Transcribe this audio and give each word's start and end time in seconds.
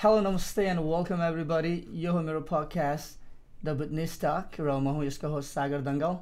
Hello, 0.00 0.22
namaste, 0.22 0.64
and 0.64 0.78
welcome 0.88 1.20
everybody. 1.20 1.70
यो 2.00 2.12
हो 2.12 2.20
मेरो 2.22 2.40
podcast, 2.48 3.14
The 3.64 3.72
Witness 3.78 4.12
Talk, 4.24 4.58
र 4.60 4.74
म 4.80 5.02
यसको 5.02 5.28
host 5.28 5.50
Sagar 5.54 5.80
Dangal 5.86 6.14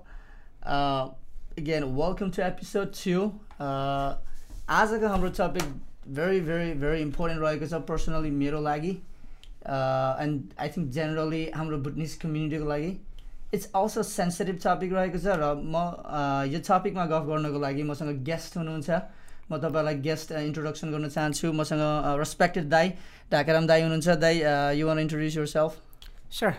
again 1.62 1.84
welcome 1.98 2.30
to 2.36 2.42
episode 2.42 2.94
two 3.00 3.26
आजको 4.76 5.08
हाम्रो 5.08 5.28
topic 5.40 5.66
very 6.20 6.40
very 6.48 6.72
very 6.84 7.02
important 7.02 7.42
रहेको 7.42 7.66
छ 7.66 7.82
पर्सनली 7.90 8.30
मेरो 8.38 8.60
लागि 8.68 8.94
एन्ड 10.24 10.56
आई 10.56 10.68
थिङ्क 10.78 10.90
जेनरली 10.98 11.42
हाम्रो 11.60 11.78
बुटनिस 11.90 12.16
कम्युनिटीको 12.24 12.72
लागि 12.72 12.90
इट्स 13.54 13.70
अल्सो 13.82 14.06
सेन्सिटिभ 14.14 14.64
टपिक 14.64 14.92
रहेको 15.00 15.18
छ 15.18 15.36
र 15.36 15.52
म 15.52 15.76
uh, 15.76 16.48
यो 16.48 16.64
टपिकमा 16.72 17.06
गफ 17.12 17.28
गर्नको 17.28 17.64
लागि 17.68 17.88
मसँग 17.92 18.24
गेस्ट 18.32 18.56
हुनुहुन्छ। 18.56 19.04
म 19.50 19.58
तपाईँलाई 19.62 19.94
गेस्ट 20.02 20.32
इन्ट्रोडक्सन 20.32 20.90
गर्न 20.92 21.08
चाहन्छु। 21.08 21.52
मसँग 21.52 21.82
रेस्पेक्टेड 22.18 22.68
दाई 22.68 22.86
ढाकाराम 23.32 23.66
दाई 23.66 23.82
हुनुहुन्छ। 23.82 24.08
दाई 24.18 24.36
you 24.78 24.86
want 24.86 24.98
introduce 24.98 25.36
yourself 25.46 25.72
sir 26.30 26.50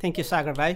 thank 0.00 0.18
you 0.18 0.24
Sagar 0.24 0.52
भाइ 0.58 0.74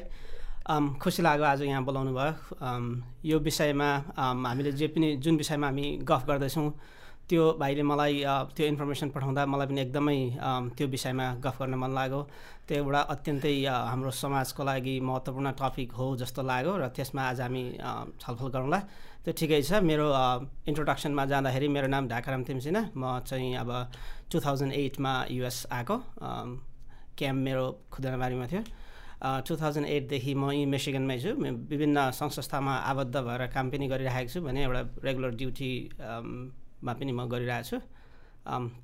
खुसी 1.03 1.23
लाग्यो 1.23 1.45
आज 1.45 1.63
यहाँ 1.63 1.85
बोलाउनु 1.85 2.13
भयो 2.15 2.33
um, 2.57 2.85
यो 3.25 3.39
विषयमा 3.39 3.91
um, 4.17 4.47
हामीले 4.47 4.73
जे 4.73 4.87
पनि 4.89 5.17
जुन 5.21 5.37
विषयमा 5.37 5.67
हामी 5.67 5.87
गफ 6.09 6.25
गर्दैछौँ 6.29 6.71
त्यो 7.29 7.43
भाइले 7.61 7.83
मलाई 7.83 8.15
त्यो 8.57 8.65
इन्फर्मेसन 8.73 9.09
पठाउँदा 9.17 9.43
मलाई 9.49 9.67
पनि 9.67 9.81
एकदमै 9.81 10.19
त्यो 10.77 10.87
विषयमा 10.95 11.27
गफ 11.45 11.57
गर्न 11.61 11.75
मन 11.81 11.91
लाग्यो। 11.99 12.21
त्यो 12.69 12.77
एउटा 12.85 13.01
अत्यन्तै 13.15 13.55
हाम्रो 13.65 14.11
समाजको 14.13 14.63
लागि 14.65 14.95
महत्त्वपूर्ण 15.09 15.49
टपिक 15.61 15.93
हो 15.99 16.07
जस्तो 16.21 16.43
लाग्यो 16.45 16.73
र 16.77 16.85
त्यसमा 16.93 17.23
आज 17.33 17.41
हामी 17.41 17.65
छलफल 18.21 18.49
गरौँला। 18.55 18.81
त्यो 19.25 19.33
ठिकै 19.41 19.61
छ। 19.65 19.81
मेरो 19.81 20.07
इन्ट्रोडक्सनमा 20.69 21.25
जाँदाखेरि 21.33 21.69
मेरो 21.73 21.89
नाम 21.89 22.05
ढाकाराम 22.13 22.43
तिमसिना 22.45 22.93
म 22.93 23.25
चाहिँ 23.25 23.57
अब 23.57 23.71
टु 24.29 24.37
थाउजन्ड 24.45 24.73
एटमा 24.73 25.13
युएस 25.33 25.59
आएको। 25.73 25.97
क्याम्प 27.17 27.41
मेरो 27.41 27.65
खुदनाबारीमा 27.89 28.47
थियो। 28.53 28.63
टु 29.49 29.53
थाउजन्ड 29.57 29.87
एटदेखि 29.89 30.33
म 30.37 30.53
यहीँ 30.53 30.69
मेसिगनमै 30.69 31.17
छु। 31.25 31.33
विभिन्न 31.41 32.11
संस्थामा 32.13 32.75
आबद्ध 32.93 33.17
भएर 33.17 33.43
काम 33.49 33.71
पनि 33.73 33.89
गरिरहेको 33.89 34.29
छु 34.29 34.41
भने 34.45 34.61
एउटा 34.69 34.83
रेगुलर 35.09 35.33
ड्युटीमा 35.41 36.64
पनि 36.93 37.13
म 37.13 37.25
गरिरहेको 37.33 37.69
छु। 37.71 37.79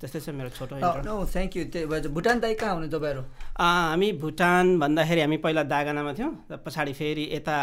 त्यस्तै 0.01 0.19
छ 0.25 0.29
मेरो 0.33 0.49
छोटो 0.57 0.73
थ्याङ्क 0.81 1.51
यू 1.57 1.63
त्यही 1.69 2.09
भुटान 2.09 2.39
दाइ 2.41 2.53
कहाँ 2.57 2.73
हुने 2.75 2.89
तपाईँहरू 2.89 3.23
हामी 3.53 4.09
भुटान 4.17 4.65
भन्दाखेरि 4.81 5.21
हामी 5.21 5.37
पहिला 5.37 5.63
दागानामा 5.69 6.11
थियौँ 6.17 6.33
पछाडि 6.65 6.93
फेरि 6.97 7.29
यता 7.37 7.57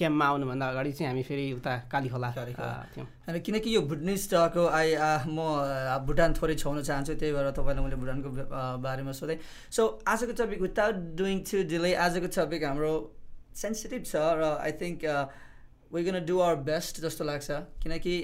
क्याम्पमा 0.00 0.24
आउनुभन्दा 0.32 0.66
अगाडि 0.72 0.92
चाहिँ 0.96 1.08
हामी 1.12 1.22
फेरि 1.28 1.44
उता 1.60 1.72
काली 1.92 2.08
खोला 2.08 2.28
थियौँ। 2.96 3.06
किनकि 3.28 3.68
यो 3.76 3.80
भुटनिस 3.84 4.22
टको 4.32 4.64
आई 4.72 4.96
म 5.28 5.38
भुटान 6.08 6.30
थोरै 6.40 6.54
छाउन 6.56 6.80
चाहन्छु 6.88 7.14
त्यही 7.20 7.32
भएर 7.36 7.52
तपाईँलाई 7.52 7.84
मैले 7.84 7.96
भुटानको 8.00 8.28
बारेमा 8.80 9.12
सोधेँ। 9.12 9.38
सो 9.76 9.82
आजको 10.08 10.32
topic 10.40 10.60
without 10.64 10.94
doing 11.20 11.36
to 11.44 11.68
delay 11.68 11.92
आजको 12.00 12.32
टपिक 12.32 12.64
हाम्रो 12.64 12.92
सेन्सिटिभ 13.60 14.02
छ 14.08 14.16
र 14.40 14.56
I 14.56 14.72
think 14.80 15.04
we 15.92 16.00
gonna 16.08 16.24
do 16.24 16.40
our 16.48 16.56
best 16.64 17.04
जस्तो 17.04 17.24
लाग्छ। 17.28 17.50
किनकि 17.84 18.14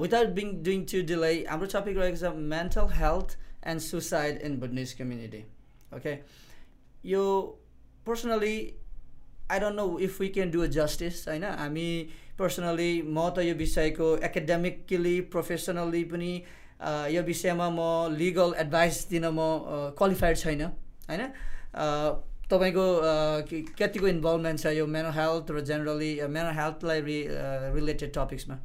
without 0.00 0.28
being 0.36 0.52
doing 0.62 0.84
to 0.92 1.02
delay 1.06 1.32
हाम्रो 1.46 1.68
टपिक 1.74 1.98
रहेको 1.98 2.16
छ 2.18 2.32
mental 2.54 2.88
health 2.94 3.36
and 3.66 3.80
suicide 3.82 4.42
in 4.42 4.58
Bhutanese 4.60 4.94
community 4.94 5.44
okay 5.96 6.16
यो 7.06 7.22
personally 8.06 8.56
I 9.50 9.60
don't 9.60 9.76
know 9.76 9.86
if 10.00 10.20
we 10.20 10.28
can 10.36 10.50
do 10.50 10.66
justice 10.74 11.24
होइन 11.28 11.44
हामी 11.54 11.88
पर्सनली 12.38 12.90
म 13.08 13.30
त 13.30 13.46
यो 13.46 13.54
विषयको 13.56 14.10
एकाडेमिकली 14.28 15.14
प्रोफेसनल्ली 15.32 16.04
पनि 16.12 16.30
यो 17.08 17.22
विषयमा 17.24 17.68
म 17.70 17.88
लिगल 18.16 18.54
एडभाइस 18.58 19.02
दिन 19.10 19.26
म 19.30 19.48
क्वालिफाइड 19.98 20.36
छैन 20.38 20.62
होइन 20.62 21.26
तपाईँको 22.50 22.86
कतिको 23.78 24.08
इन्भल्भमेन्ट 24.08 24.60
छ 24.60 24.76
यो 24.76 24.86
मेनो 24.94 25.10
हेल्थ 25.14 25.50
र 25.50 25.66
जेनरली 25.68 26.12
मेनो 26.30 26.54
हेल्थलाई 26.54 27.00
रि 27.02 27.18
रिलेटेड 27.76 28.12
टपिक्समा 28.16 28.60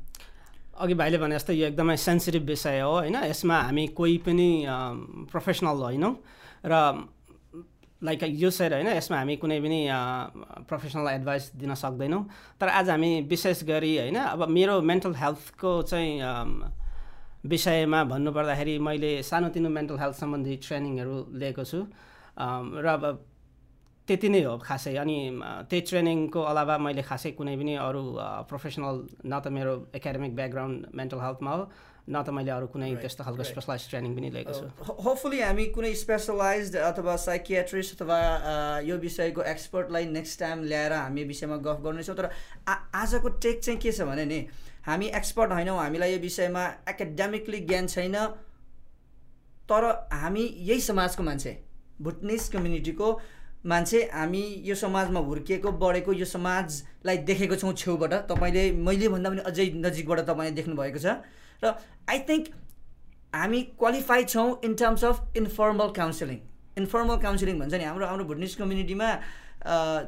अघि 0.80 0.94
भाइले 0.94 1.18
भने 1.18 1.36
जस्तो 1.36 1.54
यो 1.54 1.68
एकदमै 1.68 1.96
सेन्सिटिभ 1.98 2.44
विषय 2.48 2.80
हो 2.80 2.92
होइन? 2.92 3.16
यसमा 3.28 3.58
हामी 3.62 3.88
कोही 3.94 4.18
पनि 4.24 4.50
प्रोफेसनल 5.32 5.78
होइनौँ 5.84 6.14
र 6.66 6.74
लाइक 8.02 8.24
यो 8.40 8.50
सर 8.50 8.74
होइन 8.74 8.88
यसमा 8.88 9.18
हामी 9.18 9.36
कुनै 9.36 9.60
पनि 9.60 9.80
प्रोफेसनल 10.68 11.08
एडभाइस 11.14 11.52
दिन 11.60 11.74
सक्दैनौँ। 11.76 12.24
तर 12.60 12.68
आज 12.72 12.90
हामी 12.90 13.12
विशेष 13.28 13.64
गरी 13.68 13.98
होइन 13.98 14.16
अब 14.16 14.48
मेरो 14.48 14.80
मेन्टल 14.82 15.14
हेल्थको 15.20 15.72
चाहिँ 15.84 16.12
विषयमा 17.44 18.04
भन्नुपर्दाखेरि 18.04 18.78
मैले 18.80 19.12
सानोतिनो 19.24 19.70
मेन्टल 19.70 20.00
हेल्थ 20.00 20.16
सम्बन्धी 20.16 20.56
ट्रेनिङहरू 20.64 21.18
लिएको 21.40 21.64
छु। 21.64 21.80
र 22.40 22.88
अब 22.88 23.04
त्यति 24.10 24.30
नै 24.34 24.42
हो 24.44 24.58
खासै। 24.58 24.96
अनि 25.04 25.18
त्यही 25.70 25.82
ट्रेनिङको 25.90 26.42
अलावा 26.52 26.76
मैले 26.86 27.04
खासै 27.06 27.32
कुनै 27.38 27.56
पनि 27.62 27.74
अरू 27.88 28.04
प्रोफेसनल 28.50 28.96
न 29.30 29.34
त 29.40 29.48
मेरो 29.54 29.74
एकाडेमिक 29.96 30.36
ब्याकग्राउन्ड 30.36 30.78
मेन्टल 30.98 31.20
हेल्थमा 31.26 31.52
हो 31.54 31.64
न 32.10 32.22
त 32.26 32.34
मैले 32.34 32.52
अरू 32.52 32.68
कुनै 32.74 32.90
त्यस्तो 33.02 33.24
खालको 33.24 33.44
स्पेसलाइज 33.46 33.84
ट्रेनिङ 33.90 34.12
पनि 34.18 34.30
लिएको 34.36 34.54
छु। 34.58 34.66
होपफुली 35.06 35.40
हामी 35.46 35.66
कुनै 35.78 35.94
स्पेसलाइज 35.94 36.76
अथवा 36.90 37.16
साइकियाट्रिस्ट 37.24 38.02
अथवा 38.02 38.18
यो 38.90 38.98
विषयको 39.06 39.42
एक्सपर्टलाई 39.54 40.06
नेक्स्ट 40.18 40.40
टाइम 40.40 40.64
ल्याएर 40.74 40.94
हामी 40.94 41.24
विषयमा 41.32 41.58
गफ 41.70 41.86
गर्नेछौँ। 41.86 42.16
तर 42.18 42.30
आजको 42.66 43.30
टेक 43.46 43.62
चाहिँ 43.62 43.80
के 43.80 43.92
छ 43.94 44.10
भने 44.10 44.26
नि 44.26 44.40
हामी 44.90 45.08
एक्सपर्ट 45.22 45.52
होइनौँ 45.54 45.78
हामीलाई 45.78 46.12
यो 46.14 46.20
विषयमा 46.26 46.64
एकाडेमिकली 46.90 47.60
ज्ञान 47.70 47.88
छैन 47.94 48.18
तर 49.70 49.84
हामी 50.12 50.44
यही 50.70 50.82
समाजको 50.82 51.24
मान्छे 51.24 51.54
भुटनिस 52.02 52.50
कम्युनिटीको 52.50 53.08
मान्छे 53.66 54.00
हामी 54.14 54.44
यो 54.66 54.76
समाजमा 54.76 55.20
हुर्किएको 55.20 55.72
बढेको 55.80 56.14
यो 56.14 56.26
समाजलाई 56.26 57.18
देखेको 57.28 57.56
छौँ 57.56 57.74
छेउबाट। 57.76 58.14
तपाईँले 58.32 58.64
मैले 58.80 59.08
भन्दा 59.10 59.30
पनि 59.30 59.42
अझै 59.52 59.66
नजिकबाट 59.84 60.20
तपाईँले 60.30 60.56
देख्नुभएको 60.56 61.00
छ। 61.00 61.20
र 61.64 61.76
आई 62.08 62.20
थिङ्क 62.30 62.44
हामी 63.36 63.62
क्वालिफाइड 63.76 64.28
छौँ 64.30 64.48
in 64.64 64.74
terms 64.76 65.04
of 65.06 65.38
informal 65.38 65.90
counselling 66.00 66.40
informal 66.78 67.18
counselling 67.20 67.60
भन्छ 67.60 67.74
नि 67.74 67.84
हाम्रो 67.84 68.06
हाम्रो 68.08 68.26
भुटनिस 68.26 68.56
कम्युनिटीमा 68.56 69.10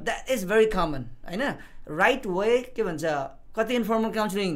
द्याट 0.07 0.31
इज 0.31 0.45
भेरी 0.47 0.66
कमन 0.72 1.03
होइन? 1.28 1.44
राइट 1.91 2.25
वे 2.28 2.57
के 2.75 2.83
भन्छ 2.83 3.03
कति 3.57 3.75
इन्फर्मल 3.75 4.12
काउन्सिलिङ 4.16 4.51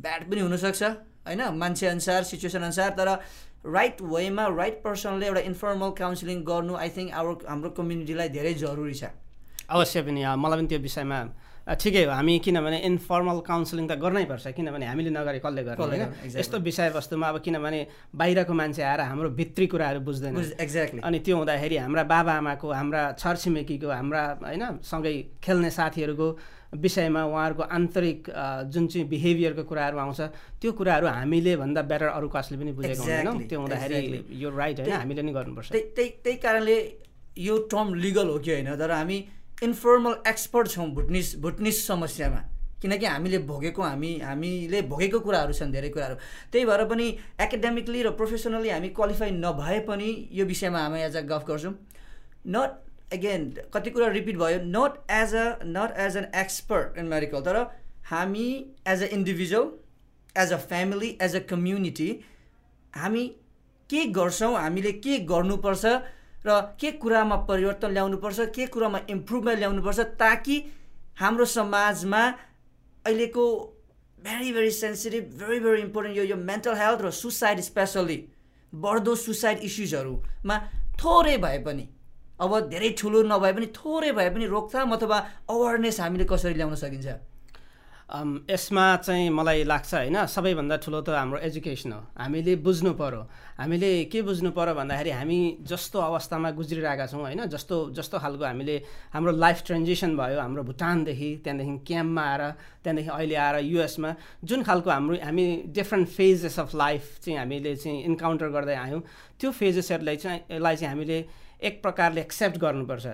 ब्याड 0.00 0.30
पनि 0.30 0.40
हुनसक्छ 0.40 0.82
होइन? 1.28 1.42
मान्छे 1.60 1.86
अनुसार 1.86 2.22
सिचुएसन 2.24 2.62
अनुसार 2.62 2.90
तर 2.96 3.08
राइट 3.64 4.00
वेमा 4.02 4.46
राइट 4.56 4.80
पर्सनले 4.84 5.26
एउटा 5.26 5.40
इन्फर्मल 5.52 5.90
काउन्सिलिङ 5.98 6.42
गर्नु 6.44 6.74
आई 6.76 6.88
थिङ्क 6.96 7.12
आवर 7.12 7.34
हाम्रो 7.48 7.70
कम्युनिटीलाई 7.76 8.28
धेरै 8.32 8.54
जरुरी 8.56 8.94
छ। 8.94 9.12
अवश्य 9.68 10.02
पनि 10.02 10.20
मलाई 10.24 10.58
पनि 10.58 10.68
त्यो 10.68 10.78
विषयमा 10.80 11.18
ठिकै 11.70 12.04
हो। 12.04 12.10
हामी 12.10 12.38
किनभने 12.40 12.78
इन्फर्मल 12.88 13.38
काउन्सिलिङ 13.46 13.84
त 13.86 13.94
गर्नै 14.00 14.24
पर्छ 14.32 14.56
किनभने 14.56 14.86
हामीले 14.90 15.10
नगरे 15.12 15.38
कसले 15.44 15.62
गर्ने 15.62 15.76
होइन? 15.76 16.34
यस्तो 16.40 16.56
विषयवस्तुमा 16.58 17.26
अब 17.28 17.36
किनभने 17.44 17.80
बाहिरको 18.16 18.52
मान्छे 18.60 18.82
आएर 18.82 19.00
हाम्रो 19.12 19.28
भित्री 19.38 19.66
कुराहरू 19.68 20.00
बुझ्दैन। 20.08 20.34
एक्ज्याक्टली 20.56 21.00
अनि 21.04 21.18
त्यो 21.20 21.36
हुँदाखेरि 21.36 21.76
हाम्रा 21.84 22.02
बाबाआमाको 22.10 22.66
हाम्रा 22.72 23.02
छरछिमेकीको 23.20 23.88
हाम्रा 23.92 24.22
होइन 24.40 24.64
सँगै 24.82 25.14
खेल्ने 25.44 25.70
साथीहरूको 25.70 26.28
विषयमा 26.70 27.22
उहाँहरूको 27.24 27.62
आन्तरिक 27.62 28.30
जुन 28.70 28.86
चाहिँ 28.86 29.06
बिहेभियरको 29.08 29.62
कुराहरू 29.66 29.98
आउँछ 29.98 30.20
त्यो 30.62 30.70
कुराहरू 30.72 31.06
हामीले 31.06 31.56
भन्दा 31.56 31.82
बेटर 31.82 32.06
अरू 32.14 32.28
कसले 32.30 32.58
पनि 32.58 32.72
बुझेको 32.78 33.02
हुँदैनौँ। 33.02 33.34
त्यो 33.50 33.58
हुँदाखेरि 33.60 34.24
यो 34.38 34.48
राइट 34.54 34.80
होइन? 34.80 34.92
हामीले 34.92 35.22
नै 35.22 35.32
गर्नुपर्छ। 35.32 35.68
त्यही 35.70 36.08
त्यही 36.22 36.36
कारणले 36.38 36.76
यो 37.38 37.54
टर्म 37.66 37.94
लिगल 37.94 38.28
हो 38.28 38.38
कि 38.38 38.50
होइन? 38.50 38.70
तर 38.78 38.90
हामी 38.90 39.18
इन्फर्मल 39.62 40.14
एक्सपर्ट 40.28 40.68
छौँ 40.68 40.86
भुटनिस 40.94 41.36
भुटनिस 41.42 41.86
समस्यामा। 41.86 42.40
किनकि 42.80 43.06
हामीले 43.06 43.38
भोगेको 43.44 43.82
हामी 43.82 44.10
हामीले 44.24 44.82
भोगेको 44.88 45.18
कुराहरू 45.20 45.52
छन् 45.52 45.72
धेरै 45.72 45.88
कुराहरू। 45.90 46.16
त्यही 46.52 46.64
भएर 46.64 46.84
पनि 46.86 47.06
एकाडेमिकली 47.40 48.02
र 48.02 48.10
प्रोफेसनली 48.16 48.70
हामी 48.70 48.88
क्वालिफाई 48.96 49.30
नभए 49.36 49.78
पनि 49.84 50.08
यो 50.32 50.44
विषयमा 50.46 50.78
हामी 50.78 51.00
एज 51.02 51.16
अ 51.16 51.22
गफ 51.28 51.44
गर्छौँ 51.44 51.74
नट 52.46 52.70
अगेन 53.12 53.50
कति 53.74 53.90
कुरा 53.90 54.06
रिपिट 54.16 54.36
भयो 54.38 54.58
not 54.64 54.98
as 55.12 55.34
a 55.34 55.46
not 55.66 55.98
as 56.06 56.16
an 56.16 56.26
expert 56.40 56.98
in 56.98 57.06
medical 57.14 57.40
तर 57.48 57.58
हामी 58.10 58.48
as 58.88 59.02
a 59.02 59.06
individual 59.18 59.70
as 60.36 60.52
a 60.52 60.56
family 60.68 61.16
as 61.22 61.36
a 61.36 61.40
community 61.50 62.08
हामी 62.94 63.26
के 63.90 64.04
गर्छौँ 64.18 64.54
हामीले 64.56 64.92
के 65.06 65.18
गर्नुपर्छ 65.30 65.94
र 66.46 66.60
के 66.80 66.90
कुरामा 67.00 67.36
परिवर्तन 67.48 67.92
ल्याउनुपर्छ 67.92 68.48
के 68.54 68.66
कुरामा 68.74 69.00
इम्प्रुभमेन्ट 69.10 69.58
ल्याउनुपर्छ 69.58 70.00
ताकि 70.20 70.62
हाम्रो 71.20 71.44
समाजमा 71.54 72.22
अहिलेको 73.04 73.46
very 74.18 74.52
very 74.52 74.70
sensitive 74.70 75.24
very 75.38 75.58
very 75.60 75.80
important 75.82 76.16
यो 76.16 76.24
यो 76.24 76.36
मेन्टल 76.48 76.74
हेल्थ 76.76 77.02
र 77.04 77.10
सुसाइड 77.18 77.60
स्पेसल्ली 77.66 78.18
बढ्दो 78.72 79.14
सुसाइड 79.22 79.58
इस्युजहरूमा 79.68 80.58
थोरै 81.02 81.36
भए 81.44 81.58
पनि 81.66 81.88
अब 82.40 82.52
धेरै 82.68 82.90
ठुलो 82.98 83.22
नभए 83.28 83.52
पनि 83.52 83.66
थोरै 83.76 84.12
भए 84.12 84.30
पनि 84.34 84.46
रोकथाम 84.48 84.96
अथवा 84.96 85.18
अवेरनेस 85.50 86.00
हामीले 86.00 86.24
कसरी 86.24 86.54
ल्याउन 86.54 86.74
सकिन्छ? 86.74 87.08
यसमा 88.50 88.84
चाहिँ 89.06 89.30
मलाई 89.30 89.62
लाग्छ 89.70 89.94
होइन 89.94 90.26
सबैभन्दा 90.26 90.76
ठुलो 90.82 91.00
त 91.06 91.14
हाम्रो 91.14 91.38
एजुकेसन 91.46 91.92
हो। 91.92 92.00
हामीले 92.18 92.54
बुझ्नु 92.58 92.92
पऱ्यो 92.98 93.20
हामीले 93.60 93.90
के 94.10 94.22
बुझ्नु 94.26 94.50
पऱ्यो 94.50 94.74
भन्दाखेरि 94.74 95.10
हामी 95.14 95.38
जस्तो 95.62 95.98
अवस्थामा 96.00 96.50
गुज्रिरहेका 96.58 97.06
छौँ 97.06 97.22
होइन 97.22 97.46
जस्तो 97.46 97.76
जस्तो 97.94 98.18
खालको 98.18 98.44
हामीले 98.44 98.76
हाम्रो 99.14 99.32
लाइफ 99.38 99.62
ट्रान्जिसन 99.66 100.16
भयो 100.18 100.40
हाम्रो 100.42 100.62
भुटानदेखि 100.66 101.30
त्यहाँदेखि 101.44 101.76
क्याम्पमा 101.86 102.22
आएर 102.26 102.42
त्यहाँदेखि 102.82 103.10
अहिले 103.14 103.36
आएर 103.46 103.56
युएसमा 103.70 104.10
जुन 104.42 104.62
खालको 104.66 104.90
हाम्रो 104.90 105.16
हामी 105.22 105.46
डिफ्रेन्ट 105.70 106.08
फेजेस 106.10 106.58
अफ 106.58 106.74
लाइफ 106.74 107.04
चाहिँ 107.22 107.38
हामीले 107.38 107.76
चाहिँ 107.78 108.02
इन्काउन्टर 108.10 108.48
गर्दै 108.50 108.74
आयौँ 108.74 109.02
त्यो 109.38 109.50
फेजेसहरूलाई 109.54 110.16
चाहिँ 110.16 110.40
यसलाई 110.50 110.76
चाहिँ 110.76 110.90
हामीले 110.90 111.18
एक 111.62 111.82
प्रकारले 111.82 112.20
एक्सेप्ट 112.20 112.56
गर्नुपर्छ। 112.58 113.06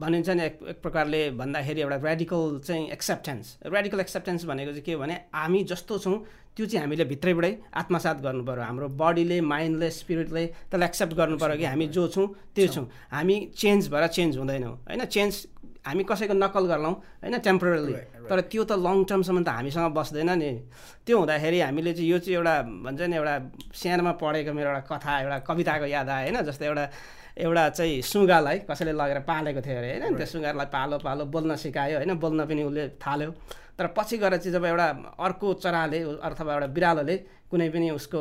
भनिन्छ 0.00 0.28
नि 0.30 0.42
एक 0.42 0.58
एक 0.68 0.78
प्रकारले 0.82 1.20
भन्दाखेरि 1.36 1.80
एउटा 1.80 1.96
रेडिकल 2.04 2.58
चाहिँ 2.66 2.88
एक्सेप्टेन्स 2.90 3.46
रेडिकल 3.66 4.00
एक्सेप्टेन्स 4.00 4.44
भनेको 4.44 4.70
चाहिँ 4.70 4.84
के 4.84 4.96
भने 4.96 5.14
हामी 5.34 5.62
जस्तो 5.70 5.98
छौँ 5.98 6.16
त्यो 6.56 6.66
चाहिँ 6.66 6.80
हामीले 6.80 7.04
भित्रैबाटै 7.04 7.52
आत्मसात 7.76 8.20
गर्नु 8.24 8.42
पऱ्यो 8.44 8.62
हाम्रो 8.64 8.88
बडीले 8.96 9.40
माइन्डले 9.44 9.90
स्पिरिटले 9.90 10.44
त्यसलाई 10.46 10.88
एक्सेप्ट 10.88 11.12
गर्नु 11.14 11.36
पऱ्यो 11.36 11.56
कि 11.60 11.64
हामी 11.64 11.86
जो 11.92 12.06
छौँ 12.08 12.26
त्यो 12.54 12.66
छौँ। 12.74 12.86
हामी 13.12 13.36
चेन्ज 13.52 13.88
भएर 13.92 14.06
चेन्ज 14.16 14.38
हुँदैनौँ 14.38 14.74
होइन? 14.88 15.04
चेन्ज 15.04 15.34
हामी 15.84 16.02
कसैको 16.08 16.34
नक्कल 16.34 16.64
गर्लौँ 16.64 16.94
होइन? 16.94 17.38
टेम्पोरली. 17.44 17.92
तर 18.30 18.40
त्यो 18.48 18.64
त 18.64 18.72
लङ 18.80 19.04
टर्मसम्म 19.04 19.42
त 19.44 19.48
हामीसँग 19.52 19.92
बस्दैन 19.92 20.30
नि। 20.40 20.50
त्यो 21.04 21.18
हुँदाखेरि 21.20 21.60
हामीले 21.60 21.92
चाहिँ 21.92 22.08
यो 22.08 22.18
चाहिँ 22.24 22.36
एउटा 22.38 22.54
भन्छ 22.86 23.00
नि 23.12 23.16
एउटा 23.20 23.34
सानोमा 23.76 24.12
पढेको 24.16 24.52
मेरो 24.56 24.68
एउटा 24.72 24.82
कथा 24.88 25.12
एउटा 25.20 25.38
कविताको 25.44 25.86
याद 25.92 26.08
आयो 26.08 26.32
होइन? 26.32 26.40
जस्तै 26.48 26.64
एउटा 26.64 26.84
एउटा 27.36 27.68
चाहिँ 27.68 28.00
सुगालाई 28.02 28.58
कसैले 28.70 28.92
लगेर 28.94 29.18
पालेको 29.26 29.60
थियो 29.60 29.78
अरे 29.78 29.90
होइन? 29.98 30.14
त्यो 30.16 30.26
सुँगारलाई 30.26 30.66
पालो 30.70 30.98
पालो 31.02 31.24
बोल्न 31.34 31.56
सिकायो 31.58 31.96
होइन? 31.98 32.14
बोल्न 32.14 32.46
पनि 32.46 32.62
उसले 32.62 32.88
थाल्यो। 33.02 33.30
तर 33.78 33.86
पछि 33.90 34.16
गएर 34.22 34.36
चाहिँ 34.38 34.52
जब 34.54 34.64
एउटा 34.64 34.86
अर्को 35.18 35.46
चराले 35.58 35.98
अथवा 36.22 36.52
एउटा 36.54 36.66
बिरालोले 36.70 37.16
कुनै 37.50 37.68
पनि 37.74 37.90
उसको 37.90 38.20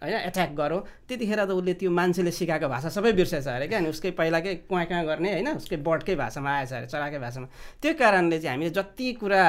होइन 0.00 0.16
एट्याक 0.32 0.50
गर्यो 0.56 0.78
त्यतिखेर 1.08 1.44
त 1.44 1.52
उसले 1.52 1.72
त्यो 1.76 1.90
मान्छेले 1.92 2.32
सिकाएको 2.32 2.68
भाषा 2.72 2.88
सबै 2.88 3.12
बिर्सेछ 3.12 3.44
अरे 3.44 3.66
क्या? 3.68 3.78
अनि 3.78 3.88
उसकै 3.92 4.10
पहिलाकै 4.16 4.54
कुहाँ 4.64 4.84
कहाँ 4.88 5.04
गर्ने 5.04 5.32
होइन? 5.36 5.48
उसकै 5.60 5.76
बर्डकै 5.84 6.16
भाषामा 6.16 6.50
आएछ 6.64 6.72
अरे 6.72 6.86
चराकै 6.88 7.18
भाषामा। 7.20 7.46
त्यो 7.76 7.92
कारणले 8.00 8.38
चाहिँ 8.40 8.56
हामीले 8.56 8.70
जति 8.72 9.12
कुरा 9.20 9.44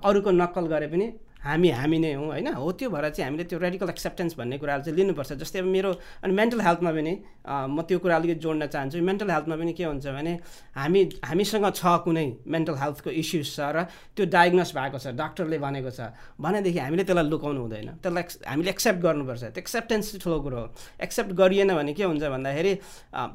अरूको 0.00 0.30
नक्कल 0.32 0.64
गरे 0.72 0.86
पनि 0.88 1.06
हामी 1.48 1.68
हामी 1.80 1.98
नै 1.98 2.12
हौँ 2.12 2.26
होइन? 2.28 2.48
हो 2.52 2.72
त्यो 2.76 2.88
भएर 2.92 3.08
चाहिँ 3.16 3.24
हामीले 3.28 3.44
त्यो 3.48 3.58
रेडिकल 3.58 3.88
एक्सेप्टेन्स 3.88 4.36
भन्ने 4.36 4.58
कुराहरू 4.60 4.82
चाहिँ 4.84 4.96
लिनुपर्छ। 4.98 5.32
जस्तै 5.40 5.58
अब 5.64 5.66
मेरो 5.66 5.90
अनि 6.24 6.32
मेन्टल 6.36 6.60
हेल्थमा 6.60 6.90
पनि 6.92 7.14
म 7.48 7.82
त्यो 7.88 7.98
कुरा 8.04 8.16
अलिकति 8.20 8.40
जोड्न 8.44 8.66
चाहन्छु। 8.68 9.00
मेन्टल 9.00 9.30
हेल्थमा 9.32 9.56
पनि 9.56 9.72
के 9.72 9.84
हुन्छ 9.88 10.06
भने 10.12 10.32
हामी 10.76 11.00
हामीसँग 11.24 11.66
छ 11.72 11.82
कुनै 12.04 12.26
मेन्टल 12.44 12.76
हेल्थको 12.76 13.10
इस्युज 13.10 13.46
छ 13.48 13.60
र 13.72 13.88
त्यो 14.12 14.24
डायग्नोस 14.28 14.70
भएको 14.76 14.98
छ 15.00 15.06
डक्टरले 15.16 15.58
भनेको 15.58 15.90
छ 15.90 16.12
भनेदेखि 16.36 16.78
हामीले 16.84 17.04
त्यसलाई 17.08 17.26
लुकाउनु 17.32 17.60
हुँदैन। 17.64 17.88
त्यसलाई 18.04 18.24
हामीले 18.44 18.70
एक्सेप्ट 18.76 19.00
गर्नुपर्छ। 19.00 19.42
त्यो 19.56 19.62
एक्सेप्टेन्स 19.64 20.04
चाहिँ 20.12 20.20
ठुलो 20.20 20.38
कुरो 20.44 20.58
हो। 20.60 20.66
एक्सेप्ट 21.00 21.32
गरिएन 21.32 21.72
भने 21.72 21.92
के 21.96 22.04
हुन्छ 22.04 22.24
भन्दाखेरि 22.28 22.72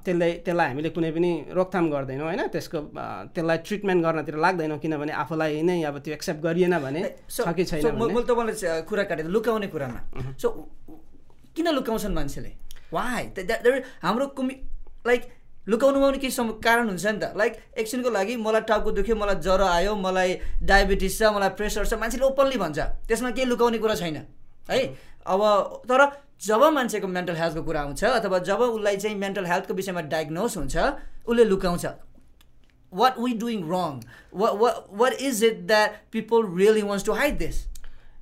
त्यसलाई 0.05 0.31
त्यसलाई 0.45 0.67
हामीले 0.69 0.89
कुनै 0.93 1.11
पनि 1.17 1.31
रोकथाम 1.57 1.85
गर्दैनौँ 1.89 2.27
होइन? 2.29 2.41
त्यसको 2.53 2.79
त्यसलाई 3.33 3.57
ट्रिटमेन्ट 3.65 4.01
गर्नतिर 4.05 4.35
लाग्दैनौँ 4.45 4.77
किनभने 4.83 5.13
आफूलाई 5.23 5.61
नै 5.65 5.81
अब 5.89 5.97
त्यो 6.05 6.13
एक्सेप्ट 6.13 6.41
गरिएन 6.45 6.77
भने 6.77 7.01
छ 7.25 7.49
कि 7.57 7.63
छैन 7.65 8.02
मैले 8.07 8.25
तपाईँलाई 8.27 8.81
कुरा 8.89 9.03
काटेँ 9.03 9.25
लुकाउने 9.25 9.67
कुरामा। 9.67 9.99
सो 10.41 10.47
किन 11.55 11.67
लुकाउँछन् 11.69 12.13
मान्छेले? 12.13 12.51
वाइ 12.93 13.23
हाम्रो 14.03 14.27
कुमि 14.37 14.53
लाइक 15.07 15.21
लुकाउनुमा 15.69 16.07
पनि 16.09 16.17
केही 16.19 16.31
सम 16.31 16.49
कारण 16.59 16.87
हुन्छ 16.89 17.05
नि 17.05 17.19
त। 17.19 17.33
लाइक 17.37 17.53
एकछिनको 17.77 18.09
लागि 18.09 18.35
मलाई 18.37 18.61
टाउको 18.67 18.91
दुख्यो 18.91 19.15
मलाई 19.15 19.35
ज्वरो 19.39 19.65
आयो 19.65 19.95
मलाई 19.95 20.39
डायबिटिस 20.63 21.19
छ 21.19 21.31
मलाई 21.33 21.49
प्रेसर 21.55 21.85
छ 21.85 21.93
मान्छेले 21.99 22.25
ओपनली 22.25 22.57
भन्छ। 22.59 22.79
त्यसमा 23.07 23.31
केही 23.31 23.47
लुकाउने 23.47 23.77
कुरा 23.79 23.95
छैन। 23.95 24.17
है? 24.69 24.79
अब 25.27 25.41
तर 25.87 26.01
जब 26.43 26.61
मान्छेको 26.75 27.07
मेन्टल 27.07 27.35
हेल्थको 27.35 27.63
कुरा 27.63 27.81
आउँछ 27.81 28.03
अथवा 28.03 28.39
जब 28.43 28.59
उसलाई 28.61 28.97
चाहिँ 28.97 29.17
मेन्टल 29.17 29.45
हेल्थको 29.45 29.73
विषयमा 29.73 30.01
डायग्नोस 30.11 30.57
हुन्छ 30.57 30.75
उसले 31.27 31.43
लुकाउँछ। 31.45 31.85
Doing 32.93 33.61
wrong? 33.67 34.03
What 34.31 34.59
what 34.59 34.93
what 34.93 35.13
is 35.19 35.41
it 35.41 35.67
that 35.67 35.93
people 36.11 36.43
really 36.43 36.83
wants 36.83 37.03
to 37.05 37.15
hide 37.15 37.39
this? 37.39 37.65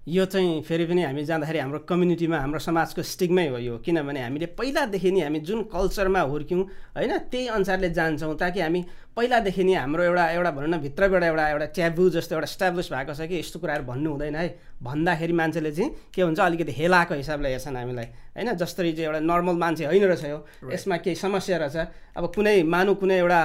यो 0.07 0.25
चाहिँ 0.25 0.62
फेरि 0.62 0.86
पनि 0.86 1.03
हामी 1.03 1.24
जाँदाखेरि 1.25 1.59
हाम्रो 1.59 1.80
कम्युनिटीमा 1.86 2.38
हाम्रो 2.39 2.59
समाजको 2.59 3.01
स्टिगमै 3.06 3.48
हो 3.48 3.57
यो। 3.57 3.77
किनभने 3.86 4.21
हामीले 4.21 4.45
पहिलादेखि 4.57 5.12
नै 5.12 5.21
हामी 5.21 5.39
जुन 5.45 5.62
कल्चरमा 5.69 6.21
हुर्क्यौँ 6.21 6.62
होइन 6.98 7.18
त्यही 7.30 7.48
अनुसारले 7.48 7.89
जान्छौँ 7.89 8.36
ताकि 8.36 8.59
हामी 8.62 8.81
पहिलादेखि 9.12 9.63
नै 9.63 9.74
हाम्रो 9.75 10.04
एउटा 10.04 10.25
एउटा 10.31 10.52
भनौँ 10.56 10.69
न 10.72 10.78
भित्रबाट 10.81 11.24
एउटा 11.24 11.44
एउटा 11.50 11.66
ट्याबु 11.75 12.10
जस्तो 12.16 12.36
एउटा 12.36 12.48
इस्टाब्लिस 12.48 12.88
भएको 12.92 13.13
छ 13.13 13.28
कि 13.28 13.36
यस्तो 13.40 13.60
कुराहरू 13.60 13.84
भन्नु 13.84 14.10
हुँदैन 14.12 14.36
है। 14.36 14.48
भन्दाखेरि 14.80 15.34
मान्छेले 15.36 15.72
चाहिँ 15.72 15.90
के 16.16 16.22
हुन्छ 16.22 16.40
अलिकति 16.40 16.72
हेलाको 16.72 17.13
हिसाबले 17.19 17.50
हेर्छन् 17.52 17.75
हामीलाई। 17.75 18.08
होइन 18.40 18.56
जसरी 18.56 18.92
चाहिँ 18.96 19.06
एउटा 19.12 19.19
नर्मल 19.19 19.56
मान्छे 19.60 19.86
होइन 19.92 20.04
रहेछ 20.08 20.24
यो। 20.31 20.40
यसमा 20.72 20.98
केही 21.04 21.16
समस्या 21.19 21.58
रहेछ। 21.60 21.78
अब 22.16 22.24
कुनै 22.31 22.63
मानु 22.63 22.96
कुनै 22.96 23.18
एउटा 23.19 23.42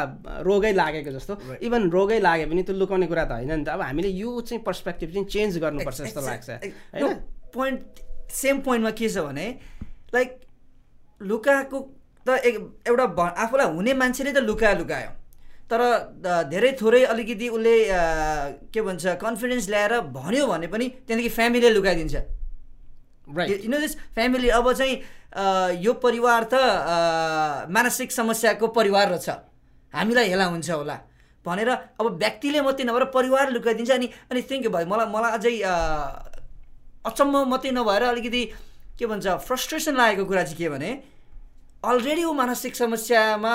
रोगै 0.47 0.73
लागेको 0.73 1.11
जस्तो. 1.19 1.35
इभन 1.59 1.83
रोगै 1.91 2.19
लागे 2.23 2.47
पनि 2.47 2.63
त्यो 2.63 2.75
लुकाउने 2.79 3.07
कुरा 3.11 3.25
त 3.27 3.33
होइन 3.43 3.53
नि 3.59 3.65
त। 3.67 3.69
अब 3.75 3.83
हामीले 3.91 4.11
यो 4.23 4.31
चाहिँ 4.47 4.63
पर्सपेक्टिभ 4.63 5.09
चाहिँ 5.13 5.27
चेन्ज 5.27 5.59
गर्नुपर्छ 5.59 5.99
जस्तो 5.99 6.21
लाग्छ। 6.23 6.49
होइन? 6.95 7.15
पोइन्ट 7.51 7.81
सेम 8.31 8.57
पोइन्टमा 8.63 8.91
के 8.95 9.09
छ 9.11 9.19
भने 9.19 9.47
लाइक 10.15 10.31
लुकाएको 11.21 11.79
त 12.23 12.29
एउटा 12.87 13.05
आफूलाई 13.35 13.67
हुने 13.75 13.93
मान्छेले 13.99 14.31
त 14.33 14.47
लुकायो 14.47 14.79
लुकायो। 14.79 15.26
तर 15.71 15.81
धेरै 16.51 16.73
थोरै 16.81 17.03
अलिकति 17.11 17.49
उसले 17.49 17.77
के 18.71 18.81
भन्छ 18.87 19.05
कन्फिडेन्स 19.23 19.69
ल्याएर 19.69 19.93
भन्यो 20.15 20.47
भने 20.47 20.67
पनि 20.71 20.87
त्यहाँदेखि 21.07 21.31
फ्यामिलीले 21.37 21.71
लुकाइदिन्छ। 21.75 22.15
Right 23.37 23.65
you 23.65 23.71
know 23.71 23.79
this 23.83 23.95
family 24.15 24.49
अब 24.55 24.73
चाहिँ 24.73 24.95
यो 25.83 25.93
परिवार 25.99 26.43
त 26.53 26.55
मानसिक 27.75 28.13
समस्याको 28.13 28.67
परिवार 28.79 29.09
रहेछ 29.11 29.29
हामीलाई 29.95 30.29
हेला 30.31 30.45
हुन्छ 30.55 30.71
होला। 30.71 30.97
भनेर 31.47 31.69
अब 31.99 32.07
व्यक्तिले 32.23 32.61
मात्रै 32.63 32.85
नभएर 32.87 33.05
परिवार 33.11 33.51
लुकाइदिन्छ 33.53 33.91
अनि 33.91 34.07
अनि 34.31 34.43
थिङ्क 34.51 34.67
भयो 34.71 34.87
मलाई 34.87 35.07
मलाई 35.15 35.33
अझै 35.39 35.55
अचम्म 37.11 37.35
मात्रै 37.51 37.71
नभएर 37.75 38.03
अलिकति 38.15 38.43
के 38.99 39.07
भन्छ 39.07 39.27
फ्रस्ट्रेसन 39.47 39.95
लागेको 39.99 40.25
कुरा 40.31 40.43
चाहिँ 40.43 40.59
के 40.59 40.69
भने 40.71 40.91
अलरेडी 41.83 42.23
ऊ 42.25 42.33
मानसिक 42.33 42.75
समस्यामा 42.77 43.55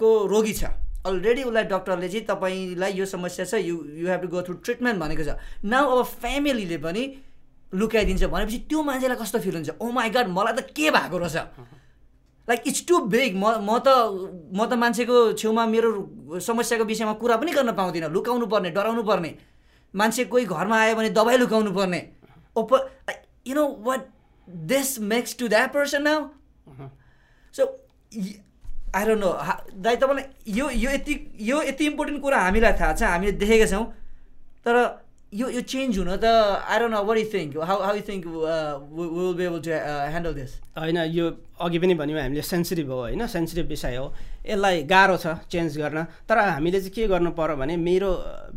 को 0.00 0.08
रोगी 0.32 0.52
छ। 0.52 0.64
अलरेडी 1.06 1.42
उसलाई 1.42 1.64
डक्टरले 1.74 2.08
चाहिँ 2.08 2.26
तपाईँलाई 2.26 2.92
यो 2.94 3.04
समस्या 3.06 3.44
छ 3.44 3.54
you 3.58 3.76
you 3.98 4.06
have 4.08 4.20
to 4.22 4.28
go 4.28 4.42
through 4.42 4.54
treatment 4.62 4.98
भनेको 5.00 5.24
छ। 5.24 5.36
नाउ 5.64 5.84
अब 5.98 6.04
फ्यामिलीले 6.22 6.78
पनि 6.78 7.02
लुकाइदिन्छ 7.74 8.24
भनेपछि 8.24 8.58
त्यो 8.70 8.82
मान्छेलाई 8.82 9.18
कस्तो 9.18 9.38
फिल 9.40 9.54
हुन्छ? 9.54 9.70
ओ 9.80 9.90
माई 9.90 10.10
गड 10.10 10.28
मलाई 10.28 10.54
त 10.54 10.60
के 10.76 10.90
भएको 10.90 11.18
रहेछ? 11.18 11.36
लाइक 12.48 12.62
इट्स 12.66 12.86
टु 12.86 12.98
बिग 13.06 13.34
म 13.34 13.62
म 13.66 13.78
त 13.82 13.88
म 14.52 14.60
त 14.66 14.72
मान्छेको 14.78 15.32
छेउमा 15.38 15.66
मेरो 15.66 15.90
समस्याको 16.38 16.84
विषयमा 16.84 17.14
कुरा 17.22 17.36
पनि 17.38 17.52
गर्न 17.52 17.72
पाउँदिनँ। 17.72 18.10
लुकाउनु 18.10 18.46
पर्ने 18.46 18.70
डराउनु 18.70 19.02
पर्ने। 19.02 19.30
मान्छे 19.94 20.24
कोही 20.30 20.44
घरमा 20.46 20.76
आयो 20.82 20.94
भने 20.96 21.10
दबाई 21.10 21.36
लुकाउनु 21.38 21.70
पर्ने। 21.72 22.00
ओप 22.56 22.70
you 23.46 23.54
know 23.54 23.64
what 23.86 24.00
this 24.70 24.98
makes 25.00 25.36
to 25.38 25.48
that 25.48 25.72
person 25.72 26.02
now 26.02 26.20
so 27.54 27.62
I 28.94 29.04
don't 29.06 29.20
know 29.20 29.30
दाइ 29.82 29.96
तपाईँलाई 29.96 30.24
यो 30.58 30.70
यो 30.70 30.90
यति 30.90 31.14
यो 31.50 31.62
यति 31.62 31.86
इम्पोर्टेन्ट 31.86 32.20
कुरा 32.22 32.38
हामीलाई 32.38 32.72
थाहा 32.80 32.92
छ 32.92 33.02
हामीले 33.02 33.32
देखेका 33.40 33.66
छौँ। 33.72 33.84
तर 34.64 34.76
यो 35.32 35.48
यो 35.48 35.60
चेन्ज 35.64 35.98
हुन 35.98 36.16
त 36.16 36.24
I 36.24 36.78
don't 36.78 36.92
know 36.94 37.02
what 37.08 37.18
you 37.18 37.26
think 37.32 37.56
how 37.56 37.78
how 37.82 37.94
you 37.96 38.02
think 38.08 38.24
will 38.26 39.32
be 39.38 39.44
able 39.44 39.60
to 39.64 39.70
handle 39.72 40.32
this 40.34 40.52
होइन 40.76 40.98
यो 41.08 41.24
अघि 41.56 41.78
पनि 41.78 41.94
भन्यौँ 41.94 42.20
हामीले 42.20 42.42
सेन्सिटिभ 42.42 42.90
हो 42.90 42.98
होइन? 43.00 43.26
सेन्सिटिभ 43.26 43.66
विषय 43.68 43.96
हो। 43.96 44.12
यसलाई 44.44 44.82
गाह्रो 44.92 45.16
छ 45.16 45.26
चेन्ज 45.48 45.78
गर्न। 45.78 46.04
तर 46.28 46.38
हामीले 46.38 46.80
चाहिँ 46.80 46.92
के 46.92 47.06
गर्नु 47.08 47.30
पर्यो 47.32 47.56
भने 47.56 47.76
मेरो 47.76 48.10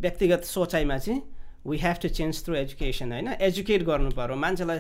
व्यक्तिगत 0.04 0.44
सोचाइमा 0.44 0.98
चाहिँ 0.98 1.22
we 1.66 1.78
have 1.78 1.96
to 2.02 2.10
change 2.10 2.44
through 2.46 2.56
education 2.56 3.12
होइन 3.12 3.28
एजुकेट 3.42 3.84
गर्नु 3.84 4.10
पऱ्यो 4.18 4.36
मान्छेलाई 4.38 4.80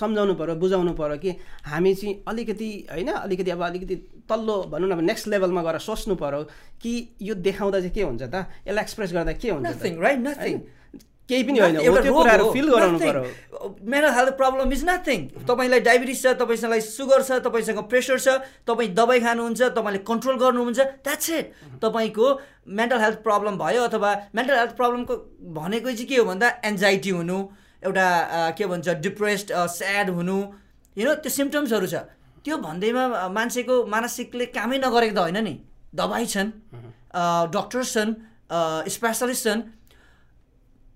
सम्झाउनु 0.00 0.34
पऱ्यो 0.40 0.54
बुझाउनु 0.60 0.92
पऱ्यो 1.00 1.16
कि 1.16 1.30
हामी 1.64 1.94
चाहिँ 1.94 2.14
अलिकति 2.28 2.70
होइन 2.92 3.08
अलिकति 3.08 3.50
अब 3.50 3.62
अलिकति 3.64 3.96
तल्लो 4.28 4.56
भनौँ 4.72 4.88
न 4.88 4.92
अब 4.92 5.00
नेक्स्ट 5.00 5.28
लेभलमा 5.28 5.62
गएर 5.62 5.78
सोच्नु 5.80 6.14
पऱ्यो 6.20 6.42
कि 6.82 6.92
यो 7.22 7.34
देखाउँदा 7.40 7.78
चाहिँ 7.80 7.94
के 7.94 8.02
हुन्छ 8.02 8.22
त 8.22 8.34
यसलाई 8.68 8.82
एक्सप्रेस 8.84 9.12
गर्दा 9.12 9.32
के 9.32 9.48
हुन्छ? 9.50 9.66
Nothing. 9.66 9.96
है? 10.58 10.79
केही 11.30 11.42
पनि 11.48 11.58
होइन 11.58 12.50
फिल 12.52 12.66
गराउनु 12.74 12.98
mental 13.92 14.12
health 14.18 14.32
problem 14.40 14.72
is 14.72 14.84
nothing 14.88 15.26
तपाईँलाई 15.48 15.80
डायबिटिस 15.88 16.22
छ 16.22 16.34
तपाईँसँग 16.42 16.74
सुगर 16.88 17.22
छ 17.22 17.40
तपाईँसँग 17.46 17.80
प्रेसर 17.90 18.18
छ 18.18 18.36
तपाईँ 18.66 18.90
दबाई 18.98 19.20
खानुहुन्छ 19.26 19.60
तपाईँले 19.78 20.00
कन्ट्रोल 20.10 20.36
गर्नुहुन्छ 20.44 20.80
द्याट्स 21.06 21.30
इट 21.38 21.46
तपाईँको 21.82 22.26
मेन्टल 22.78 23.00
हेल्थ 23.00 23.18
प्रब्लम 23.26 23.58
भयो 23.58 23.82
अथवा 23.88 24.10
मेन्टल 24.34 24.56
हेल्थ 24.60 24.76
प्रब्लमको 24.76 25.14
भनेको 25.58 25.88
चाहिँ 25.90 26.06
के 26.08 26.16
हो 26.16 26.24
भन्दा 26.30 26.48
एन्जाइटी 26.70 27.10
हुनु 27.18 27.38
एउटा 27.82 28.08
के 28.58 28.66
भन्छ 28.72 28.88
डिप्रेस्ड 29.04 29.52
स्याड 29.74 30.10
हुनु 30.16 30.38
यु 30.96 31.04
नो 31.06 31.14
त्यो 31.24 31.30
सिम्टम्सहरू 31.32 31.86
छ। 31.86 31.94
त्यो 32.44 32.56
भन्दैमा 32.64 33.04
मान्छेको 33.36 33.74
मानसिकले 33.94 34.46
कामै 34.56 34.78
नगरेको 34.84 35.14
त 35.14 35.18
होइन 35.18 35.38
नि। 35.44 35.54
दबाई 35.94 36.26
छन् 36.32 36.50
डक्टर्स 37.56 37.92
छन् 37.94 38.12
स्पेसलिस्ट 38.94 39.44
छन् 39.44 39.60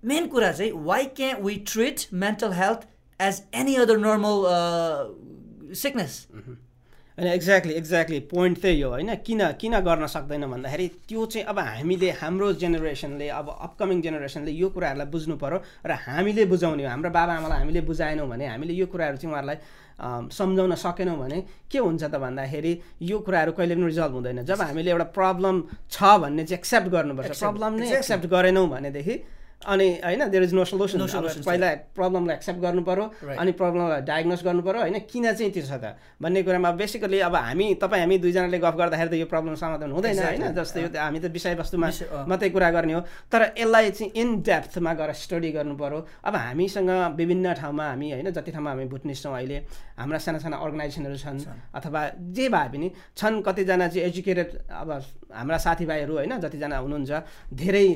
मेन 0.05 0.27
कुरा 0.27 0.51
चाहिँ 0.51 0.71
why 0.85 1.05
can 1.17 1.41
we 1.43 1.55
treat 1.71 2.05
mental 2.25 2.51
health 2.53 2.87
as 3.19 3.41
any 3.55 3.75
other 3.83 3.97
normal 3.97 4.35
sickness 5.75 6.13
होइन 7.17 7.27
एक्ज्याक्टली 7.31 7.73
एक्ज्याक्टली 7.73 8.19
पोइन्ट 8.31 8.59
त्यही 8.61 8.81
हो 8.81 8.89
होइन? 8.91 9.13
किन 9.25 9.41
किन 9.59 9.79
गर्न 9.81 10.07
सक्दैन 10.13 10.45
भन्दाखेरि 10.51 10.87
त्यो 11.09 11.25
चाहिँ 11.25 11.45
अब 11.47 11.59
हामीले 11.59 12.09
हाम्रो 12.21 12.51
जेनेरेसनले 12.61 13.27
अब 13.31 13.47
अपकमिङ 13.49 14.01
जेनेरेसनले 14.01 14.51
यो 14.51 14.69
कुराहरूलाई 14.69 15.07
बुझ्नु 15.11 15.35
पऱ्यो 15.39 15.57
र 15.85 15.91
हामीले 16.05 16.45
बुझाउने 16.45 16.83
हो। 16.83 16.89
हाम्रो 16.89 17.09
बाबाआमालाई 17.09 17.59
हामीले 17.59 17.81
बुझाएनौँ 17.87 18.27
भने 18.27 18.45
हामीले 18.47 18.73
यो 18.73 18.85
कुराहरू 18.91 19.17
चाहिँ 19.17 19.31
उहाँहरूलाई 19.31 19.57
सम्झाउन 20.29 20.75
सकेनौँ 20.75 21.17
भने 21.17 21.39
के 21.71 21.79
हुन्छ 21.79 22.03
त 22.03 22.15
भन्दाखेरि 22.19 22.73
यो 23.01 23.19
कुराहरू 23.23 23.51
कहिले 23.55 23.75
पनि 23.75 23.85
रिजल्भ 23.85 24.13
हुँदैन। 24.13 24.43
जब 24.43 24.61
हामीले 24.61 24.91
एउटा 24.91 25.07
प्रब्लम 25.15 25.55
छ 25.87 26.03
भन्ने 26.19 26.43
चाहिँ 26.43 26.59
एक्सेप्ट 26.59 26.87
गर्नुपर्छ। 26.91 27.39
प्रब्लम 27.39 27.73
नै 27.79 27.87
एक्सेप्ट 27.95 28.25
गरेनौँ 28.27 28.67
भनेदेखि 28.69 29.15
अनि 29.63 29.87
होइन 30.03 30.21
देयर 30.29 30.43
इज 30.43 30.53
नो 30.53 30.63
सोल्युसन 30.65 31.41
पहिला 31.45 31.69
प्रब्लमलाई 31.95 32.35
एक्सेप्ट 32.35 32.59
गर्नु 32.61 32.81
पऱ्यो 32.85 33.05
अनि 33.39 33.51
प्रब्लमलाई 33.61 34.01
डायग्नोस 34.05 34.43
गर्नु 34.45 34.61
पऱ्यो 34.61 34.81
होइन? 34.81 34.99
किन 35.09 35.25
चाहिँ 35.33 35.51
त्यो 35.51 35.63
छ 35.65 35.73
त? 35.81 35.97
भन्ने 36.21 36.43
कुरामा 36.43 36.71
बेसिकली 36.77 37.19
अब 37.25 37.35
हामी 37.35 37.73
तपाईँ 37.81 38.01
हामी 38.01 38.17
दुईजनाले 38.21 38.59
गफ 38.61 38.75
गर्दाखेरि 38.77 39.09
त 39.09 39.13
यो 39.15 39.25
प्रब्लम 39.25 39.55
समाधान 39.55 39.91
हुँदैन 39.91 40.19
होइन? 40.19 40.53
जस्तै 40.53 40.81
हामी 41.01 41.19
त 41.19 41.25
विषयवस्तुमा 41.33 41.89
मात्रै 42.29 42.49
कुरा 42.53 42.69
गर्ने 42.71 42.93
हो। 42.93 43.01
तर 43.31 43.41
यसलाई 43.57 43.89
चाहिँ 43.89 44.11
इन 44.13 44.29
डेप्थमा 44.45 44.93
गएर 44.93 45.11
स्टडी 45.23 45.51
गर्नु 45.57 45.75
पऱ्यो 45.81 45.99
अब 46.23 46.35
हामीसँग 46.35 46.91
विभिन्न 47.17 47.53
ठाउँमा 47.57 47.85
हामी 47.89 48.11
होइन 48.11 48.29
जति 48.31 48.51
ठाउँमा 48.53 48.69
हामी 48.69 48.85
बुटनिस्ट 48.93 49.23
छौँ 49.23 49.33
अहिले 49.33 49.57
हाम्रा 49.97 50.17
साना 50.21 50.39
साना 50.45 50.57
अर्गनाइजेसनहरू 50.61 51.17
छन् 51.17 51.39
अथवा 51.73 52.01
जे 52.37 52.45
भए 52.53 52.67
पनि 52.69 52.87
छन् 53.17 53.41
कतिजना 53.41 53.87
चाहिँ 53.87 54.05
एजुकेटेड 54.07 54.49
अब 54.69 54.89
हाम्रा 55.33 55.57
साथीभाइहरू 55.57 56.13
होइन 56.15 56.37
जतिजना 56.39 56.77
हुनुहुन्छ 56.77 57.11
धेरै 57.53 57.87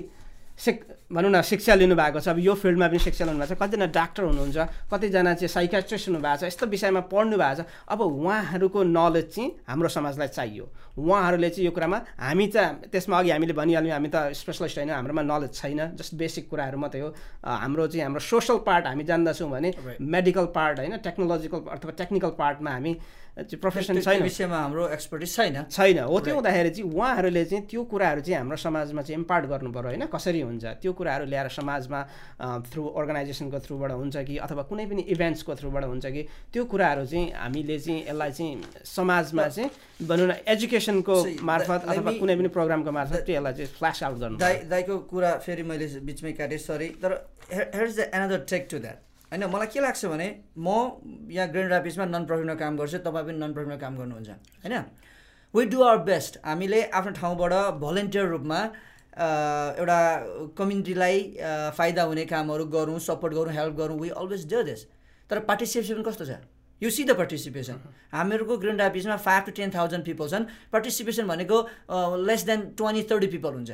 सिक 0.59 0.83
भनौँ 1.13 1.31
न 1.31 1.41
शिक्षा 1.41 1.75
लिनुभएको 1.75 2.19
छ। 2.19 2.27
अब 2.29 2.39
यो 2.39 2.53
फिल्डमा 2.53 2.87
पनि 2.87 2.99
शिक्षा 2.99 3.25
लिनुभएको 3.25 3.55
छ। 3.55 3.57
कतिजना 3.57 3.85
डाक्टर 3.95 4.23
हुनुहुन्छ 4.23 4.57
कतिजना 4.91 5.33
चाहिँ 5.33 5.47
साइकाट्रिस्ट 5.47 6.07
हुनुभएको 6.07 6.37
छ। 6.37 6.43
यस्तो 6.43 6.65
विषयमा 6.67 7.01
पढ्नु 7.09 7.37
भएको 7.37 7.63
छ। 7.63 7.65
अब 7.89 8.01
उहाँहरूको 8.01 8.83
नलेज 8.83 9.27
चाहिँ 9.33 9.49
हाम्रो 9.67 9.89
समाजलाई 9.89 10.27
चाहियो। 10.27 10.65
उहाँहरूले 10.99 11.49
चाहिँ 11.49 11.65
यो 11.65 11.71
कुरामा 11.71 11.97
हामी 12.19 12.47
त 12.47 12.57
त्यसमा 12.91 13.17
अघि 13.19 13.29
हामीले 13.31 13.53
भनिहाल्यौँ 13.53 13.93
हामी 13.95 14.09
त 14.11 14.17
स्पेसलिस्ट 14.35 14.77
होइन 14.77 14.89
हाम्रोमा 14.89 15.21
नलेज 15.23 15.53
छैन 15.55 15.79
जस्ट 15.95 16.15
बेसिक 16.15 16.49
कुराहरू 16.49 16.77
मात्रै 16.77 17.01
हो। 17.01 17.09
हाम्रो 17.43 17.87
चाहिँ 17.87 18.03
हाम्रो 18.03 18.19
सोसल 18.19 18.57
पार्ट 18.67 18.85
हामी 18.87 19.03
जान्दछौँ 19.03 19.49
भने 19.49 19.69
मेडिकल 19.97 20.45
पार्ट 20.51 20.79
होइन 20.79 20.97
टेक्नोलोजिकल 20.99 21.59
अथवा 21.71 21.91
टेक्निकल 21.97 22.31
पार्टमा 22.35 22.71
हामी 22.71 22.93
चाहिँ 23.39 23.59
प्रोफेसन 23.61 23.99
छैन। 24.03 24.21
विषयमा 24.23 24.57
हाम्रो 24.59 24.87
एक्सपर्टिस 24.89 25.35
छैन। 25.35 25.63
छैन। 25.71 25.99
हो 26.03 26.19
त्यो 26.19 26.35
हुँदाखेरि 26.35 26.69
चाहिँ 26.69 26.91
उहाँहरूले 26.91 27.43
चाहिँ 27.45 27.63
त्यो 27.71 27.83
कुराहरू 27.87 28.21
चाहिँ 28.21 28.37
हाम्रो 28.37 28.57
समाजमा 28.59 29.01
चाहिँ 29.01 29.17
इम्पार्ट 29.19 29.45
गर्नु 29.47 29.71
पऱ्यो 29.71 29.89
होइन 29.89 30.05
कसरी 30.11 30.41
हुन्छ? 30.41 30.65
त्यो 30.83 30.91
कुराहरू 30.91 31.25
ल्याएर 31.25 31.47
समाजमा 31.47 31.99
थ्रु 32.67 32.83
अर्गनाइजेसनको 32.99 33.59
थ्रुबाट 33.63 33.91
हुन्छ 33.95 34.15
कि 34.27 34.37
अथवा 34.43 34.63
कुनै 34.67 34.85
पनि 34.91 35.01
इभेन्ट्सको 35.07 35.55
थ्रुबाट 35.55 35.83
हुन्छ 35.87 36.05
कि 36.05 36.21
त्यो 36.51 36.63
कुराहरू 36.67 37.05
चाहिँ 37.05 37.31
हामीले 37.31 37.79
चाहिँ 37.79 37.99
यसलाई 38.11 38.31
चाहिँ 38.31 38.83
समाजमा 38.83 39.47
चाहिँ 39.47 39.69
भनौँ 40.03 40.27
न 40.27 40.31
एजुकेसनको 40.89 41.45
मार्फत 41.45 41.81
अथवा 41.89 42.11
कुनै 42.19 42.35
पनि 42.39 42.49
प्रोग्रामको 42.57 42.91
मार्फत 42.91 43.21
त्यो 43.25 43.35
यसलाई 43.35 43.53
चाहिँ 43.53 43.71
फ्ल्यास 43.77 44.03
आउट 44.03 44.17
गर्नु 44.23 44.37
दाइ 44.37 44.55
दाइको 44.73 44.97
कुरा 45.11 45.31
फेरि 45.45 45.63
मैले 45.69 45.87
बिचमै 46.09 46.31
काटेँ 46.39 46.57
सरी 46.65 46.89
तर 47.03 47.11
here 47.53 47.87
the 47.91 48.09
another 48.13 48.39
take 48.49 48.67
to 48.71 48.77
that 48.79 48.97
होइन 49.31 49.45
मलाई 49.53 49.67
के 49.73 49.79
लाग्छ 49.79 50.05
भने 50.13 50.27
म 50.57 50.67
यहाँ 51.37 51.47
ग्रेन्ड 51.53 51.71
रापिसमा 51.71 52.05
नन 52.05 52.25
प्रफिटमा 52.25 52.55
काम 52.61 52.77
गर्छु 52.77 52.97
तपाईँ 53.05 53.25
पनि 53.25 53.37
नन 53.37 53.53
प्रफिटमा 53.53 53.77
काम 53.77 53.97
गर्नुहुन्छ। 53.97 54.29
होइन? 54.63 54.75
वी 55.53 55.65
डु 55.65 55.81
आवर 55.83 55.97
बेस्ट 56.09 56.39
हामीले 56.45 56.79
आफ्नो 56.99 57.11
ठाउँबाट 57.19 57.53
भलिन्टियर 57.83 58.25
रूपमा 58.33 58.59
एउटा 59.81 59.99
कम्युनिटीलाई 60.57 61.17
फाइदा 61.77 62.03
हुने 62.09 62.25
कामहरू 62.25 62.65
गरौँ 62.75 62.99
सपोर्ट 63.07 63.33
गरौँ 63.33 63.53
हेल्प 63.53 63.75
गरौँ। 63.81 63.99
वी 63.99 64.09
अलवेज 64.21 64.47
डे 64.53 64.63
दिस 64.63 64.85
तर 65.29 65.39
पार्टिसिपेसन 65.49 66.01
कस्तो 66.09 66.25
छ? 66.25 66.41
यु 66.81 66.89
सी 66.89 67.03
द 67.03 67.15
पार्टिसिपेसन 67.17 67.77
हामीहरूको 68.13 68.57
grand 68.57 68.81
रापिसमा 68.81 69.15
five 69.19 69.43
to 69.45 69.51
ten 69.51 69.71
thousand 69.75 70.03
people 70.05 70.27
छन्. 70.29 70.45
पार्टिसिपेसन 70.71 71.27
भनेको 71.27 71.57
less 72.25 72.43
than 72.43 72.59
twenty 72.77 73.03
thirty 73.11 73.27
people 73.27 73.53
हुन्छ। 73.53 73.71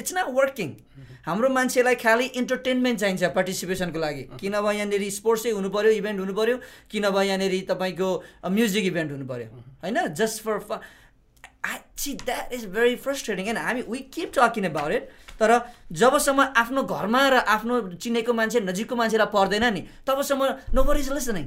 इट्स 0.00 0.12
नट 0.16 0.28
वर्किङ 0.34 0.68
हाम्रो 1.26 1.48
मान्छेलाई 1.50 1.94
खालि 2.02 2.26
इन्टरटेनमेन्ट 2.40 3.00
चाहिन्छ 3.00 3.24
पार्टिसिपेसनको 3.34 3.98
लागि। 3.98 4.22
कि 4.40 4.48
नभए 4.48 4.74
यहाँनिर 4.74 5.02
स्पोर्ट्सै 5.12 5.50
हुनु 5.50 5.68
पऱ्यो 5.70 5.90
इभेन्ट 5.98 6.20
हुनु 6.20 6.34
पऱ्यो 6.34 6.56
कि 6.90 7.00
नभए 7.00 7.24
यहाँनिर 7.26 7.54
तपाईँको 7.70 8.08
म्युजिक 8.48 8.84
इभेन्ट 8.86 9.10
हुनु 9.12 9.26
पऱ्यो 9.26 9.48
होइन 9.82 9.98
just 10.14 10.42
for 10.42 10.80
I 11.68 11.78
see 11.98 12.14
that 12.24 12.52
is 12.54 12.64
very 12.74 12.96
frustrating 13.04 13.44
होइन 13.44 13.56
हामी 13.58 13.82
we 13.88 13.98
keep 14.14 14.32
talking 14.34 14.64
about 14.64 14.92
it 14.92 15.08
तर 15.38 15.50
जबसम्म 15.92 16.40
आफ्नो 16.56 16.82
घरमा 16.82 17.22
र 17.28 17.36
आफ्नो 17.54 17.80
चिनेको 17.98 18.32
मान्छे 18.32 18.60
नजिकको 18.62 18.96
मान्छेलाई 18.96 19.30
पर्दैन 19.34 19.64
नि 19.74 19.82
तबसम्म 20.06 20.74
no 20.74 20.84
body 20.84 21.00
is 21.00 21.12
listening 21.12 21.46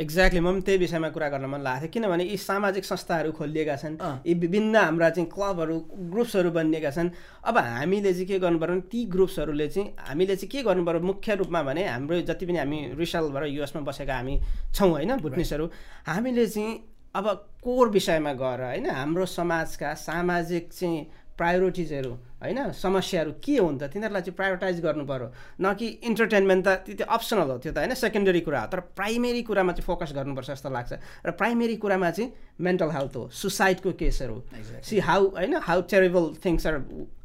exactly 0.00 0.40
म 0.40 0.52
पनि 0.52 0.60
त्यही 0.64 0.78
विषयमा 0.78 1.08
कुरा 1.12 1.28
गर्न 1.28 1.44
मन 1.44 1.60
लागेको 1.60 1.80
थियो। 1.82 1.92
किनभने 1.92 2.24
यी 2.24 2.36
सामाजिक 2.36 2.84
संस्थाहरू 2.84 3.32
खोलिएका 3.32 3.76
छन् 3.76 3.96
यी 4.26 4.34
विभिन्न 4.34 4.76
हाम्रा 4.76 5.10
चाहिँ 5.10 5.28
क्लबहरू 5.28 5.76
ग्रुप्सहरू 6.12 6.50
बनिएका 6.50 6.90
छन्। 6.90 7.10
अब 7.44 7.58
हामीले 7.58 8.12
चाहिँ 8.12 8.26
के 8.26 8.38
गर्नु 8.38 8.58
पऱ्यो 8.58 8.74
भने 8.74 8.88
ती 8.88 9.04
ग्रुप्सहरूले 9.12 9.68
चाहिँ 9.68 9.88
हामीले 10.08 10.36
चाहिँ 10.36 10.50
के 10.50 10.62
गर्नु 10.62 10.84
पऱ्यो 10.84 11.00
मुख्य 11.00 11.34
रूपमा 11.36 11.62
भने 11.62 11.84
हाम्रो 11.84 12.20
जति 12.22 12.46
पनि 12.46 12.58
हामी 12.58 12.78
रिसलबाट 12.96 13.44
युएसमा 13.48 13.82
बसेका 13.82 14.14
हामी 14.16 14.40
छौँ 14.72 14.90
होइन 14.90 15.16
भुटनिसहरू 15.20 15.66
हामीले 16.08 16.46
चाहिँ 16.46 16.72
अब 17.14 17.26
कोर 17.60 17.88
विषयमा 17.90 18.32
गएर 18.32 18.60
होइन 18.64 18.90
हाम्रो 18.90 19.26
समाजका 19.28 19.94
सामाजिक 20.00 20.72
चाहिँ 20.72 20.98
प्रायोरिटिजहरू 21.36 22.12
होइन? 22.40 22.72
समस्याहरू 22.72 23.32
के 23.44 23.56
हुन् 23.58 23.78
त? 23.78 23.82
तिनीहरूलाई 23.92 24.22
चाहिँ 24.22 24.36
प्रायोरिटाइज 24.36 24.80
गर्नु 24.80 25.04
पऱ्यो 25.04 25.28
न 25.60 25.74
कि 25.76 25.86
इन्टरटेनमेन्ट 26.08 26.64
त 26.66 26.68
त्यो 26.96 27.06
अप्सनल 27.06 27.48
हो 27.50 27.58
त्यो 27.60 27.72
त 27.72 27.78
होइन? 27.78 27.94
सेकेन्डरी 27.94 28.40
कुरा 28.40 28.60
हो। 28.60 28.66
तर 28.72 28.80
प्राइमेरी 28.96 29.42
कुरामा 29.44 29.72
चाहिँ 29.72 29.86
फोकस 29.86 30.12
गर्नुपर्छ 30.16 30.50
जस्तो 30.50 30.70
लाग्छ। 30.70 30.92
र 31.26 31.30
प्राइमेरी 31.36 31.76
कुरामा 31.76 32.10
चाहिँ 32.10 32.32
मेन्टल 32.60 32.90
हेल्थ 32.90 33.16
हो। 33.16 33.28
सुसाइडको 33.28 33.92
केसहरू 33.92 34.36
सी 34.80 34.98
हाउ 34.98 35.22
होइन? 35.36 35.54
हाउ 35.60 35.80
टेरेबल 35.84 36.24
थिङ्स 36.40 36.66
आर 36.66 36.76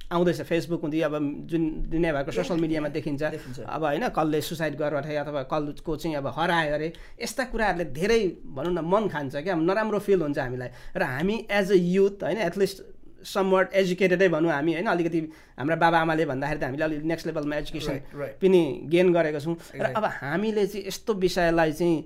आउँदैछ। 0.05 0.41
फेसबुक 0.45 0.81
हुँदै 0.85 1.01
अब 1.01 1.13
जुन 1.49 1.63
दुनियाँभरको 1.89 2.31
सोसियल 2.31 2.59
मिडियामा 2.61 2.89
देखिन्छ। 2.93 3.23
अब 3.65 3.83
होइन? 3.83 4.07
कसले 4.13 4.41
सुसाइड 4.41 4.75
गरेर 4.77 5.01
अथवा 5.01 5.41
अथवा 5.41 5.41
कसको 5.49 5.95
चाहिँ 5.97 6.15
अब 6.21 6.27
हरायो 6.29 6.73
अरे? 6.77 6.93
यस्ता 7.17 7.43
कुराहरूले 7.49 7.85
धेरै 7.89 8.21
भनौँ 8.45 8.73
न 8.73 8.85
मन 8.85 9.09
खान्छ 9.09 9.35
क्या। 9.41 9.55
नराम्रो 9.57 9.99
फिल 9.99 10.21
हुन्छ 10.21 10.37
हामीलाई। 10.37 10.69
र 10.93 11.01
हामी 11.01 11.35
एज 11.49 11.71
अ 11.71 11.75
युथ 11.75 12.21
होइन? 12.21 12.37
एटलिस्ट 12.37 12.77
समवर्ड 13.25 13.67
एजुकेटेडै 13.73 14.27
भनौँ 14.29 14.51
हामी 14.51 14.73
होइन? 14.73 14.87
अलिकति 14.87 15.19
हाम्रा 15.59 15.75
बाबाआमाले 15.75 16.25
भन्दाखेरि 16.25 16.59
त 16.59 16.63
हामीले 16.63 16.83
अलिक 16.83 17.03
नेक्स्ट 17.03 17.27
लेभलमा 17.27 17.55
एजुकेसन 17.55 17.95
पनि 18.41 18.61
गेन 18.87 19.13
गरेको 19.13 19.39
छौँ। 19.39 19.55
र 19.75 19.93
अब 19.97 20.05
हामीले 20.21 20.65
चाहिँ 20.67 20.87
यस्तो 20.87 21.13
विषयलाई 21.13 21.71
चाहिँ 21.73 21.97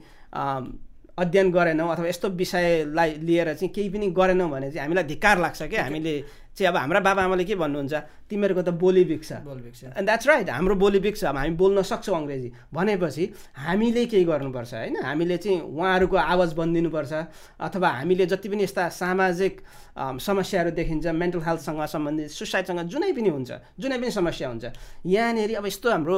अध्ययन 1.20 1.52
गरेनौँ 1.52 1.88
अथवा 1.92 2.08
यस्तो 2.08 2.28
विषयलाई 2.32 3.10
लिएर 3.28 3.54
चाहिँ 3.54 3.74
केही 3.76 3.90
पनि 3.92 4.08
गरेनौँ 4.16 4.50
भने 4.50 4.72
चाहिँ 4.72 4.88
हामीलाई 4.88 5.04
धिक्कार 5.04 5.38
लाग्छ 5.40 5.62
क्या। 5.68 5.84
हामीले 5.84 6.14
चाहिँ 6.56 6.72
अब 6.72 6.78
हाम्रा 6.78 7.00
बाबाआमाले 7.00 7.44
के 7.44 7.56
भन्नुहुन्छ? 7.56 7.94
तिमीहरूको 8.30 8.62
त 8.62 8.70
बोली 8.80 9.04
बिग्छ। 9.04 9.32
एन्ड 9.32 10.06
द्याट्स 10.06 10.28
राइट 10.28 10.50
हाम्रो 10.50 10.76
बोली 10.76 11.00
बिग्छ। 11.00 11.24
अब 11.24 11.38
हामी 11.38 11.56
बोल्न 11.56 11.82
सक्छौँ 11.82 12.16
अङ्ग्रेजी। 12.16 12.50
भनेपछि 12.74 13.24
हामीले 13.58 14.06
केही 14.06 14.24
गर्नुपर्छ 14.24 14.74
होइन? 14.74 14.96
हामीले 14.96 15.38
चाहिँ 15.38 15.60
उहाँहरूको 15.60 16.16
आवाज 16.16 16.54
बनिदिनुपर्छ। 16.54 17.14
अथवा 17.60 17.90
हामीले 17.90 18.26
जति 18.26 18.48
पनि 18.50 18.64
यस्ता 18.64 18.90
सामाजिक 18.92 19.54
समस्याहरू 20.00 20.72
देखिन्छ 20.72 21.08
मेन्टल 21.12 21.41
हेल्थसँग 21.44 21.82
सम्बन्धित 21.91 22.29
सुसाइडसँग 22.32 22.79
जुनै 22.88 23.12
पनि 23.12 23.29
हुन्छ 23.29 23.51
जुनै 23.79 23.98
पनि 24.00 24.12
समस्या 24.12 24.48
हुन्छ। 24.50 24.65
यहाँनिर 25.06 25.56
अब 25.60 25.65
यस्तो 25.68 25.88
हाम्रो 25.91 26.18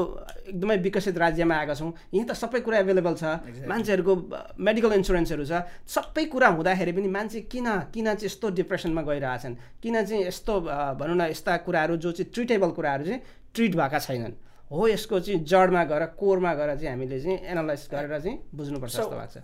एकदमै 0.54 0.78
विकसित 0.86 1.18
राज्यमा 1.18 1.56
आएका 1.56 1.74
छौँ। 1.74 1.92
यहीँ 2.14 2.26
त 2.30 2.38
सबै 2.38 2.60
कुरा 2.62 2.78
एभाइलेबल 2.86 3.14
छ। 3.18 3.24
मान्छेहरूको 3.66 4.14
मेडिकल 4.62 4.92
इन्सुरेन्सहरू 5.02 5.46
छ। 5.46 5.66
सबै 5.90 6.26
कुरा 6.30 6.48
हुँदाखेरि 6.54 6.92
पनि 6.94 7.10
मान्छे 7.10 7.40
किन 7.50 7.68
किन 7.90 8.08
चाहिँ 8.14 8.30
यस्तो 8.30 8.50
डिप्रेसनमा 8.62 9.02
गइरहेछन्? 9.02 9.56
किन 9.82 9.96
चाहिँ 10.06 10.24
यस्तो 10.30 10.54
भनौँ 11.02 11.18
न 11.18 11.22
यस्ता 11.34 11.58
कुराहरू 11.66 11.98
जो 11.98 12.12
चाहिँ 12.12 12.32
ट्रिटेबल 12.34 12.70
कुराहरू 12.78 13.04
चाहिँ 13.06 13.22
ट्रिट 13.54 13.76
भएका 13.76 14.00
छैनन्? 14.00 14.34
हो 14.72 14.88
यसको 14.88 15.20
चाहिँ 15.20 15.44
जडमा 15.44 15.84
गएर 15.84 16.06
कोरमा 16.16 16.54
गएर 16.54 16.76
चाहिँ 16.78 16.90
हामीले 16.92 17.20
चाहिँ 17.20 17.38
एनालाइज 17.44 17.82
गरेर 17.92 18.20
चाहिँ 18.20 18.38
बुझ्नुपर्छ 18.56 18.94
जस्तो 18.96 19.18
लाग्छ। 19.18 19.38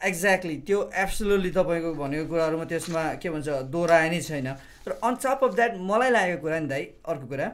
एक्ज्याक्टली 0.00 0.56
त्यो 0.66 0.78
एब्सोल्युटली 0.96 1.50
तपाईँको 1.50 1.90
भनेको 1.94 2.24
कुराहरूमा 2.28 2.64
त्यसमा 2.72 3.02
के 3.22 3.30
भन्छ 3.30 3.48
दोहोऱ्याए 3.72 4.08
नै 4.10 4.20
छैन। 4.20 4.48
तर 4.84 4.92
अन 5.02 5.14
टप 5.22 5.40
अफ 5.44 5.54
द्याट 5.54 5.72
मलाई 5.90 6.10
लागेको 6.10 6.40
कुरा 6.42 6.58
नि 6.58 6.68
दाइ 6.68 6.82
अर्को 7.04 7.26
कुरा। 7.32 7.48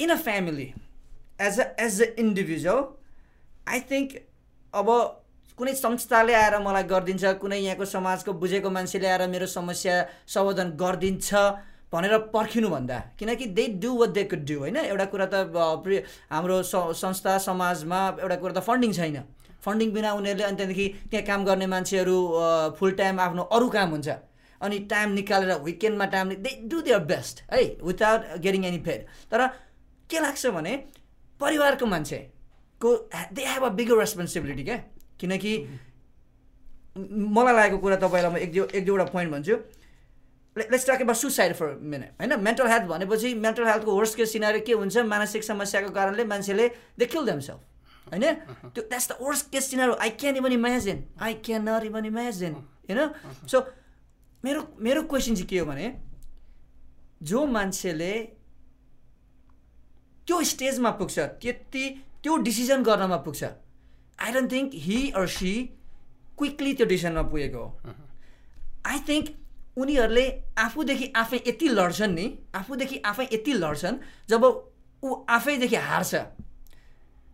In 0.00 0.10
a 0.10 0.16
family 0.26 0.68
as 1.40 1.60
a 1.60 1.66
as 1.84 2.02
a 2.02 2.06
individual 2.18 2.82
I 3.68 3.80
think 3.90 4.08
अब 4.74 4.88
कुनै 5.58 5.72
संस्थाले 5.74 6.34
आएर 6.34 6.58
मलाई 6.60 6.84
गरिदिन्छ 6.90 7.24
कुनै 7.40 7.58
यहाँको 7.58 7.84
समाजको 7.86 8.32
बुझेको 8.42 8.70
मान्छेले 8.70 9.06
आएर 9.08 9.26
मेरो 9.28 9.46
समस्या 9.48 9.94
समाधान 10.34 10.76
गरिदिन्छ 10.82 11.28
भनेर 11.92 12.18
पर्खिनुभन्दा 12.34 12.98
किनकि 13.18 13.46
they 13.56 13.64
do 13.82 13.90
what 13.96 14.10
they 14.10 14.24
could 14.30 14.44
do 14.44 14.58
होइन? 14.58 14.76
एउटा 14.76 15.04
कुरा 15.14 15.26
त 15.32 15.34
हाम्रो 16.30 16.62
संस्था 16.66 17.38
समाजमा 17.46 18.00
एउटा 18.20 18.36
कुरा 18.36 18.52
त 18.52 18.60
फन्डिङ 18.68 18.92
छैन। 18.92 19.16
फन्डिङ 19.66 19.90
बिना 19.92 20.12
उनीहरूले 20.12 20.44
अनि 20.44 20.56
त्यहाँदेखि 20.56 20.86
त्यहाँ 21.10 21.26
काम 21.26 21.44
गर्ने 21.44 21.66
मान्छेहरू 21.74 22.16
फुल 22.78 22.90
टाइम 23.02 23.20
आफ्नो 23.20 23.42
अरू 23.58 23.68
काम 23.76 23.90
हुन्छ। 23.90 24.08
अनि 24.60 24.78
टाइम 24.90 25.10
निकालेर 25.12 25.60
विकेन्डमा 25.62 26.06
time 26.12 26.28
they 26.44 26.50
do 26.68 26.80
their 26.82 26.98
best 27.12 27.42
है 27.52 27.62
विदाउट 27.82 28.20
गेटिङ 28.40 28.64
एनी 28.64 28.78
फेड 28.86 29.00
तर 29.30 29.46
के 30.10 30.20
लाग्छ 30.20 30.46
भने 30.56 30.76
परिवारको 31.40 31.86
मान्छेको 31.86 32.94
they 33.32 33.44
have 33.46 33.62
a 33.64 33.68
bigger 33.76 33.98
responsibility 33.98 34.64
क्या? 34.64 34.76
किनकि 35.20 35.52
मलाई 37.36 37.54
लागेको 37.54 37.78
कुरा 37.78 37.96
तपाईँलाई 37.96 38.32
म 38.32 38.36
एक 38.36 38.52
दुई 38.52 38.66
एक 38.74 38.84
दुईवटा 38.86 39.04
पोइन्ट 39.12 39.32
भन्छु। 39.32 39.56
Let's 40.56 40.86
talk 40.88 41.00
about 41.02 41.16
suicide 41.16 41.52
for 41.54 41.68
minute 41.82 42.10
होइन? 42.20 42.40
मेन्टल 42.40 42.66
हेल्थ 42.68 42.84
भनेपछि 42.88 43.34
मेन्टल 43.36 43.66
हेल्थको 43.68 43.98
वर्स्ट 43.98 44.16
केस 44.16 44.32
सिनारी 44.32 44.60
के 44.60 44.72
हुन्छ? 44.72 44.96
मानसिक 45.04 45.44
समस्याको 45.44 45.90
कारणले 45.92 46.24
मान्छेले 46.24 46.68
दे 46.98 47.06
किल 47.06 47.26
देमसेल्फ 47.26 47.60
होइन? 48.06 48.24
त्यो 48.74 48.82
that's 48.88 49.08
the 49.10 49.12
worst 49.20 49.50
case 49.52 49.70
scenario 49.70 49.94
I 50.00 50.10
can 50.20 50.36
even 50.36 50.52
imagine 50.52 51.04
I 51.20 51.34
can 51.46 51.68
not 51.68 51.84
even 51.84 52.04
imagine 52.06 52.52
होइन 52.88 53.00
सो 53.50 53.60
मेरो 54.44 54.60
मेरो 54.80 55.02
क्वेसन 55.10 55.34
चाहिँ 55.34 55.48
के 55.48 55.58
हो 55.58 55.66
भने 55.66 55.86
जो 57.22 57.44
मान्छेले 57.46 58.12
त्यो 60.26 60.42
स्टेजमा 60.52 60.90
पुग्छ 61.00 61.18
त्यति 61.42 61.84
त्यो 62.22 62.36
डिसिजन 62.46 62.82
गर्नमा 62.82 63.16
पुग्छ 63.26 63.42
I 63.44 64.32
don't 64.32 64.52
think 64.52 64.70
he 64.84 64.98
or 65.16 65.26
she 65.30 65.52
quickly 66.38 66.72
त्यो 66.74 66.86
डिसिजनमा 66.86 67.22
पुगेको 67.32 67.58
हो। 67.58 67.94
आई 68.86 68.98
थिङ्क 69.08 69.26
उनीहरूले 69.82 70.24
आफूदेखि 70.58 71.06
आफै 71.16 71.38
यति 71.46 71.68
लड्छन् 71.68 72.14
नि 72.14 72.26
आफूदेखि 72.54 72.96
आफै 73.06 73.28
यति 73.32 73.52
लड्छन् 73.54 73.96
जब 74.28 74.44
ऊ 75.02 75.14
आफैदेखि 75.28 75.76
हार्छ 75.88 76.14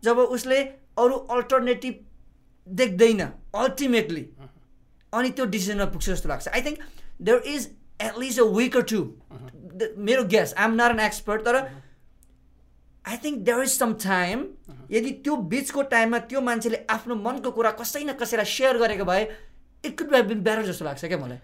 जब 0.03 0.17
उसले 0.37 0.59
अरू 1.03 1.15
अल्टरनेटिभ 1.35 1.93
देख्दैन 2.67 3.21
अल्टिमेटली 3.61 4.25
अनि 5.13 5.29
त्यो 5.29 5.45
डिसिजनमा 5.45 5.85
पुग्छ 5.93 6.09
जस्तो 6.09 6.29
लाग्छ। 6.29 6.47
I 6.47 6.61
think 6.61 6.79
there 7.21 7.41
is 7.53 7.69
at least 8.01 8.39
a 8.39 8.43
week 8.57 8.77
two 8.91 8.99
मेरो 10.09 10.23
guess 10.35 10.53
I 10.57 10.65
am 10.65 10.73
not 10.81 10.91
an 10.91 10.99
expert 11.05 11.45
तर 11.45 11.55
I 13.05 13.17
think 13.23 13.39
there 13.45 13.61
is 13.63 13.77
some 13.77 13.93
time 14.03 14.45
यदि 14.91 15.11
त्यो 15.23 15.35
बिचको 15.53 15.81
टाइममा 15.93 16.19
त्यो 16.31 16.41
मान्छेले 16.41 16.85
आफ्नो 16.89 17.15
मनको 17.23 17.51
कुरा 17.57 17.71
कसै 17.81 18.03
न 18.03 18.13
कसैलाई 18.21 18.45
सेयर 18.57 18.77
गरेको 18.83 19.05
भए 19.05 19.23
इट 19.83 19.97
कुड 19.99 20.15
बिन 20.27 20.43
बेटर 20.43 20.63
जस्तो 20.65 20.85
लाग्छ 20.85 21.05
क्या 21.05 21.17
मलाई? 21.17 21.39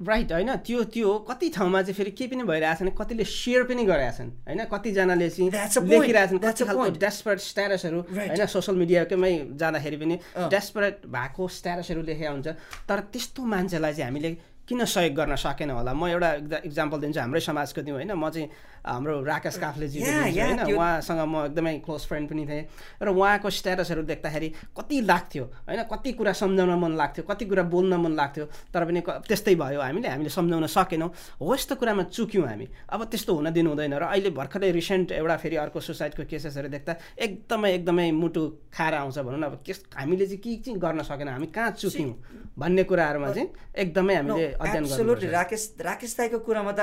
राइट 0.00 0.32
होइन? 0.32 0.50
त्यो 0.64 0.82
त्यो 0.96 1.08
कति 1.28 1.48
ठाउँमा 1.56 1.80
चाहिँ 1.82 1.94
फेरि 1.94 2.10
के 2.16 2.26
पनि 2.26 2.42
भइरहेछन् 2.48 2.90
कतिले 2.96 3.24
सेयर 3.24 3.62
पनि 3.68 3.84
गरेछन् 3.84 4.30
होइन? 4.48 4.64
कतिजनाले 4.72 5.28
चाहिँ 5.30 5.50
लेखिरहेछन् 5.50 6.38
कति 6.40 6.64
खालको 6.64 6.90
डेस्परेट 6.96 7.38
स्ट्याटसहरू 7.38 8.00
होइन? 8.00 8.46
सोसियल 8.46 8.76
मिडियाकैमै 8.78 9.32
जाँदाखेरि 9.60 9.96
पनि 10.00 10.16
डेस्परेट 10.48 10.96
भएको 11.04 11.48
स्ट्याटसहरू 11.48 12.02
लेखेका 12.02 12.30
हुन्छ। 12.30 12.48
तर 12.88 12.98
त्यस्तो 13.12 13.40
मान्छेलाई 13.44 13.92
चाहिँ 13.92 14.08
हामीले 14.08 14.30
किन 14.64 14.84
सहयोग 14.84 15.14
गर्न 15.14 15.34
सकेन 15.36 15.70
होला? 15.70 15.92
म 15.92 16.06
एउटा 16.14 16.30
इक्जाम्पल 16.64 16.98
दिन्छु 17.00 17.20
हाम्रै 17.20 17.40
समाजको 17.42 17.80
दिउँ 17.82 17.96
होइन? 18.00 18.12
म 18.14 18.30
चाहिँ 18.30 18.48
हाम्रो 18.86 19.22
राकेश 19.24 19.56
काफ्लेजी 19.58 19.98
होइन। 20.00 20.60
उहाँसँग 20.72 21.20
म 21.20 21.44
एकदमै 21.46 21.78
क्लोज 21.84 22.02
फ्रेन्ड 22.08 22.28
पनि 22.30 22.46
थिएँ। 22.46 22.64
र 23.02 23.08
उहाँको 23.08 23.50
स्ट्याटसहरू 23.50 24.02
देख्दाखेरि 24.02 24.48
कति 24.72 25.00
लाग्थ्यो 25.00 25.44
होइन? 25.44 25.82
कति 25.92 26.12
कुरा 26.12 26.32
सम्झाउन 26.32 26.72
मन 26.80 26.92
लाग्थ्यो 26.96 27.24
कति 27.24 27.44
कुरा 27.44 27.62
बोल्न 27.68 27.94
मन 28.00 28.12
लाग्थ्यो 28.16 28.44
तर 28.72 28.84
पनि 28.84 29.00
त्यस्तै 29.28 29.54
भयो 29.54 29.80
हामीले 29.80 30.08
हामीले 30.08 30.30
सम्झाउन 30.30 30.66
सकेनौँ। 30.66 31.10
हो 31.40 31.54
यस्तो 31.54 31.74
कुरामा 31.76 32.02
चुक्यौँ 32.08 32.46
हामी। 32.46 32.66
अब 32.88 33.04
त्यस्तो 33.10 33.34
हुन 33.34 33.50
दिनु 33.52 33.68
हुँदैन 33.70 33.94
र 33.94 34.04
अहिले 34.10 34.30
भर्खरै 34.30 34.70
रिसेन्ट 34.72 35.12
एउटा 35.12 35.36
फेरि 35.36 35.56
अर्को 35.56 35.80
सुसाइडको 35.80 36.24
केसेसहरू 36.24 36.68
देख्दा 36.68 36.92
एकदमै 37.20 37.70
एकदमै 37.74 38.10
मुटु 38.12 38.42
खाएर 38.74 38.94
आउँछ 38.94 39.18
भनौँ 39.18 39.38
न। 39.38 39.44
अब 39.44 39.62
के 39.66 39.72
हामीले 39.94 40.26
चाहिँ 40.26 40.40
के 40.40 40.56
चाहिँ 40.64 40.78
गर्न 40.80 41.02
सकेन? 41.02 41.28
हामी 41.28 41.46
कहाँ 41.46 41.70
चुक्यौँ 41.70 42.14
भन्ने 42.58 42.84
कुराहरूमा 42.84 43.28
चाहिँ 43.32 43.48
एकदमै 43.76 44.14
हामीले 44.14 44.46
अध्ययन 44.58 45.30
राकेश 45.30 45.62
राकेश 45.80 46.16
दाईको 46.18 46.38
कुरामा 46.40 46.72
त 46.72 46.80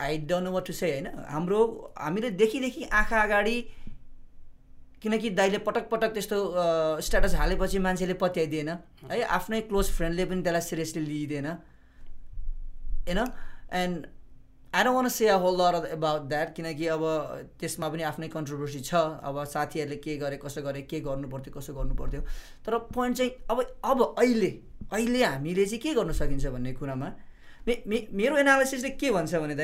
I 0.00 0.18
don't 0.28 0.44
know 0.44 0.50
what 0.52 0.66
to 0.66 0.72
say 0.72 0.90
होइन? 0.92 1.06
हाम्रो 1.28 1.60
हामीले 1.98 2.30
देखिदेखि 2.30 2.84
आँखा 2.92 3.22
अगाडि 3.22 3.60
किनकि 5.02 5.30
दाइले 5.30 5.58
पटक 5.64 5.88
पटक 5.90 6.12
त्यस्तो 6.12 6.36
स्ट्याटस 7.06 7.34
हालेपछि 7.34 7.78
मान्छेले 7.78 8.14
पत्याइदिएन। 8.20 8.68
है 9.10 9.22
आफ्नै 9.38 9.60
क्लोज 9.70 9.90
फ्रेन्डले 9.92 10.24
पनि 10.24 10.42
त्यसलाई 10.42 10.60
सिरियसली 10.68 11.02
लिइदिएन। 11.06 11.46
होइन? 11.46 13.20
And 13.72 14.06
I 14.74 14.84
don't 14.84 14.96
want 14.96 15.08
say 15.08 15.28
a 15.28 15.36
whole 15.40 15.54
lot 15.60 15.74
about 15.92 16.22
that 16.28 16.54
किनकि 16.54 16.86
अब 16.86 17.02
त्यसमा 17.60 17.88
पनि 17.88 18.02
आफ्नै 18.02 18.28
कन्ट्रोभर्सी 18.28 18.80
छ। 18.80 18.94
अब 19.24 19.44
साथीहरूले 19.48 19.96
के 19.96 20.16
गरे 20.18 20.36
कसो 20.36 20.62
गरे 20.62 20.82
के 20.90 21.00
गर्नु 21.00 21.28
पर्थ्यो 21.28 21.52
कसो 21.58 21.74
गर्नु 21.74 21.94
पर्थ्यो 21.96 22.20
तर 22.66 22.78
पोइन्ट 22.92 23.16
चाहिँ 23.16 23.30
अब 23.50 23.58
अब 23.84 24.14
अहिले 24.18 24.50
अहिले 24.92 25.24
हामीले 25.24 25.64
चाहिँ 25.66 25.80
के 25.80 25.94
गर्नु 25.94 26.12
सकिन्छ 26.12 26.46
भन्ने 26.46 26.72
कुरामा? 26.72 27.08
मे 27.66 27.82
मे 27.86 28.06
मेरो 28.12 28.36
एनालिसिसले 28.38 28.90
के 29.00 29.10
भन्छ 29.10 29.34
भने 29.34 29.54
त 29.54 29.60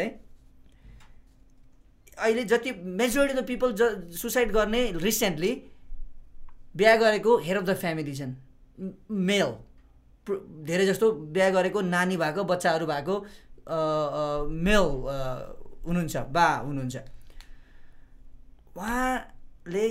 अहिले 2.19 2.45
जति 2.45 2.73
मेजोरिटी 3.01 3.33
अफ 3.33 3.43
द 3.43 3.47
पिपल 3.47 3.73
ज 3.73 3.83
सुसाइड 4.21 4.53
गर्ने 4.53 4.83
रिसेन्टली 5.01 5.53
बिहा 6.77 6.97
गरेको 6.97 7.37
हेड 7.39 7.57
अफ 7.57 7.65
द 7.65 7.75
फ्यामिली 7.77 8.15
छन्। 8.17 8.35
मेल 9.11 9.51
धेरै 10.67 10.87
जस्तो 10.87 11.11
बिहा 11.33 11.49
गरेको 11.51 11.81
नानी 11.81 12.17
भएको 12.17 12.45
बच्चाहरू 12.45 12.87
भएको 12.87 13.15
मेल 14.49 14.87
हुनुहुन्छ 15.87 16.17
बा 16.37 16.47
हुनुहुन्छ। 16.67 16.97
उहाँले 18.77 19.87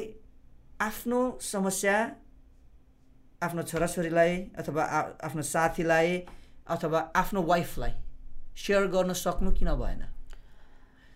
आफ्नो 0.82 1.20
समस्या 1.42 1.98
आफ्नो 3.42 3.62
छोराछोरीलाई 3.64 4.34
अथवा 4.60 4.84
आफ्नो 5.26 5.42
साथीलाई 5.42 6.18
अथवा 6.70 7.00
आफ्नो 7.16 7.42
वाइफलाई 7.44 7.94
सेयर 8.58 8.88
गर्न 8.94 9.14
सक्नु 9.18 9.52
किन 9.52 9.70
भएन 9.76 10.02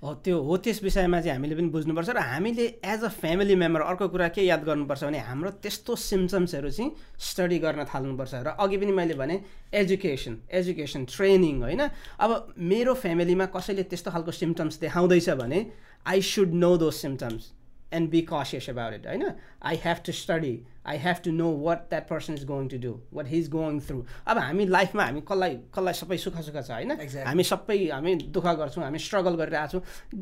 हो 0.06 0.14
त्यो 0.22 0.38
हो 0.42 0.58
त्यस 0.58 0.82
विषयमा 0.84 1.20
चाहिँ 1.22 1.36
हामीले 1.36 1.56
पनि 1.56 1.70
बुझ्नुपर्छ 1.74 2.10
र 2.10 2.20
हामीले 2.22 2.66
एज 2.86 3.04
अ 3.04 3.10
फ्यामिली 3.10 3.56
मेम्बर 3.58 3.82
अर्को 3.82 4.08
कुरा 4.14 4.28
के 4.36 4.42
याद 4.46 4.64
गर्नुपर्छ 4.64 5.04
भने 5.04 5.20
हाम्रो 5.20 5.50
त्यस्तो 5.64 5.96
सिम्टम्सहरू 5.96 6.70
चाहिँ 6.70 6.92
स्टडी 7.20 7.58
गर्न 7.66 7.84
थाल्नुपर्छ 7.90 8.34
र 8.46 8.54
अघि 8.62 8.78
पनि 8.78 8.92
मैले 8.92 9.14
भने 9.18 9.36
एजुकेसन 9.74 10.34
एजुकेसन 10.54 11.06
ट्रेनिङ 11.10 11.62
होइन। 11.62 11.82
अब 12.22 12.54
मेरो 12.72 12.94
फ्यामिलीमा 12.94 13.46
कसैले 13.56 13.84
त्यस्तो 13.90 14.12
खालको 14.12 14.32
सिम्टम्स 14.32 14.80
देखाउँदैछ 14.80 15.30
भने 15.42 15.60
I 16.06 16.22
should 16.22 16.54
know 16.54 16.72
those 16.78 16.92
symptoms 16.94 17.52
and 17.94 18.10
be 18.10 18.22
cautious 18.30 18.70
about 18.70 18.94
it 18.94 19.08
होइन 19.08 19.32
I 19.64 19.80
have 19.84 19.98
to 20.06 20.12
study 20.12 20.60
I 20.88 20.98
have 20.98 21.16
to 21.26 21.32
know 21.32 21.50
what 21.58 21.80
that 21.90 22.08
person 22.10 22.34
is 22.34 22.46
going 22.46 22.68
to 22.68 22.78
do 22.78 22.94
what 23.14 23.28
he 23.28 23.38
is 23.40 23.50
going 23.50 23.80
through 23.80 24.04
अब 24.28 24.38
हामी 24.38 24.66
लाइफमा 24.66 25.04
हामी 25.04 25.22
कसलाई 25.22 25.56
कसलाई 25.76 25.94
सबै 25.94 26.18
सुख 26.18 26.40
सुख 26.42 26.58
छ 26.62 26.72
होइन? 26.72 26.92
हामी 27.26 27.44
सबै 27.44 27.78
हामी 27.90 28.16
दुःख 28.36 28.48
गर्छौँ 28.60 28.84
हामी 28.84 29.00
स्ट्रगल 29.00 29.36
गरिरहेको 29.36 29.80
छौँ। 29.80 29.82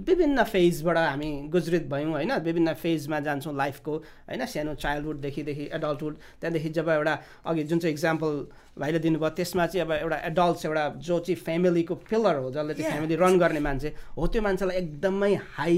विभिन्न 0.10 0.44
फेजबाट 0.44 0.98
हामी 0.98 1.32
गुजरित 1.52 1.88
भयौँ 1.90 2.12
होइन? 2.12 2.34
विभिन्न 2.40 2.74
फेजमा 2.84 3.20
जान्छौँ 3.20 3.56
लाइफको 3.56 3.98
होइन? 3.98 4.46
सानो 4.46 4.76
चाइल्डहुडदेखिदेखि 4.76 5.70
एडल्टहुड 5.74 6.16
त्यहाँदेखि 6.42 6.70
जब 6.70 6.90
एउटा 6.90 7.20
अघि 7.46 7.64
जुन 7.64 7.80
चाहिँ 7.80 7.94
इक्जाम्पल 7.94 8.46
भाइले 8.80 9.00
दिनुभयो 9.00 9.30
त्यसमा 9.30 9.68
चाहिँ 9.68 9.86
अब 9.86 9.92
एउटा 9.92 10.18
एडल्ट्स 10.32 10.66
एउटा 10.66 10.88
जो 10.98 11.20
चाहिँ 11.20 11.40
फ्यामिलीको 11.44 11.96
पिलर 12.08 12.36
हो 12.36 12.52
जसले 12.52 12.74
चाहिँ 12.74 12.92
फ्यामिली 12.92 13.16
रन 13.16 13.38
गर्ने 13.40 13.60
मान्छे 13.60 13.94
हो 14.16 14.28
त्यो 14.28 14.42
मान्छेलाई 14.42 14.78
एकदमै 14.78 15.34
हाई 15.58 15.78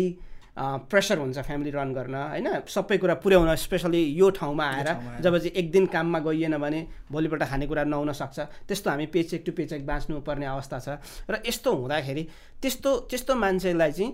प्रेसर 0.58 1.18
हुन्छ 1.20 1.40
फ्यामिली 1.40 1.72
रन 1.72 1.94
गर्न 1.94 2.16
होइन? 2.16 2.48
सबै 2.68 2.98
कुरा 2.98 3.14
पुर्याउन 3.20 3.56
स्पेसली 3.56 4.02
यो 4.16 4.30
ठाउँमा 4.30 4.66
आएर 4.66 4.90
जब 5.22 5.38
चाहिँ 5.38 5.52
एक 5.52 5.72
दिन 5.72 5.86
काममा 5.92 6.20
गइएन 6.20 6.58
भने 6.58 6.80
भोलिपल्ट 7.12 7.44
खानेकुरा 7.44 7.84
नहुन 7.84 8.12
सक्छ। 8.14 8.40
त्यस्तो 8.68 8.90
हामी 8.90 9.06
पेचेक 9.12 9.44
टु 9.46 9.52
पेचेक 9.52 9.86
बाँच्नुपर्ने 9.86 10.46
अवस्था 10.46 10.80
छ। 10.80 10.88
र 11.30 11.44
यस्तो 11.48 11.76
हुँदाखेरि 11.76 12.24
त्यस्तो 12.62 12.90
त्यस्तो 13.10 13.36
मान्छेलाई 13.36 13.92
चाहिँ 13.92 14.12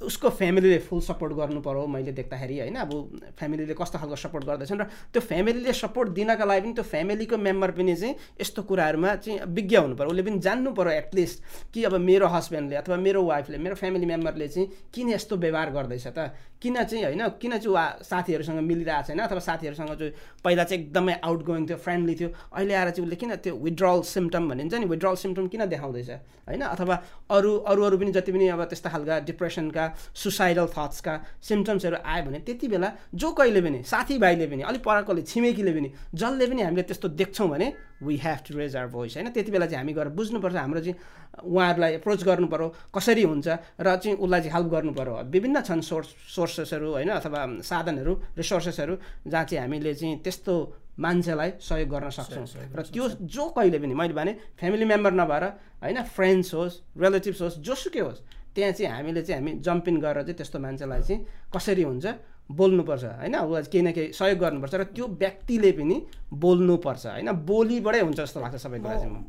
उसको 0.00 0.28
फ्यामिलीले 0.30 0.78
फुल 0.88 1.00
सपोर्ट 1.00 1.32
गर्नु 1.32 1.60
पऱ्यो 1.60 1.86
मैले 1.86 2.12
देख्दाखेरि 2.12 2.58
होइन? 2.58 2.76
अब 2.76 2.90
फ्यामिलीले 3.38 3.74
कस्तो 3.74 3.98
खालको 3.98 4.16
सपोर्ट 4.16 4.44
गर्दैछन् 4.44 4.80
र 4.80 4.84
त्यो 5.12 5.20
फ्यामिलीले 5.20 5.72
सपोर्ट 5.72 6.08
दिनका 6.16 6.44
लागि 6.44 6.60
पनि 6.60 6.72
त्यो 6.72 6.84
फ्यामिलीको 6.84 7.36
मेम्बर 7.36 7.70
पनि 7.70 7.94
चाहिँ 7.96 8.14
यस्तो 8.40 8.62
कुराहरूमा 8.62 9.14
चाहिँ 9.20 9.40
विज्ञ 9.48 9.76
हुनु 9.76 9.94
पऱ्यो 9.96 10.10
उसले 10.10 10.22
पनि 10.22 10.38
जान्नु 10.40 10.70
पऱ्यो 10.72 10.92
एटलिस्ट 10.92 11.38
कि 11.74 11.84
अब 11.84 11.94
मेरो 12.00 12.26
हस्बेन्डले 12.26 12.76
अथवा 12.76 12.96
मेरो 12.96 13.22
वाइफले 13.24 13.58
मेरो 13.58 13.74
फ्यामिली 13.76 14.06
मेम्बरले 14.06 14.48
चाहिँ 14.48 14.68
किन 14.94 15.08
यस्तो 15.10 15.36
व्यवहार 15.36 15.70
गर्दैछ 15.70 16.06
त? 16.16 16.32
किन 16.60 16.76
चाहिँ 16.84 17.04
होइन? 17.04 17.28
किन 17.40 17.56
चाहिँ 17.56 17.72
वा 17.72 17.84
साथीहरूसँग 18.04 18.60
मिलिरहेको 18.60 19.06
छैन? 19.08 19.18
अथवा 19.20 19.40
साथीहरूसँग 19.40 19.92
चाहिँ 19.96 20.12
पहिला 20.44 20.64
चाहिँ 20.64 20.82
एकदमै 20.84 21.14
आउट 21.24 21.40
गोइङ 21.44 21.66
थियो 21.66 21.76
फ्रेन्डली 21.76 22.14
थियो। 22.14 22.28
अहिले 22.52 22.74
आएर 22.74 22.90
चाहिँ 22.90 23.04
उसले 23.04 23.16
किन 23.16 23.34
त्यो 23.40 23.54
विड्रल 23.56 24.00
सिम्टम 24.04 24.48
भनिन्छ 24.48 24.74
नि? 24.74 24.84
विड्रल 24.84 25.14
सिम्टम 25.16 25.46
किन 25.48 25.64
देखाउँदैछ? 25.72 26.10
होइन? 26.48 26.60
अथवा 26.60 26.94
अरू 27.32 27.56
अरू 27.64 27.82
अरू 27.84 27.96
पनि 27.98 28.12
जति 28.12 28.32
पनि 28.32 28.48
अब 28.48 28.64
त्यस्ता 28.64 28.90
खालका 28.90 29.18
डिप्रेसनका 29.24 29.84
सुसाइडल 30.14 30.66
थट्सका 30.76 31.14
सिम्टम्सहरू 31.42 31.96
आयो 32.04 32.24
भने 32.24 32.38
त्यति 32.46 32.68
बेला 32.68 32.88
जो 33.14 33.32
कहिले 33.32 33.60
पनि 33.60 33.82
साथीभाइले 33.82 34.46
पनि 34.46 34.62
अलिक 34.62 34.82
परकोले 34.84 35.22
छिमेकीले 35.22 35.72
पनि 35.72 35.88
जसले 36.14 36.46
पनि 36.46 36.62
हामीले 36.62 36.82
त्यस्तो 36.82 37.08
देख्छौँ 37.20 37.48
भने 37.48 37.72
we 38.02 38.16
have 38.16 38.38
to 38.48 38.58
raise 38.58 38.76
our 38.76 38.88
voice 38.90 39.16
होइन? 39.16 39.28
त्यति 39.30 39.50
बेला 39.52 39.66
चाहिँ 39.66 39.80
हामी 39.80 39.92
गएर 39.92 40.08
बुझ्नुपर्छ 40.16 40.56
हाम्रो 40.56 40.80
चाहिँ 40.80 40.96
उहाँहरूलाई 41.44 41.92
एप्रोच 41.94 42.22
गर्नु 42.24 42.46
पऱ्यो 42.48 42.68
कसरी 42.96 43.22
हुन्छ 43.22 43.48
र 43.80 43.96
चाहिँ 43.96 44.16
उसलाई 44.16 44.40
चाहिँ 44.40 44.54
हेल्प 44.56 44.68
गर्नु 44.72 44.92
पऱ्यो 44.96 45.14
विभिन्न 45.28 45.60
छन् 45.60 45.82
सोर्स 45.84 46.08
सोर्सेसहरू 46.34 46.88
होइन? 46.90 47.10
अथवा 47.20 47.40
साधनहरू 47.60 48.12
रिसोर्सेसहरू 48.40 48.94
जहाँ 49.28 49.44
चाहिँ 49.44 49.60
हामीले 49.64 49.94
चाहिँ 49.94 50.18
त्यस्तो 50.24 50.54
मान्छेलाई 51.00 51.50
सहयोग 51.60 51.88
गर्न 51.88 52.08
सक्छौँ। 52.10 52.46
र 52.76 52.80
त्यो 52.88 53.04
जो 53.20 53.44
कहिले 53.56 53.78
पनि 53.78 53.94
मैले 53.94 54.14
भने 54.16 54.32
फ्यामिली 54.56 54.84
मेम्बर 54.84 55.12
नभएर 55.12 55.44
होइन? 55.84 56.02
फ्रेन्ड्स 56.16 56.54
होस् 56.54 56.80
रिलेटिभ्स 56.96 57.40
होस् 57.42 57.58
जोसुकै 57.60 58.00
होस् 58.00 58.20
त्यहाँ 58.60 58.72
चाहिँ 58.76 58.92
हामीले 58.92 59.22
चाहिँ 59.24 59.40
हामी 59.40 59.52
जम्पिङ 59.64 59.94
गरेर 60.04 60.22
चाहिँ 60.28 60.36
त्यस्तो 60.36 60.58
मान्छेलाई 60.60 61.02
चाहिँ 61.08 61.20
कसरी 61.48 61.82
हुन्छ 61.82 62.06
बोल्नुपर्छ 62.50 63.04
होइन? 63.04 63.36
ऊ 63.40 63.52
केही 63.72 63.82
न 63.82 63.88
केही 63.96 64.12
सहयोग 64.12 64.38
गर्नुपर्छ 64.38 64.74
र 64.74 64.84
त्यो 64.92 65.06
व्यक्तिले 65.06 65.70
पनि 65.72 65.96
बोल्नुपर्छ 66.44 67.04
होइन? 67.06 67.28
बोलीबाटै 67.46 68.00
हुन्छ 68.00 68.20
जस्तो 68.20 68.40
लाग्छ 68.40 68.56
सबै 68.60 68.78
कुरा 68.84 68.96
चाहिँ 69.00 69.24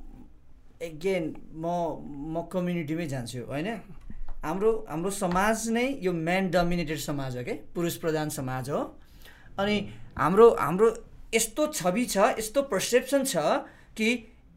एगेन 0.82 1.24
म 1.54 1.65
म 2.34 2.41
कम्युनिटीमै 2.52 3.06
जान्छु 3.08 3.39
होइन? 3.46 3.70
हाम्रो 4.41 4.70
हाम्रो 4.89 5.10
समाज 5.13 5.70
नै 5.70 5.86
यो 6.02 6.12
म्यान 6.12 6.50
डोमिनेटेड 6.50 6.98
समाज 6.98 7.38
हो 7.38 7.44
क्या 7.46 7.56
पुरुष 7.76 7.96
प्रधान 8.02 8.30
समाज 8.34 8.70
हो। 8.74 8.80
अनि 9.62 9.76
हाम्रो 10.17 10.48
हाम्रो 10.60 10.88
यस्तो 11.34 11.67
छवि 11.78 12.06
छ 12.06 12.17
यस्तो 12.41 12.62
पर्सेप्सन 12.74 13.24
छ 13.24 13.38
कि 13.94 14.10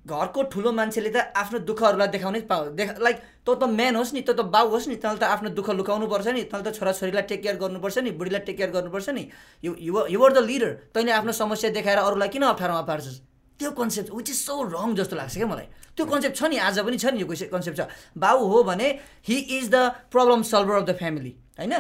घरको 0.07 0.43
ठुलो 0.53 0.71
मान्छेले 0.73 1.11
त 1.11 1.33
आफ्नो 1.33 1.59
दुःखहरूलाई 1.65 2.09
देखाउनै 2.15 2.41
पाउ 2.49 2.77
देखा 2.77 2.93
लाइक 3.01 3.17
तँ 3.47 3.55
त 3.57 3.65
म्यान 3.65 3.97
होस् 3.97 4.13
नि 4.15 4.21
तँ 4.21 4.37
त 4.37 4.41
बाउ 4.53 4.69
होस् 4.69 4.89
नि 4.89 4.97
तँले 5.01 5.19
त 5.19 5.25
आफ्नो 5.25 5.49
दुःख 5.57 5.69
लुकाउनु 5.81 6.07
पर्छ 6.13 6.29
नि 6.29 6.43
तँले 6.53 6.65
त 6.65 6.77
छोराछोरीलाई 6.77 7.25
टेक 7.25 7.41
केयर 7.43 7.57
गर्नुपर्छ 7.57 7.99
नि 8.05 8.11
बुढीलाई 8.13 8.43
टेक 8.45 8.57
केयर 8.57 8.71
गर्नुपर्छ 8.77 9.09
नि। 9.17 9.25
यु 9.65 9.73
युआर 10.13 10.33
द 10.33 10.39
लिडर 10.45 10.71
तैँले 10.93 11.13
आफ्नो 11.13 11.33
समस्या 11.33 11.71
देखाएर 11.73 11.99
अरूलाई 12.05 12.29
किन 12.29 12.43
अप्ठ्यारोमा 12.53 12.83
पार्छस्? 12.85 13.17
त्यो 13.61 13.71
concept 13.71 14.11
which 14.13 14.29
is 14.31 14.37
so 14.37 14.55
wrong 14.77 14.95
जस्तो 14.99 15.17
लाग्छ 15.17 15.35
क्या 15.37 15.47
मलाई। 15.47 15.67
त्यो 15.97 16.05
कन्सेप्ट 16.05 16.37
छ 16.37 16.43
नि 16.53 16.57
आज 16.59 16.79
पनि 16.85 16.99
छ 16.99 17.07
नि 17.15 17.21
यो 17.23 17.27
कन्सेप्ट 17.49 17.77
छ। 17.81 17.89
बाउ 18.19 18.39
हो 18.45 18.63
भने 18.69 18.89
he 19.25 19.37
is 19.57 19.71
the 19.71 19.77
problem 20.13 20.43
solver 20.43 20.75
of 20.75 20.85
the 20.85 20.93
family 21.01 21.33
होइन? 21.59 21.75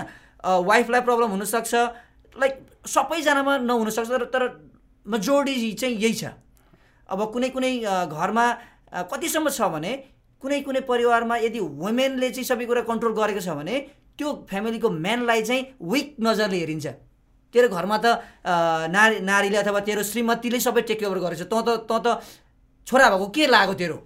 वाइफलाई 0.44 1.00
प्रब्लम 1.02 1.28
हुनसक्छ 1.34 1.74
लाइक 2.36 2.54
सबैजनामा 2.88 3.58
नहुनसक्छ 3.68 4.08
तर 4.08 4.24
तर 4.32 4.42
मेजोरिटी 5.06 5.72
चाहिँ 5.74 5.96
यही 5.98 6.14
छ। 6.14 6.24
अब 7.12 7.20
कुनै 7.32 7.48
कुनै 7.54 7.72
घरमा 8.08 8.44
कतिसम्म 9.12 9.48
छ 9.50 9.60
भने 9.74 9.92
कुनै 10.42 10.60
कुनै 10.66 10.80
परिवारमा 10.88 11.36
यदि 11.46 11.60
वुमेनले 11.82 12.28
चाहिँ 12.30 12.48
सबै 12.50 12.64
कुरा 12.70 12.82
कन्ट्रोल 12.90 13.12
गरेको 13.20 13.40
छ 13.40 13.56
भने 13.58 13.74
त्यो 14.18 14.28
फ्यामिलीको 14.50 14.88
म्यानलाई 15.04 15.42
चाहिँ 15.42 15.62
विक 15.92 16.08
नजरले 16.20 16.58
हेरिन्छ। 16.62 16.86
तेरो 17.54 17.68
घरमा 17.68 17.96
त 18.04 18.06
नारी 18.94 19.20
नारीले 19.30 19.56
अथवा 19.62 19.80
तेरो 19.88 20.02
श्रीमतीले 20.02 20.58
सबै 20.66 20.82
टेक 20.88 21.02
ओभर 21.06 21.18
गरेको 21.24 21.42
छ 21.42 21.46
तँ 21.50 21.62
त 21.66 21.68
तँ 21.88 21.98
त 22.04 22.06
छोरा 22.86 23.06
भएको 23.10 23.26
के 23.34 23.44
लाग्यो 23.46 23.74
तेरो? 23.80 23.98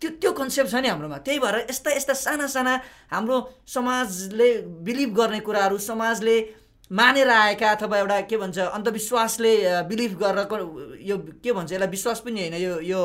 त्यो 0.00 0.08
त्यो 0.20 0.30
कन्सेप्ट 0.36 0.70
छ 0.70 0.76
नि 0.84 0.88
हाम्रोमा। 0.92 1.18
त्यही 1.24 1.38
भएर 1.40 1.56
यस्ता 1.72 1.90
यस्ता 1.96 2.14
साना 2.14 2.46
साना 2.46 2.72
हाम्रो 3.14 3.36
समाजले 3.64 4.48
बिलिभ 4.86 5.10
गर्ने 5.18 5.40
कुराहरू 5.40 5.78
समाजले 5.80 6.36
मानेर 6.90 7.28
आएका 7.28 7.70
अथवा 7.70 7.98
एउटा 7.98 8.20
के 8.30 8.36
भन्छ 8.36 8.58
अन्धविश्वासले 8.58 9.52
बिलिभ 9.90 10.12
गरेर 10.22 10.62
यो 11.02 11.16
के 11.42 11.52
भन्छ 11.52 11.72
यसलाई 11.72 11.88
विश्वास 11.88 12.20
पनि 12.22 12.40
होइन 12.40 12.54
यो 12.62 12.80
यो 12.80 13.00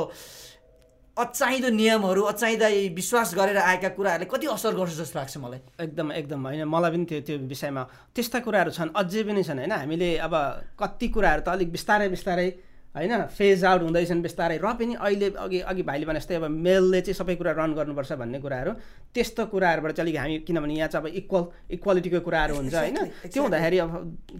अचाहिँदो 1.18 1.70
नियमहरू 1.76 2.22
अचाहिँदा 2.24 2.68
विश्वास 2.94 3.34
गरेर 3.36 3.58
आएका 3.58 3.90
कुराहरूले 3.98 4.30
कति 4.32 4.48
असर 4.48 4.74
गर्छ 4.78 4.94
जस्तो 5.02 5.20
लाग्छ 5.20 5.38
मलाई? 5.38 5.60
एकदम 5.82 6.12
एकदम 6.12 6.40
होइन 6.46 6.64
मलाई 6.70 6.92
पनि 6.92 7.06
त्यो 7.10 7.20
त्यो 7.26 7.38
विषयमा 7.50 7.84
त्यस्ता 8.16 8.40
कुराहरू 8.46 8.72
छन् 8.72 8.94
अझै 8.96 9.24
पनि 9.26 9.44
छन् 9.44 9.60
होइन 9.60 9.72
हामीले 9.72 10.10
अब 10.26 10.34
कति 10.80 11.08
कुराहरू 11.10 11.42
त 11.42 11.48
अलिक 11.50 11.70
बिस्तारै 11.72 12.08
बिस्तारै 12.16 12.48
होइन 12.92 13.26
फेज 13.32 13.64
आउट 13.66 13.82
हुँदैछन् 13.82 14.22
बिस्तारै। 14.22 14.58
र 14.60 14.68
पनि 14.76 14.94
अहिले 15.00 15.30
अघि 15.40 15.60
अघि 15.64 15.84
भाइले 15.88 16.06
भने 16.06 16.20
जस्तै 16.20 16.36
अब 16.36 16.46
मेलले 16.52 17.00
चाहिँ 17.02 17.16
सबै 17.16 17.36
कुरा 17.40 17.52
रन 17.56 17.72
गर्नुपर्छ 17.72 18.12
भन्ने 18.20 18.40
कुराहरू। 18.44 18.72
त्यस्तो 19.16 19.46
कुराहरूबाट 19.48 19.92
चाहिँ 19.96 20.04
अलिक 20.06 20.18
हामी 20.20 20.38
किनभने 20.44 20.74
यहाँ 20.76 20.90
चाहिँ 20.92 21.08
अब 21.08 21.16
इक्वल 21.16 21.44
इक्वालिटीको 21.72 22.20
कुराहरू 22.20 22.56
हुन्छ 22.56 22.76
होइन? 22.76 22.98
त्यो 23.32 23.42
हुँदाखेरि 23.44 23.78
अब 23.80 23.92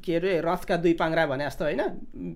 के 0.04 0.16
अरे 0.16 0.32
रथका 0.44 0.76
दुई 0.84 0.94
पाङ्रा 1.00 1.26
भने 1.32 1.46
जस्तो 1.48 1.64
होइन? 1.64 1.82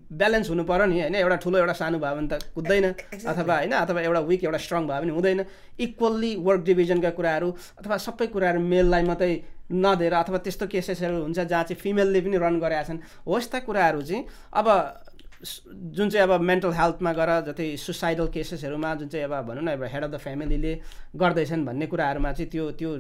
ब्यालेन्स 0.08 0.50
हुनु 0.50 0.64
पऱ्यो 0.64 0.86
नि 0.88 1.00
होइन? 1.04 1.16
एउटा 1.20 1.36
ठुलो 1.44 1.58
एउटा 1.60 1.76
सानो 1.84 2.00
भयो 2.00 2.16
भने 2.16 2.28
त 2.32 2.48
कुद्दैन। 2.56 2.86
अथवा 3.28 3.56
होइन? 3.60 3.72
अथवा 3.76 4.00
एउटा 4.08 4.20
विक 4.24 4.44
एउटा 4.44 4.60
स्ट्रङ 4.64 4.88
भयो 4.88 5.02
भने 5.04 5.12
हुँदैन। 5.12 5.40
इक्वल्ली 5.76 6.32
वर्क 6.40 6.62
डिभिजनका 6.64 7.10
कुराहरू 7.12 7.50
अथवा 7.84 7.98
सबै 8.00 8.28
कुराहरू 8.32 8.60
मेललाई 8.64 9.04
मात्रै 9.04 9.34
नदिएर 9.66 10.14
अथवा 10.16 10.38
त्यस्तो 10.46 10.66
केसेसहरू 10.72 11.16
हुन्छ 11.26 11.40
जहाँ 11.44 11.64
चाहिँ 11.68 11.76
फिमेलले 11.76 12.22
पनि 12.22 12.38
रन 12.38 12.56
गरेका 12.64 12.84
छन्। 12.88 13.00
हो 13.28 13.38
यस्ता 13.38 13.60
कुराहरू 13.68 14.02
चाहिँ 14.02 14.24
अब 14.54 14.68
जुन 15.46 16.10
चाहिँ 16.10 16.24
अब 16.26 16.42
मेन्टल 16.42 16.72
हेल्थमा 16.74 17.12
गएर 17.14 17.30
जति 17.46 17.66
सुसाइडल 17.78 18.28
केसेसहरूमा 18.28 18.94
जुन 18.96 19.08
चाहिँ 19.08 19.26
अब 19.26 19.34
भनौँ 19.46 19.64
न 19.64 19.68
अब 19.70 19.84
हेड 19.86 20.04
अफ 20.04 20.12
द 20.12 20.18
फ्यामिलीले 20.18 20.74
गर्दैछन् 21.16 21.66
भन्ने 21.66 21.86
कुराहरूमा 21.86 22.32
चाहिँ 22.32 22.50
त्यो 22.52 22.70
त्यो 22.74 22.92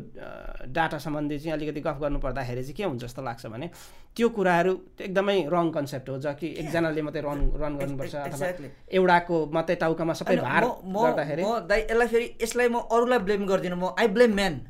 डाटा 0.69 0.97
सम्बन्धी 0.97 1.39
चाहिँ 1.39 1.53
अलिकति 1.53 1.81
गफ 1.81 1.97
गर्नु 2.01 2.19
पर्दाखेरि 2.19 2.63
चाहिँ 2.63 2.75
के 2.75 2.83
हुन्छ 2.83 3.01
जस्तो 3.03 3.21
लाग्छ 3.21 3.45
भने 3.47 3.69
त्यो 4.15 4.29
कुराहरू 4.31 4.73
एकदमै 5.01 5.37
रङ 5.49 5.71
कन्सेप्ट 5.71 6.09
हो 6.09 6.17
जहाँ 6.19 6.35
कि 6.35 6.47
एकजनाले 6.55 7.01
मात्रै 7.01 7.21
रन 7.21 7.41
रन 7.55 7.77
गर्नुपर्छ 7.77 8.15
अथवा 8.17 8.47
एउटाको 8.91 9.45
मात्रै 9.51 9.75
टाउकामा 9.77 10.13
सबै 10.15 10.37
भार 10.39 10.63
गर्दाखेरि 10.85 11.43
यसलाई 11.43 12.07
फेरि 12.07 12.29
यसलाई 12.41 12.69
म 12.69 12.85
अरूलाई 12.89 13.19
ब्लेम 13.21 13.45
गर्दिनँ 13.45 13.77
म 13.77 13.93
आई 13.95 14.07
ब्लेम 14.13 14.35
म्यान 14.35 14.61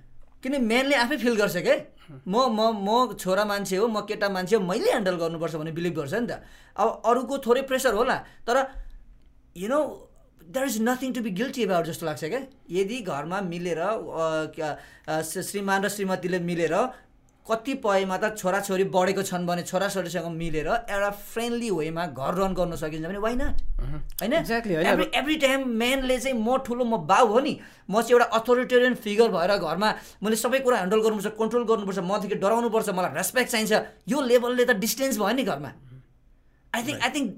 किन 0.44 0.62
म्यानले 0.64 0.96
आफै 0.98 1.18
फिल 1.18 1.36
गर्छ 1.36 1.58
क्या 1.66 1.76
म 2.28 2.34
म 2.58 2.60
म 2.86 3.18
छोरा 3.18 3.44
मान्छे 3.46 3.76
हो 3.78 3.88
म 3.88 4.06
केटा 4.06 4.30
मान्छे 4.30 4.56
हो 4.56 4.62
मैले 4.62 4.90
ह्यान्डल 4.92 5.16
गर्नुपर्छ 5.22 5.56
भन्ने 5.56 5.72
बिलिभ 5.74 5.94
गर्छ 6.00 6.14
नि 6.14 6.28
त। 6.28 6.42
अब 6.78 6.88
अरूको 7.10 7.36
थोरै 7.46 7.62
प्रेसर 7.70 7.94
होला 7.94 8.18
तर 8.48 8.58
you 9.58 9.68
know 9.68 9.80
there 10.46 10.66
is 10.66 10.78
nothing 10.82 11.10
to 11.14 11.22
be 11.26 11.32
guilty 11.42 11.62
about 11.66 11.86
जस्तो 11.90 12.06
लाग्छ 12.06 12.24
क्या। 12.30 12.42
यदि 12.70 12.98
घरमा 13.10 13.42
मिलेर 13.42 13.82
श्रीमान 15.26 15.80
र 15.86 15.90
श्रीमतीले 15.90 16.40
मिलेर 16.46 16.76
कतिपयमा 17.46 18.18
त 18.18 18.34
छोराछोरी 18.38 18.84
बढेको 18.90 19.24
छन् 19.24 19.46
भने 19.46 19.64
छोराछोरीसँग 19.70 20.28
मिलेर 20.34 20.68
एउटा 20.68 21.10
फ्रेन्डली 21.30 21.70
वेमा 21.70 22.06
घर 22.18 22.34
रन 22.42 22.54
गर्न 22.58 22.76
सकिन्छ 22.76 23.06
भने 23.06 23.22
वाइ 23.22 23.36
नट 23.38 23.62
होइन? 24.22 24.34
एभ्री 24.34 25.06
एभ्री 25.20 25.36
टाइम 25.46 25.60
म्यानले 25.78 26.18
चाहिँ 26.20 26.38
म 26.42 26.58
ठुलो 26.66 26.84
म 26.86 26.98
बाउ 27.06 27.28
हो 27.28 27.40
नि। 27.40 27.54
म 27.90 28.02
चाहिँ 28.02 28.18
एउटा 28.18 28.26
अथोरिटेरियन 28.38 28.96
फिगर 28.98 29.30
भएर 29.30 29.52
घरमा 29.62 29.90
मैले 30.26 30.36
सबै 30.36 30.60
कुरा 30.66 30.78
ह्यान्डल 30.78 31.02
गर्नुपर्छ 31.06 31.38
कन्ट्रोल 31.38 31.64
गर्नुपर्छ 31.70 32.00
मदेखि 32.10 32.36
डराउनुपर्छ 32.42 32.90
मलाई 32.98 33.14
रेस्पेक्ट 33.14 33.50
चाहिन्छ। 33.52 33.74
यो 34.10 34.22
लेभलले 34.26 34.66
त 34.66 34.82
डिस्टेन्स 34.82 35.18
भयो 35.22 35.34
नि 35.38 35.44
घरमा। 35.46 35.72
आई 36.74 36.82
थिङ्क 36.82 37.00
आई 37.06 37.10
थिङ्क 37.14 37.30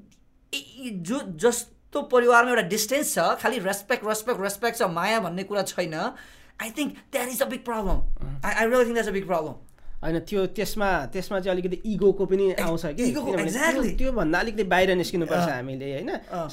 जो 1.03 1.17
जस्तो 1.35 2.01
परिवारमा 2.07 2.49
एउटा 2.55 2.65
डिस्टेन्स 2.71 3.13
छ 3.13 3.19
खालि 3.43 3.59
रेस्पेक्ट 3.59 4.07
रेस्पेक्ट 4.07 4.39
रेस्पेक्ट 4.41 4.75
छ 4.79 4.87
माया 4.87 5.19
भन्ने 5.27 5.43
कुरा 5.51 5.67
छैन। 5.67 5.95
I 6.63 6.69
think 6.77 6.89
that 7.11 7.27
is 7.27 7.41
a 7.41 7.45
big 7.51 7.61
problem 7.67 7.97
I 8.45 8.53
I 8.53 8.63
really 8.65 8.85
think 8.85 8.95
that's 8.95 9.09
a 9.09 9.17
big 9.19 9.27
problem 9.27 9.55
होइन 9.97 10.19
त्यो 10.29 10.45
त्यसमा 10.53 10.89
त्यसमा 11.09 11.39
चाहिँ 11.41 11.57
अलिकति 11.57 11.77
इगोको 11.89 12.25
पनि 12.29 12.45
आउँछ 12.53 12.85
कि? 12.97 13.05
त्योभन्दा 13.97 14.39
अलिकति 14.39 14.63
बाहिर 14.69 14.89
निस्किनुपर्छ 15.01 15.49
हामीले 15.49 15.87
होइन? 15.93 16.11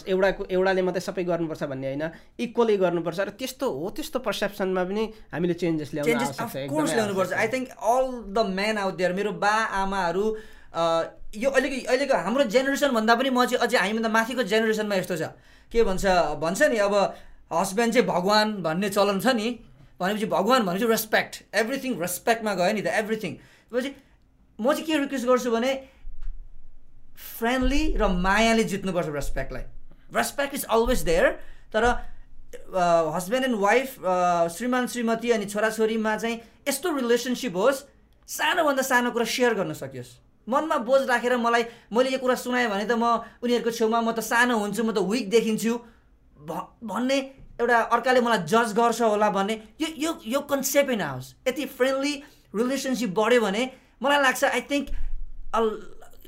एउटाको 0.08 0.42
एउटाले 0.48 0.82
मात्रै 0.82 1.02
सबै 1.04 1.24
गर्नुपर्छ 1.28 1.62
भन्ने 1.68 1.86
होइन? 1.92 2.04
इक्वली 2.40 2.76
गर्नुपर्छ 2.80 3.20
र 3.20 3.30
त्यस्तो 3.36 3.66
हो 3.68 3.90
त्यस्तो 4.00 4.18
पर्सेप्सनमा 4.24 4.82
पनि 4.88 5.04
हामीले 5.32 5.54
चेन्जेस 5.60 5.90
ल्याउनु 5.92 6.24
ल्याउनुपर्छ। 6.96 7.32
I 7.36 7.48
think 7.52 7.68
all 7.76 8.04
the 8.32 8.38
man 8.48 8.76
out 8.80 8.94
there 8.96 9.12
मेरो 9.12 9.32
बा 9.36 9.54
आमाहरू 9.84 10.24
यो 11.36 11.48
अहिलेको 11.50 11.76
अहिलेको 11.90 12.14
हाम्रो 12.24 12.44
जेनेरेसनभन्दा 12.48 13.14
पनि 13.14 13.30
म 13.30 13.44
चाहिँ 13.44 13.60
अझै 13.60 13.76
हामीभन्दा 13.76 14.10
माथिको 14.16 14.42
जेनेरेसनमा 14.42 14.94
यस्तो 15.04 15.16
छ। 15.20 15.36
के 15.68 15.84
भन्छ 15.84 16.04
भन्छ 16.40 16.60
नि 16.72 16.78
अब 16.80 16.94
हस्बेन्ड 17.52 17.92
चाहिँ 17.92 18.06
भगवान् 18.08 18.50
भन्ने 18.64 18.88
चलन 18.88 19.20
छ 19.20 19.36
नि। 19.36 19.48
भनेपछि 20.00 20.26
भगवान् 20.26 20.66
भनेपछि 20.66 20.86
रेस्पेक्ट 20.86 21.42
एभ्रिथिङ 21.54 21.98
रेस्पेक्टमा 22.00 22.54
गयो 22.54 22.72
नि 22.72 22.82
त 22.82 22.94
एभ्रिथिङ 23.02 23.32
भनेपछि 23.72 23.90
म 24.58 24.72
चाहिँ 24.72 24.86
के 24.86 24.98
रिक्वेस्ट 24.98 25.26
गर्छु 25.26 25.50
भने 25.50 25.72
फ्रेन्डली 27.14 27.82
र 27.98 28.08
मायाले 28.26 28.64
जित्नुपर्छ 28.72 29.08
रेस्पेक्टलाई 29.14 29.64
रेस्पेक्ट 30.14 30.54
इज 30.54 30.64
अलवेज 30.76 31.00
देयर 31.10 31.30
तर 31.74 31.84
हस्बेन्ड 33.14 33.44
एन्ड 33.44 33.56
वाइफ 33.58 33.88
श्रीमान 34.56 34.86
श्रीमती 34.86 35.30
अनि 35.36 35.46
छोराछोरीमा 35.52 36.16
चाहिँ 36.16 36.36
यस्तो 36.68 36.96
रिलेसनसिप 36.96 37.56
होस् 37.56 37.82
सानोभन्दा 38.28 38.82
सानो 38.82 39.10
कुरा 39.10 39.24
सेयर 39.26 39.54
गर्न 39.54 39.72
सकियोस्। 39.74 40.10
मनमा 40.46 40.76
बोझ 40.86 41.00
राखेर 41.08 41.36
मलाई 41.36 41.64
मैले 41.92 42.10
यो 42.10 42.18
कुरा 42.18 42.34
सुनाएँ 42.34 42.68
भने 42.70 42.84
त 42.86 42.94
म 42.94 43.26
उनीहरूको 43.42 43.70
छेउमा 43.70 44.00
म 44.00 44.12
त 44.12 44.20
सानो 44.22 44.54
हुन्छु 44.58 44.82
म 44.84 44.92
त 44.92 45.02
विक 45.02 45.30
देखिन्छु 45.30 45.72
भन्ने 46.84 47.18
एउटा 47.60 47.78
अर्काले 47.96 48.20
मलाई 48.20 48.38
जज 48.52 48.72
गर्छ 48.78 49.00
होला 49.02 49.30
भन्ने 49.30 49.54
यो 49.80 49.88
यो 50.04 50.12
यो 50.34 50.40
कन्सेप्टै 50.52 50.96
नआओस् 50.96 51.32
यति 51.48 51.64
फ्रेन्डली 51.78 52.14
रिलेसनसिप 52.54 53.10
बढ्यो 53.18 53.40
भने 53.40 53.62
मलाई 54.02 54.22
लाग्छ 54.22 54.44
आई 54.44 54.60
थिङ्क 54.70 54.86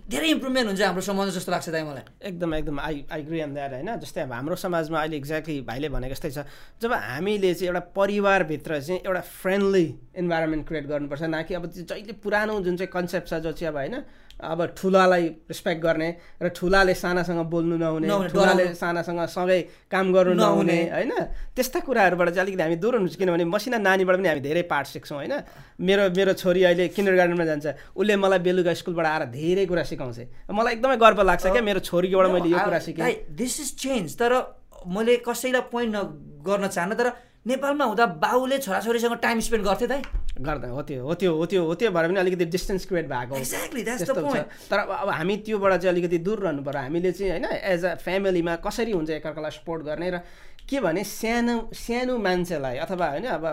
धेरै 0.07 0.29
इम्प्रुभमेन्ट 0.31 0.67
हुन्छ 0.71 0.83
हाम्रो 0.83 1.03
समाज 1.03 1.29
जस्तो 1.35 1.51
लाग्छ 1.53 1.69
दाइ 1.75 1.83
मलाई। 1.83 2.03
एकदम 2.31 2.55
एकदम 2.55 2.79
I 2.81 3.05
I 3.11 3.23
agree 3.27 3.41
on 3.43 3.55
that 3.55 3.73
होइन? 3.73 3.91
जस्तै 4.03 4.21
अब 4.23 4.33
हाम्रो 4.33 4.57
समाजमा 4.57 4.99
अहिले 5.01 5.17
एक्ज्याक्टली 5.17 5.61
भाइले 5.67 5.89
भनेको 5.95 6.15
जस्तै 6.15 6.31
छ 6.31 6.47
जब 6.83 6.93
हामीले 6.95 7.51
चाहिँ 7.55 7.69
एउटा 7.69 7.81
परिवारभित्र 7.99 8.81
चाहिँ 8.87 9.01
एउटा 9.03 9.23
फ्रेन्डली 9.43 9.87
इन्भाइरोमेन्ट 10.23 10.67
क्रिएट 10.69 10.87
गर्नुपर्छ 10.87 11.23
न 11.27 11.43
कि 11.49 11.55
अब 11.59 11.67
जहिले 11.75 12.13
पुरानो 12.23 12.61
जुन 12.69 12.77
चाहिँ 12.77 12.91
कन्सेप्ट 12.95 13.29
छ 13.29 13.43
जो 13.43 13.53
चाहिँ 13.53 13.73
अब 13.73 13.77
होइन 13.83 13.95
अब 14.37 14.77
ठुलालाई 14.77 15.25
रेस्पेक्ट 15.49 15.81
गर्ने 15.83 16.09
र 16.43 16.49
ठुलाले 16.53 16.95
सानासँग 16.95 17.41
बोल्नु 17.49 17.77
नहुने 17.77 18.29
ठुलाले 18.29 18.65
सानासँग 18.77 19.21
सँगै 19.33 19.61
काम 19.89 20.13
गर्नु 20.13 20.35
नहुने। 20.37 20.79
होइन? 20.93 21.13
त्यस्ता 21.57 21.81
कुराहरूबाट 21.81 22.29
चाहिँ 22.29 22.45
अलिकति 22.45 22.63
हामी 22.63 22.77
दूर 22.77 22.95
हुनुहुन्छ 22.95 23.17
किनभने 23.17 23.45
मसिना 23.49 23.79
नानीबाट 23.81 24.17
पनि 24.17 24.29
हामी 24.29 24.41
धेरै 24.45 24.63
पाठ 24.69 24.87
सिक्छौँ 24.93 25.17
होइन? 25.17 25.35
मेरो 25.81 26.05
मेरो 26.13 26.33
छोरी 26.37 26.63
अहिले 26.69 26.89
किन्डर 26.93 27.15
गार्डनमा 27.17 27.45
जान्छ 27.49 27.67
उसले 27.97 28.17
मलाई 28.17 28.39
बेलुका 28.45 28.75
स्कुलबाट 28.77 29.07
आएर 29.07 29.25
धेरै 29.33 29.65
कुरा 29.67 29.83
सिकाउँछ। 29.89 30.19
मलाई 30.53 30.73
एकदमै 30.77 30.97
गर्व 31.01 31.21
लाग्छ 31.25 31.47
क्या 31.57 31.63
मेरो 31.65 31.81
छोरीकोबाट 31.81 32.29
मैले 32.37 32.49
यो 32.53 32.59
कुरा 32.61 32.79
सिकेँ। 32.85 33.33
दिस 33.33 33.55
इज 33.61 33.69
चेन्ज 33.81 34.09
तर 34.21 34.33
मैले 34.85 35.17
कसैलाई 35.25 35.65
पोइन्ट 35.73 35.97
गर्न 36.45 36.69
चाहन्न 36.69 36.95
तर 36.95 37.09
नेपालमा 37.47 37.85
हुँदा 37.85 38.07
बाउले 38.19 38.59
छोराछोरीसँग 38.59 39.15
टाइम 39.23 39.41
स्पेन्ड 39.41 39.65
गर्थे 39.65 39.87
त 39.87 40.03
गर्दा 40.37 40.69
हो। 40.69 40.83
त्यो 40.83 41.03
हो 41.07 41.15
त्यो 41.15 41.33
हो 41.33 41.45
त्यो 41.47 41.63
हो 41.65 41.75
त्यो 41.75 41.91
भएर 41.91 42.07
पनि 42.09 42.21
अलिकति 42.21 42.45
डिस्टेन्स 42.45 42.85
क्रिएट 42.87 43.07
भएको। 43.09 43.35
त्यस्तो 43.41 44.15
हुन्छ. 44.15 44.37
तर 44.69 44.79
अब 44.79 45.09
हामी 45.09 45.37
त्योबाट 45.47 45.73
चाहिँ 45.81 45.93
अलिकति 45.95 46.19
दूर 46.21 46.39
रहनु 46.45 46.63
पर्यो। 46.63 46.81
हामीले 46.83 47.13
चाहिँ 47.13 47.31
होइन 47.33 47.47
एज 47.73 47.85
अ 47.85 47.95
फ्यामिलीमा 48.05 48.57
कसरी 48.67 48.93
हुन्छ 48.93 49.11
एकअर्कालाई 49.11 49.51
सपोर्ट 49.57 49.83
गर्ने 49.87 50.11
र 50.11 50.21
के 50.69 50.81
भने 50.83 51.05
सानो 51.07 51.71
सानो 51.73 52.19
मान्छेलाई 52.19 52.77
अथवा 52.85 53.07
होइन 53.07 53.27
अब 53.33 53.45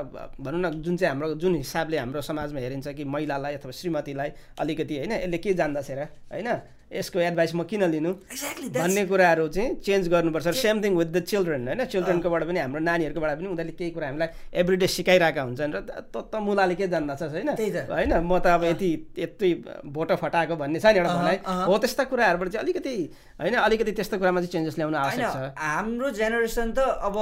भनौँ 0.41 0.59
न 0.59 0.81
जुन 0.81 0.97
चाहिँ 0.97 1.13
हाम्रो 1.13 1.33
जुन 1.39 1.55
हिसाबले 1.55 1.97
हाम्रो 1.97 2.21
समाजमा 2.25 2.59
हेरिन्छ 2.59 2.87
कि 2.97 3.03
महिलालाई 3.05 3.53
अथवा 3.61 3.71
श्रीमतीलाई 3.71 4.29
अलिकति 4.59 4.97
होइन 4.97 5.11
यसले 5.21 5.37
के 5.37 5.53
जान्दछ 5.53 5.91
र 5.93 6.09
होइन? 6.33 6.49
यसको 6.93 7.19
एडभाइस 7.19 7.55
म 7.55 7.63
किन 7.65 7.83
लिनु? 7.89 8.11
Exactly, 8.29 8.69
भन्ने 8.69 9.03
कुराहरू 9.09 9.47
चाहिँ 9.49 9.81
चेन्ज 9.81 10.07
गर्नुपर्छ। 10.13 10.47
Same 10.53 10.81
thing 10.83 10.93
with 10.93 11.09
the 11.09 11.17
children 11.25 11.67
होइन? 11.67 11.85
चिल्ड्रेनकोबाट 11.89 12.43
पनि 12.47 12.59
हाम्रो 12.59 12.79
नानीहरूकोबाट 12.85 13.31
पनि 13.37 13.47
उनीहरूले 13.49 13.73
केही 13.73 13.91
कुरा 13.91 14.07
हामीलाई 14.07 14.29
एभ्रिडे 14.61 14.87
सिकाइरहेका 14.87 15.41
हुन्छन्। 15.41 15.71
र 15.73 15.79
त 15.83 16.15
त 16.15 16.33
मुलाले 16.37 16.75
के 16.75 16.87
जान्दछस् 16.87 17.33
होइन। 17.33 17.49
होइन? 17.89 18.13
म 18.21 18.31
त 18.39 18.45
अब 18.53 18.63
यति 18.69 18.89
यति 19.17 19.49
भोटो 19.89 20.15
फटाएको 20.21 20.55
भन्ने 20.55 20.79
छ 20.79 20.85
नि 20.93 20.99
एउटा 21.01 21.09
अहँ। 21.09 21.65
हो 21.65 21.73
त्यस्ता 21.81 22.03
कुराहरूबाट 22.13 22.47
चाहिँ 22.53 22.63
अलिकति 22.63 22.95
होइन? 23.41 23.55
अलिकति 23.57 23.91
त्यस्तो 23.97 24.15
कुरामा 24.21 24.39
चाहिँ 24.45 24.51
चेन्जेस 24.53 24.75
ल्याउन 24.77 24.95
आवश्यक 24.95 25.27
छ। 25.33 25.57
हाम्रो 25.57 26.09
जेनेरेसन 26.13 26.71
त 26.77 26.79
अब 27.01 27.15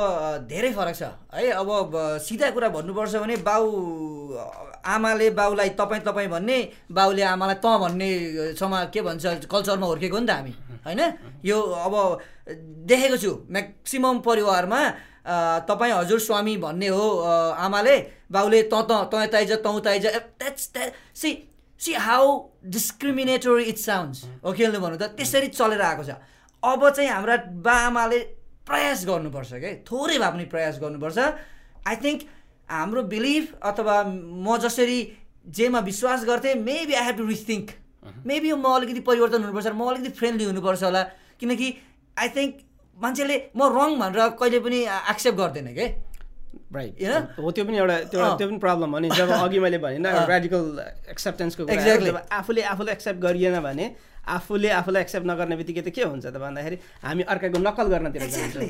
धेरै 0.52 0.72
फरक 0.76 0.96
छ 0.96 1.04
है? 1.32 1.52
अब 1.56 2.20
सिधा 2.20 2.50
कुरा 2.52 2.70
भन्नुपर्छ 2.76 3.16
भने 3.24 3.36
बाउ 3.40 3.64
आमाले 4.82 5.30
बाउलाई 5.38 5.70
तपाईँ 5.78 6.02
तपाईँ 6.02 6.28
भन्ने 6.28 6.58
बाउले 6.92 7.22
आमालाई 7.22 7.58
तँ 7.62 7.78
भन्ने 7.80 8.10
समा 8.58 8.80
के 8.90 9.02
भन्छ 9.02 9.46
कल्चरमा 9.62 9.86
हुर्केको 9.86 10.18
नि 10.18 10.26
त 10.26 10.32
हामी। 10.34 10.54
होइन? 10.82 11.02
यो 11.46 11.58
अब 11.62 11.94
देखेको 12.90 13.18
छु 13.22 13.32
म्याक्सिमम् 13.54 14.20
परिवारमा 14.26 14.82
तपाईँ 15.70 15.94
हजुर 15.94 16.20
स्वामी 16.20 16.58
भन्ने 16.58 16.88
हो 16.90 17.06
आमाले 17.62 17.96
बाउले 18.34 18.62
तँ 18.74 18.82
तँ 18.90 19.06
तँ 19.14 19.22
यता 19.24 19.38
आइज 19.38 19.52
तँ 19.62 19.70
उता 19.70 19.90
आइज 19.90 20.06
that's 20.42 20.66
that 20.74 20.94
see 21.14 21.30
see 21.80 21.94
how 21.94 22.26
discriminatory 22.66 23.64
it 23.70 23.78
sounds 23.78 24.18
हो 24.46 24.50
खेल्नु 24.54 24.80
भन्नु 24.82 24.98
त 24.98 25.14
त्यसरी 25.18 25.48
चलेर 25.54 25.82
आएको 25.82 26.04
छ। 26.04 26.18
अब 26.64 26.82
चाहिँ 26.90 27.10
हाम्रा 27.10 27.36
बाआमाले 27.62 28.20
प्रयास 28.66 29.06
गर्नुपर्छ 29.06 29.52
क्या 29.62 29.72
थोरै 29.86 30.18
भए 30.18 30.30
पनि 30.34 30.46
प्रयास 30.50 30.78
गर्नुपर्छ। 30.82 31.18
आई 31.86 31.96
थिङ्क 32.02 32.20
हाम्रो 32.70 33.02
बिलिभ 33.14 33.46
अथवा 33.62 33.96
म 34.06 34.58
जसरी 34.58 35.00
जेमा 35.58 35.80
विश्वास 35.86 36.26
गर्थेँ 36.26 36.54
maybe 36.62 36.94
I 36.94 37.06
have 37.06 37.18
to 37.18 37.26
rethink 37.30 37.70
maybe 38.04 38.52
म 38.54 38.66
अलिकति 38.76 39.02
परिवर्तन 39.10 39.44
हुनुपर्छ 39.44 39.68
म 39.76 39.82
अलिकति 39.92 40.10
फ्रेन्डली 40.20 40.46
हुनुपर्छ 40.46 40.84
होला 40.84 41.02
किनकि 41.40 41.68
आई 42.18 42.30
थिङ्क 42.36 42.54
मान्छेले 42.98 43.36
म 43.56 43.62
रङ 43.78 43.90
भनेर 44.00 44.30
कहिले 44.40 44.60
पनि 44.66 44.80
एक्सेप्ट 45.14 45.38
गर्दैन 45.38 45.74
क्या 45.74 45.88
राइट 46.76 46.94
होइन? 47.02 47.14
हो 47.44 47.52
त्यो 47.52 47.64
पनि 47.66 47.78
एउटा 47.78 47.96
त्यो। 48.12 48.20
त्यो 48.38 48.48
पनि 48.48 48.58
प्रब्लम 48.66 48.90
हो 48.92 49.00
नि 49.00 49.10
जब 49.16 49.30
अघि 49.32 49.60
मैले 49.60 49.78
भने। 49.84 50.12
रेडिकल 50.28 50.64
एक्सेप्टेन्सको 51.12 51.62
आफूले 52.40 52.62
आफूलाई 52.74 52.94
एक्सेप्ट 52.94 53.20
गरिएन 53.20 53.60
भने 53.62 53.86
आफूले 54.28 54.70
आफूलाई 54.70 55.02
एक्सेप्ट 55.02 55.26
नगर्ने 55.28 55.56
बित्तिकै 55.58 55.82
त 55.82 55.90
के 55.90 56.04
हुन्छ 56.04 56.26
त 56.26 56.38
भन्दाखेरि 56.38 56.78
हामी 57.04 57.24
अर्काको 57.26 57.58
नक्कल 57.58 57.88
गर्नतिर 57.94 58.22
जान्छौँ. 58.22 58.70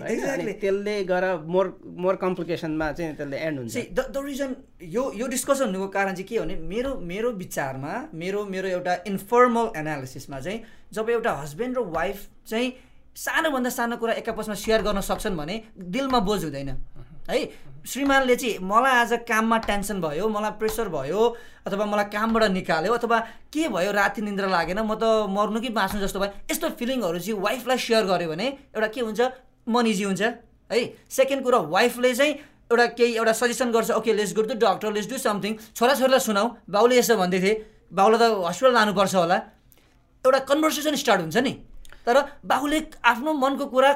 त्यसले 0.61 0.95
गर 1.03 1.25
मोर 1.43 1.65
मोर 1.83 2.15
कम्प्लिकेसनमा 2.23 2.91
चाहिँ 2.91 3.15
त्यसले 3.15 3.37
एन्ड 3.37 3.57
हुन्छ। 3.59 3.71
सी 3.73 3.81
द 3.91 4.15
रिजन 4.15 4.55
यो 4.95 5.03
यो 5.15 5.27
डिस्कसन 5.27 5.65
हुनुको 5.75 5.87
कारण 5.91 6.13
चाहिँ 6.15 6.27
के 6.27 6.37
हो 6.37 6.43
भने 6.45 6.55
मेरो 6.55 6.91
मेरो 7.03 7.31
विचारमा 7.35 7.93
मेरो 8.13 8.45
मेरो 8.47 8.67
एउटा 8.79 8.93
इन्फर्मल 9.07 9.65
एनालिसिसमा 9.75 10.39
चाहिँ 10.39 10.59
जब 10.93 11.09
एउटा 11.09 11.31
हस्बेन्ड 11.41 11.77
र 11.77 11.81
वाइफ 11.99 12.17
चाहिँ 12.47 12.71
सानोभन्दा 13.11 13.69
सानो 13.69 13.95
कुरा 13.99 14.13
एक 14.23 14.29
आपसमा 14.29 14.55
सेयर 14.55 14.81
गर्न 14.81 15.01
सक्छन् 15.03 15.35
भने 15.37 15.55
दिलमा 15.75 16.19
बोझ 16.23 16.43
हुँदैन। 16.43 16.69
है? 17.31 17.49
श्रीमानले 17.87 18.35
चाहिँ 18.35 18.57
मलाई 18.61 18.93
आज 18.93 19.13
काममा 19.27 19.57
टेन्सन 19.65 20.01
भयो 20.01 20.27
मलाई 20.29 20.51
प्रेसर 20.59 20.89
भयो 20.89 21.21
अथवा 21.67 21.85
मलाई 21.85 22.05
कामबाट 22.13 22.43
निकाल्यो 22.51 22.93
अथवा 22.93 23.19
के 23.53 23.67
भयो 23.67 23.91
राति 23.91 24.21
निन्द्रा 24.21 24.47
लागेन 24.47 24.79
म 24.85 24.93
त 25.01 25.31
मर्नु 25.31 25.59
कि 25.61 25.69
बाँच्नु 25.73 26.01
जस्तो 26.01 26.19
भयो 26.19 26.31
यस्तो 26.51 26.69
फिलिङहरू 26.77 27.19
चाहिँ 27.19 27.39
वाइफलाई 27.41 27.77
सेयर 27.77 28.05
गर्यो 28.05 28.29
भने 28.29 28.47
एउटा 28.75 28.87
के 28.93 29.01
हुन्छ? 29.01 29.21
मन 29.69 29.85
इजी 29.87 30.03
हुन्छ 30.03 30.21
है? 30.21 30.81
सेकेन्ड 31.09 31.43
कुरा 31.43 31.57
वाइफले 31.73 32.13
चाहिँ 32.13 32.33
एउटा 32.71 32.85
केही 32.97 33.13
एउटा 33.17 33.33
सजेसन 33.33 33.71
गर्छ 33.71 33.91
okay 33.97 34.13
let's 34.13 34.33
go 34.35 34.41
to 34.41 34.53
doctor 34.61 34.91
let's 34.93 35.09
do 35.09 35.17
something 35.17 35.51
छोराछोरीलाई 35.75 36.19
सुनाऊ 36.19 36.47
बाउले 36.69 36.95
यसो 36.97 37.17
भन्दै 37.17 37.39
थिए 37.41 37.53
बाउलाई 37.91 38.19
त 38.19 38.23
हस्पिटल 38.45 38.73
लानुपर्छ 38.73 39.15
होला। 39.15 39.37
एउटा 40.25 40.39
कन्भर्सेसन 40.49 40.95
स्टार्ट 40.95 41.21
हुन्छ 41.21 41.37
नि। 41.43 41.53
तर 42.05 42.17
बाबुले 42.45 42.79
आफ्नो 43.03 43.33
मनको 43.33 43.65
कुरा 43.73 43.89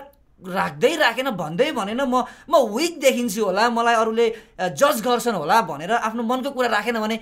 राख्दै 0.47 0.93
राखेन 0.95 1.29
भन्दै 1.41 1.71
भनेन 1.71 2.01
म 2.05 2.23
म 2.49 2.53
विक 2.75 2.99
देखिन्छु 3.01 3.41
होला 3.45 3.69
मलाई 3.69 3.95
अरूले 4.01 4.27
जज 4.79 4.97
गर्छन् 5.07 5.39
होला 5.41 5.61
भनेर 5.69 5.91
आफ्नो 5.97 6.23
मनको 6.23 6.49
कुरा 6.51 6.69
राखेन 6.77 6.99
भने 7.01 7.17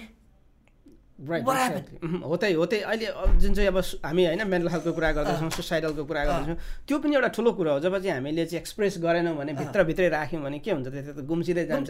राइट 1.30 1.44
happened? 1.48 2.24
हो 2.24 2.36
त्यही 2.38 2.54
हो 2.54 2.66
त्यही। 2.66 2.82
अहिले 2.84 3.08
जुन 3.40 3.54
चाहिँ 3.54 3.68
अब 3.68 3.78
हामी 4.06 4.24
होइन 4.26 4.42
मेन्टल 4.48 4.70
हेल्थको 4.74 4.92
कुरा 4.94 5.12
गर्दैछौँ 5.18 5.50
सुसाइडलको 5.50 6.04
कुरा 6.04 6.24
गर्दैछौँ 6.26 6.58
त्यो 6.88 6.98
पनि 7.00 7.16
एउटा 7.16 7.30
ठुलो 7.36 7.52
कुरा 7.58 7.72
हो। 7.74 7.80
जब 7.80 7.98
चाहिँ 7.98 8.14
हामीले 8.18 8.46
चाहिँ 8.46 8.62
एक्सप्रेस 8.62 8.94
गरेनौँ 9.04 9.36
भने 9.38 9.54
भित्रभित्रै 9.54 10.10
राख्यौँ 10.10 10.42
भने 10.44 10.60
के 10.60 10.72
हुन्छ? 10.72 10.88
त्यो 10.88 11.14
त 11.14 11.20
गुम्सिँदै 11.24 11.66
जान्छ। 11.66 11.90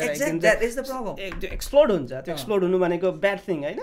त्यो 1.41 1.49
एक्सप्लोड 1.49 1.91
हुन्छ। 1.91 2.11
त्यो 2.13 2.33
एक्सप्लोड 2.33 2.61
हुनु 2.63 2.77
भनेको 2.79 3.11
ब्याड 3.23 3.39
थिङ 3.47 3.59
होइन। 3.63 3.81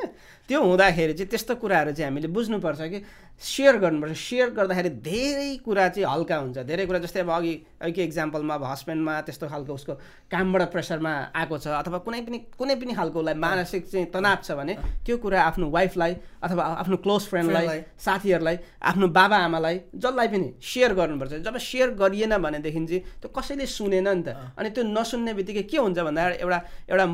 त्यो 0.49 0.59
हुँदाखेरि 0.61 1.13
चाहिँ 1.15 1.31
त्यस्तो 1.31 1.55
कुराहरू 1.63 1.93
चाहिँ 1.95 2.11
हामीले 2.11 2.29
बुझ्नुपर्छ 2.29 2.81
कि 2.91 2.99
सेयर 3.41 3.77
गर्नुपर्छ। 3.83 4.15
सेयर 4.17 4.49
गर्दाखेरि 4.59 4.91
धेरै 5.01 5.51
कुरा 5.65 5.89
चाहिँ 5.95 6.07
हल्का 6.11 6.37
हुन्छ। 6.37 6.59
धेरै 6.67 6.85
कुरा 6.87 6.99
जस्तै 7.07 7.21
अब 7.25 7.31
अघि 7.31 7.55
अघि 7.81 8.03
इक्जाम्पलमा 8.03 8.55
अब 8.55 8.65
हस्बेन्डमा 8.65 9.15
त्यस्तो 9.27 9.47
खालको 9.49 9.73
उसको 9.75 9.95
कामबाट 10.31 10.63
प्रेसरमा 10.75 11.13
आएको 11.33 11.57
छ। 11.59 11.67
अथवा 11.81 11.99
कुनै 12.05 12.21
पनि 12.27 12.39
कुनै 12.59 12.75
पनि 12.77 12.93
खालको 12.99 13.19
उसलाई 13.21 13.35
मानसिक 13.39 13.83
चाहिँ 13.89 14.07
तनाव 14.11 14.39
छ 14.43 14.51
भने 14.59 14.75
त्यो 15.07 15.17
कुरा 15.23 15.40
आफ्नो 15.41 15.67
वाइफलाई 15.71 16.13
अथवा 16.43 16.63
आफ्नो 16.83 16.97
क्लोज 17.05 17.23
फ्रेन्डलाई। 17.31 17.81
साथीहरूलाई 17.99 18.57
आफ्नो 18.83 19.07
बाबा 19.09 19.37
आमालाई 19.47 19.77
जसलाई 19.95 20.29
पनि 20.29 20.49
सेयर 20.61 20.93
गर्नुपर्छ। 20.95 21.33
जब 21.47 21.57
सेयर 21.57 21.89
गरिएन 22.01 22.37
भनेदेखि 22.39 22.81
चाहिँ 22.87 23.03
त्यो 23.21 23.29
कसैले 23.31 23.67
सुनेन 23.67 24.09
नि 24.09 24.23
त। 24.23 24.29
अनि 24.59 24.69
त्यो 24.71 24.85
नसुन्ने 24.85 25.33
बित्तिकै 25.35 25.63
के 25.71 25.79
हुन्छ 25.79 25.99
भन्दा 25.99 26.21
एउटा 26.45 26.59
एउटा 26.91 27.07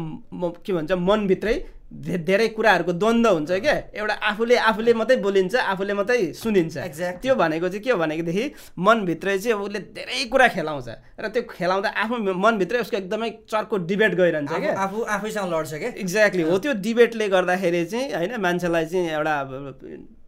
के 0.64 0.72
भन्छ 0.72 0.92
मनभित्रै 0.92 1.56
धेरै 1.86 2.48
कुराहरूको 2.58 2.92
द्वन्द्व 2.92 3.30
हुन्छ 3.30 3.52
क्या। 3.62 3.74
एउटा 3.94 4.14
आफूले 4.30 4.56
आफूले 4.58 4.92
मात्रै 4.98 5.16
बोलिन्छ 5.22 5.54
आफूले 5.54 5.94
मात्रै 5.94 6.32
सुनिन्छ। 6.34 6.76
Exactly. 6.82 7.22
त्यो 7.22 7.34
भनेको 7.38 7.68
चाहिँ 7.68 7.82
के 7.84 7.90
हो 7.90 7.98
भनेदेखि 7.98 8.44
मनभित्रै 8.74 9.38
चाहिँ 9.38 9.54
उसले 9.54 9.80
धेरै 9.94 10.24
कुरा 10.26 10.48
खेलाउँछ। 10.56 10.88
र 11.14 11.24
त्यो 11.30 11.42
खेलाउँदा 11.46 11.88
आफ्नो 11.94 12.34
मनभित्रै 12.34 12.80
उसको 12.82 12.96
एकदमै 13.06 13.30
चर्को 13.46 13.76
डिबेट 13.86 14.12
गइरहन्छ 14.18 14.52
क्या। 14.52 14.72
आफू 14.74 14.98
आफैसँग 15.14 15.46
लड्छ 15.54 15.72
क्या। 15.78 15.90
एक्ज्याक्टली 16.02 16.42
हो 16.42 16.58
त्यो 16.58 16.72
डिबेटले 16.82 17.28
गर्दाखेरि 17.30 17.84
चाहिँ 17.86 18.06
होइन 18.18 18.34
मान्छेलाई 18.42 18.86
चाहिँ 18.90 19.06
एउटा 19.06 19.34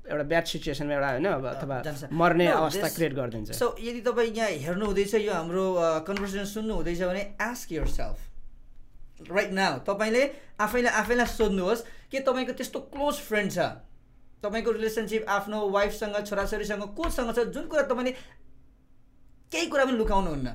एउटा 0.09 0.25
ब्याड 0.25 0.45
सिचुएसनमा 0.47 0.95
एउटा 0.95 1.11
होइन 1.11 1.27
अब 1.27 1.47
अथवा। 1.59 1.77
मर्ने 2.13 2.47
अवस्था 2.49 2.89
क्रिएट 2.97 3.13
गरिदिन्छ। 3.19 3.51
सो 3.59 3.67
यदि 3.83 4.01
तपाईँ 4.07 4.31
यहाँ 4.31 4.51
हेर्नु 4.65 4.85
हुँदैछ 4.87 5.15
यो 5.27 5.33
हाम्रो 5.33 5.65
कन्भर्सेसन 6.07 6.45
सुन्नु 6.55 6.75
हुँदैछ 6.75 7.03
भने 7.03 7.23
ask 7.37 7.73
your 7.73 7.87
self 7.99 8.19
right 9.21 9.51
now 9.53 9.79
तपाईँले 9.87 10.23
आफैलाई 10.61 10.93
आफैलाई 10.95 11.27
सोध्नुहोस् 11.29 11.83
कि 12.11 12.19
तपाईँको 12.21 12.53
त्यस्तो 12.53 12.81
क्लोज 12.95 13.15
फ्रेन्ड 13.29 13.51
छ? 13.53 13.59
तपाईँको 14.43 14.71
रिलेसनसिप 14.73 15.27
आफ्नो 15.29 15.59
वाइफसँग 15.69 16.17
छोराछोरीसँग 16.27 16.83
कोसँग 16.97 17.35
छ? 17.35 17.39
जुन 17.51 17.67
कुरा 17.67 17.83
तपाईँले 17.91 18.13
केही 19.53 19.67
कुरा 19.67 19.85
पनि 19.85 19.97
लुकाउनुहुन्न। 19.99 20.49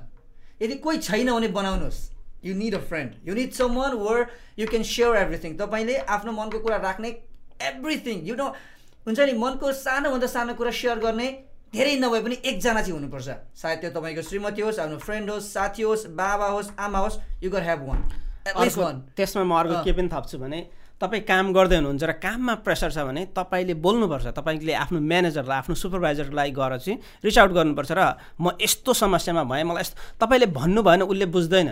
यदि 0.62 0.76
कोही 0.80 0.98
छैन 1.00 1.32
भने 1.32 1.48
बनाउनुहोस्। 1.52 2.00
You 2.46 2.54
need 2.56 2.76
a 2.76 2.80
friend 2.88 3.28
you 3.28 3.34
need 3.36 3.52
someone 3.76 3.94
where 4.00 4.28
you 4.60 4.68
can 4.68 4.84
share 4.84 5.16
everything 5.18 5.58
तपाईँले 5.58 5.96
आफ्नो 6.08 6.32
मनको 6.32 6.60
कुरा 6.60 6.78
राख्ने 6.78 7.10
एभ्रिथिङ 7.62 8.28
यु 8.28 8.36
नो 8.36 8.48
हुन्छ 9.08 9.20
नि 9.20 9.34
मनको 9.36 9.72
सानोभन्दा 9.74 10.28
सानो 10.28 10.54
कुरा 10.56 10.72
सेयर 10.72 11.00
गर्ने 11.00 11.28
धेरै 11.74 11.96
नभए 12.00 12.20
पनि 12.22 12.36
एकजना 12.36 12.82
चाहिँ 12.82 12.94
हुनुपर्छ। 12.94 13.30
सायद 13.56 13.80
त्यो 13.80 13.92
तपाईँको 13.92 14.22
श्रीमती 14.22 14.62
होस् 14.62 14.80
आफ्नो 14.80 14.98
फ्रेन्ड 15.00 15.30
होस् 15.30 15.52
साथी 15.54 15.84
होस् 15.84 16.08
बाबा 16.16 16.48
होस् 16.48 16.70
आमा 16.80 17.00
होस् 17.00 17.18
यु 17.44 17.50
गर 17.50 17.64
ह्याभ 17.64 17.82
वान 17.88 18.00
त्यसमा 19.16 19.44
म 19.44 19.54
अर्को। 19.56 19.84
के 19.84 19.92
पनि 19.92 20.10
थप्छु 20.12 20.38
भने 20.38 20.60
तपाईँ 21.00 21.24
काम 21.24 21.46
गर्दै 21.54 21.76
हुनुहुन्छ 21.80 22.04
र 22.04 22.12
काममा 22.20 22.54
प्रेसर 22.64 22.92
छ 22.92 22.98
भने 23.04 23.22
तपाईँले 23.36 23.74
बोल्नुपर्छ 23.76 24.28
तपाईँले 24.40 24.74
आफ्नो 24.74 25.00
म्यानेजरलाई 25.00 25.58
आफ्नो 25.64 25.76
सुपरभाइजरलाई 25.76 26.52
गएर 26.52 26.74
चाहिँ 26.80 27.00
रिच 27.24 27.38
आउट 27.40 27.52
गर्नुपर्छ 27.52 27.92
र 27.92 28.02
म 28.40 28.56
यस्तो 28.62 28.92
समस्यामा 28.94 29.44
भएँ 29.44 29.64
मलाई 29.64 29.84
यस्तो 29.84 29.98
तपाईँले 30.20 30.48
भन्नु 30.52 30.82
भएन 30.84 31.02
उसले 31.04 31.26
बुझ्दैन 31.28 31.70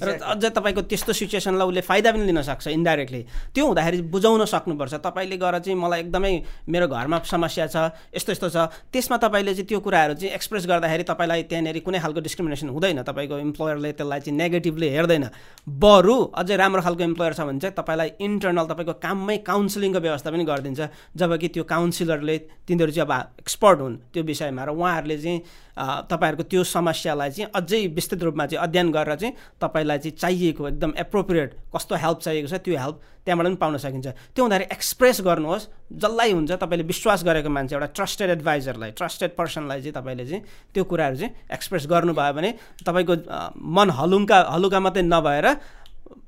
र. 0.00 0.18
अझ 0.18 0.44
तपाईँको 0.44 0.82
त्यस्तो 0.90 1.12
सिचुएसनलाई 1.12 1.68
उसले 1.68 1.80
फाइदा 1.80 2.12
पनि 2.12 2.24
लिन 2.26 2.42
सक्छ 2.42 2.66
इन्डाइरेक्टली 2.68 3.22
त्यो 3.54 3.64
हुँदाखेरि 3.66 3.98
बुझाउन 4.10 4.44
सक्नुपर्छ। 4.44 4.94
तपाईँले 5.04 5.36
गएर 5.36 5.58
चाहिँ 5.58 5.78
मलाई 5.78 6.00
एकदमै 6.00 6.32
मेरो 6.68 6.86
घरमा 6.88 7.18
समस्या 7.24 7.66
छ 7.66 7.76
यस्तो 8.10 8.32
यस्तो 8.32 8.48
छ। 8.48 8.56
त्यसमा 8.90 9.16
तपाईँले 9.22 9.54
चाहिँ 9.54 9.68
त्यो 9.68 9.80
कुराहरू 9.80 10.14
चाहिँ 10.14 10.34
एक्सप्रेस 10.34 10.66
गर्दाखेरि 10.66 11.04
तपाईँलाई 11.04 11.42
त्यहाँनिर 11.50 11.78
कुनै 11.84 11.98
खालको 12.00 12.20
डिस्क्रिमिनेसन 12.20 12.68
हुँदैन। 12.68 13.02
तपाईँको 13.02 13.38
इम्प्लोयरले 13.38 13.92
त्यसलाई 13.92 14.20
चाहिँ 14.20 14.36
नेगेटिभली 14.38 14.88
हेर्दैन। 14.88 15.24
बरु 15.68 16.16
अझै 16.34 16.56
राम्रो 16.56 16.82
खालको 16.82 17.02
इम्प्लोयर 17.04 17.32
छ 17.34 17.40
भने 17.44 17.60
चाहिँ 17.60 17.74
तपाईँलाई 17.76 18.08
इन्टर्नल 18.20 18.66
तपाईँको 18.70 18.94
काममै 18.98 19.36
काउन्सिलिङको 19.44 20.00
व्यवस्था 20.00 20.30
पनि 20.30 20.44
गरिदिन्छ। 20.44 20.80
जबकि 21.16 21.48
त्यो 21.54 21.64
काउन्सिलरले 21.64 22.36
तिनीहरू 22.66 22.92
चाहिँ 22.92 23.06
अब 23.06 23.12
एक्सपर्ट 23.40 23.78
हुन् 23.80 23.96
त्यो 24.12 24.22
विषयमा 24.22 24.62
र 24.64 24.70
उहाँहरूले 24.72 25.16
चाहिँ 25.18 25.38
तपाईँहरूको 25.74 26.44
त्यो 26.48 26.62
समस्यालाई 26.64 27.30
चाहिँ 27.30 27.50
अझै 27.50 27.80
विस्तृत 27.92 28.22
रूपमा 28.22 28.46
चाहिँ 28.46 28.62
अध्ययन 28.62 28.88
गरेर 28.94 29.14
चाहिँ 29.16 29.34
तपाईँलाई 29.58 29.82
तपाईँलाई 29.84 29.98
चाहिँ 29.98 30.16
चाहिएको 30.16 30.68
एकदम 30.68 30.92
एप्रोप्रिएट 30.96 31.50
कस्तो 31.74 31.94
हेल्प 31.94 32.18
चाहिएको 32.24 32.48
छ 32.48 32.56
त्यो 32.64 32.78
हेल्प 32.78 32.96
त्यहाँबाट 33.24 33.46
पनि 33.46 33.56
पाउन 33.56 33.76
सकिन्छ। 33.76 34.06
त्यो 34.32 34.42
हुँदाखेरि 34.44 34.68
एक्सप्रेस 34.72 35.20
गर्नुहोस् 35.20 35.64
जसलाई 35.92 36.32
हुन्छ 36.32 36.52
तपाईँले 36.56 36.84
विश्वास 36.88 37.24
गरेको 37.24 37.48
मान्छे 37.48 37.74
एउटा 37.76 37.88
ट्रस्टेड 37.92 38.30
एडभाइजरलाई 38.30 38.90
ट्रस्टेड 38.96 39.30
पर्सनलाई 39.36 39.80
चाहिँ 39.80 39.94
तपाईँले 39.94 40.24
चाहिँ 40.24 40.42
त्यो 40.74 40.84
कुराहरू 40.84 41.16
चाहिँ 41.16 41.32
एक्सप्रेस 41.52 41.84
गर्नुभयो 41.92 42.32
भने 42.32 42.50
तपाईँको 42.80 43.14
मन 43.60 43.88
हलुङ्का 44.00 44.38
हलुका 44.54 44.78
मात्रै 44.80 45.04
नभएर 45.04 45.46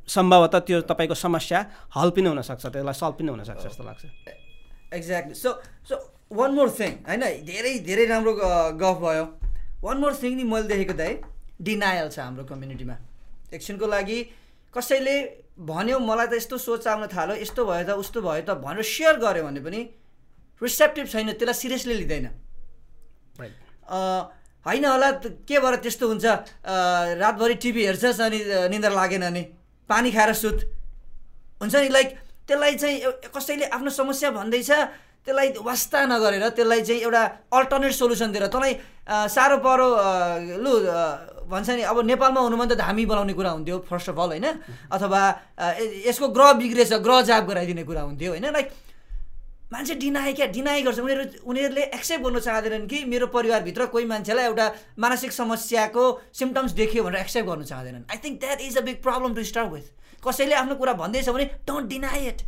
सम्भवतः 0.09 0.59
त्यो 0.69 0.81
तपाईँको 0.91 1.17
समस्या 1.17 1.59
हल 1.97 2.11
पनि 2.13 2.29
हुनसक्छ 2.29 2.65
त्यसलाई 2.67 2.97
सल्भ 3.01 3.15
पनि 3.19 3.31
हुनसक्छ 3.33 3.63
जस्तो 3.65 3.85
लाग्छ। 3.85 4.05
Exactly 4.93 5.35
so 5.35 5.51
so 5.89 5.95
one 6.33 6.51
more 6.55 6.69
thing 6.77 6.93
होइन? 7.09 7.25
धेरै 7.49 7.73
धेरै 7.89 8.05
राम्रो 8.13 8.33
गफ 8.81 8.97
भयो। 9.05 9.25
वान 9.85 9.97
मोर 10.01 10.13
थिङ 10.23 10.37
नि 10.37 10.45
मैले 10.45 10.69
देखेको 10.69 10.95
त 10.97 11.01
है 11.01 11.13
डिनायल 11.57 12.09
छ 12.09 12.19
हाम्रो 12.21 12.45
कम्युनिटीमा 12.45 12.97
एकछिनको 13.57 13.87
लागि 13.87 14.19
कसैले 14.75 15.15
भन्यो 15.57 15.99
मलाई 15.99 16.27
त 16.29 16.33
यस्तो 16.37 16.57
सोच 16.61 16.87
आउन 16.87 17.07
थाल्यो 17.09 17.37
यस्तो 17.41 17.63
भयो 17.65 17.85
त 17.89 17.91
उस्तो 17.97 18.21
भयो 18.21 18.43
त 18.45 18.61
भनेर 18.61 18.85
सेयर 18.85 19.17
गऱ्यो 19.25 19.43
भने 19.49 19.61
पनि 19.65 19.81
रिसेप्टिभ 20.63 21.07
छैन 21.09 21.33
त्यसलाई 21.33 21.57
सिरियसली 21.57 21.95
लिँदैन। 22.01 22.27
होइन 24.67 24.85
होला 24.85 25.11
के 25.49 25.57
भएर 25.63 25.75
त्यस्तो 25.85 26.05
हुन्छ? 26.09 26.27
रातभरि 27.23 27.55
टिभी 27.63 27.83
हेर्छस् 27.87 28.21
अनि 28.21 28.39
निन्द्रा 28.73 28.93
लागेन 28.93 29.23
अनि 29.31 29.43
पानी 29.89 30.11
खाएर 30.13 30.33
सुत। 30.35 30.59
हुन्छ 31.63 31.75
नि 31.77 31.89
लाइक 31.89 32.09
त्यसलाई 32.49 32.75
चाहिँ 32.77 32.97
कसैले 33.33 33.67
आफ्नो 33.73 33.91
समस्या 33.91 34.31
भन्दैछ 34.31 34.71
त्यसलाई 35.27 35.49
वास्ता 35.59 35.99
नगरेर 36.07 36.49
त्यसलाई 36.55 36.81
चाहिँ 36.87 37.01
एउटा 37.03 37.23
अल्टरनेट 37.51 37.93
सोल्युसन 37.93 38.31
दिएर 38.33 38.47
तँलाई 38.47 38.73
साह्रो 39.35 39.59
परो 39.67 39.89
लु 40.63 40.73
भन्छ 41.51 41.69
नि 41.71 41.83
अब 41.83 41.99
नेपालमा 42.07 42.41
हुनु 42.41 42.57
भने 42.57 42.75
त 42.75 42.79
धामी 42.79 43.05
बनाउने 43.07 43.35
कुरा 43.35 43.51
हुन्थ्यो 43.51 43.77
फर्स्ट 43.91 44.09
अफ 44.11 44.19
अल 44.19 44.31
होइन? 44.39 44.47
अथवा 44.91 45.21
यसको 46.07 46.27
ग्रह 46.31 46.53
बिग्रेछ 46.63 46.93
ग्रह 47.07 47.21
जाप 47.23 47.45
गराइदिने 47.47 47.85
कुरा 47.87 48.03
हुन्थ्यो 48.03 48.31
होइन? 48.31 48.47
लाइक 48.51 48.69
मान्छे 49.73 49.95
डिनाइ 49.95 50.33
क्या 50.33 50.47
डिनाइ 50.55 50.83
गर्छ। 50.83 50.99
उनीहरू 50.99 51.25
उनीहरूले 51.43 51.85
एक्सेप्ट 51.99 52.23
गर्नु 52.25 52.41
चाहँदैनन् 52.41 52.87
कि 52.87 53.05
मेरो 53.05 53.27
परिवारभित्र 53.35 53.87
कोही 53.95 54.05
मान्छेलाई 54.07 54.45
एउटा 54.47 54.67
मानसिक 54.99 55.33
समस्याको 55.33 56.05
सिम्टम्स 56.35 56.73
देख्यो 56.81 57.03
भनेर 57.05 57.21
एक्सेप्ट 57.21 57.49
गर्नु 57.49 57.65
चाहँदैनन्। 57.65 58.05
I 58.11 58.19
think 58.25 58.41
that 58.41 58.61
is 58.61 58.79
a 58.79 58.83
big 58.87 59.03
problem 59.03 59.35
to 59.35 59.43
start 59.45 59.71
with 59.73 59.87
कसैले 60.23 60.55
आफ्नो 60.55 60.75
कुरा 60.75 60.93
भन्दैछ 61.03 61.29
भने 61.29 61.45
डोन्ट 61.67 61.87
डिनाई 61.89 62.27
इट 62.27 62.43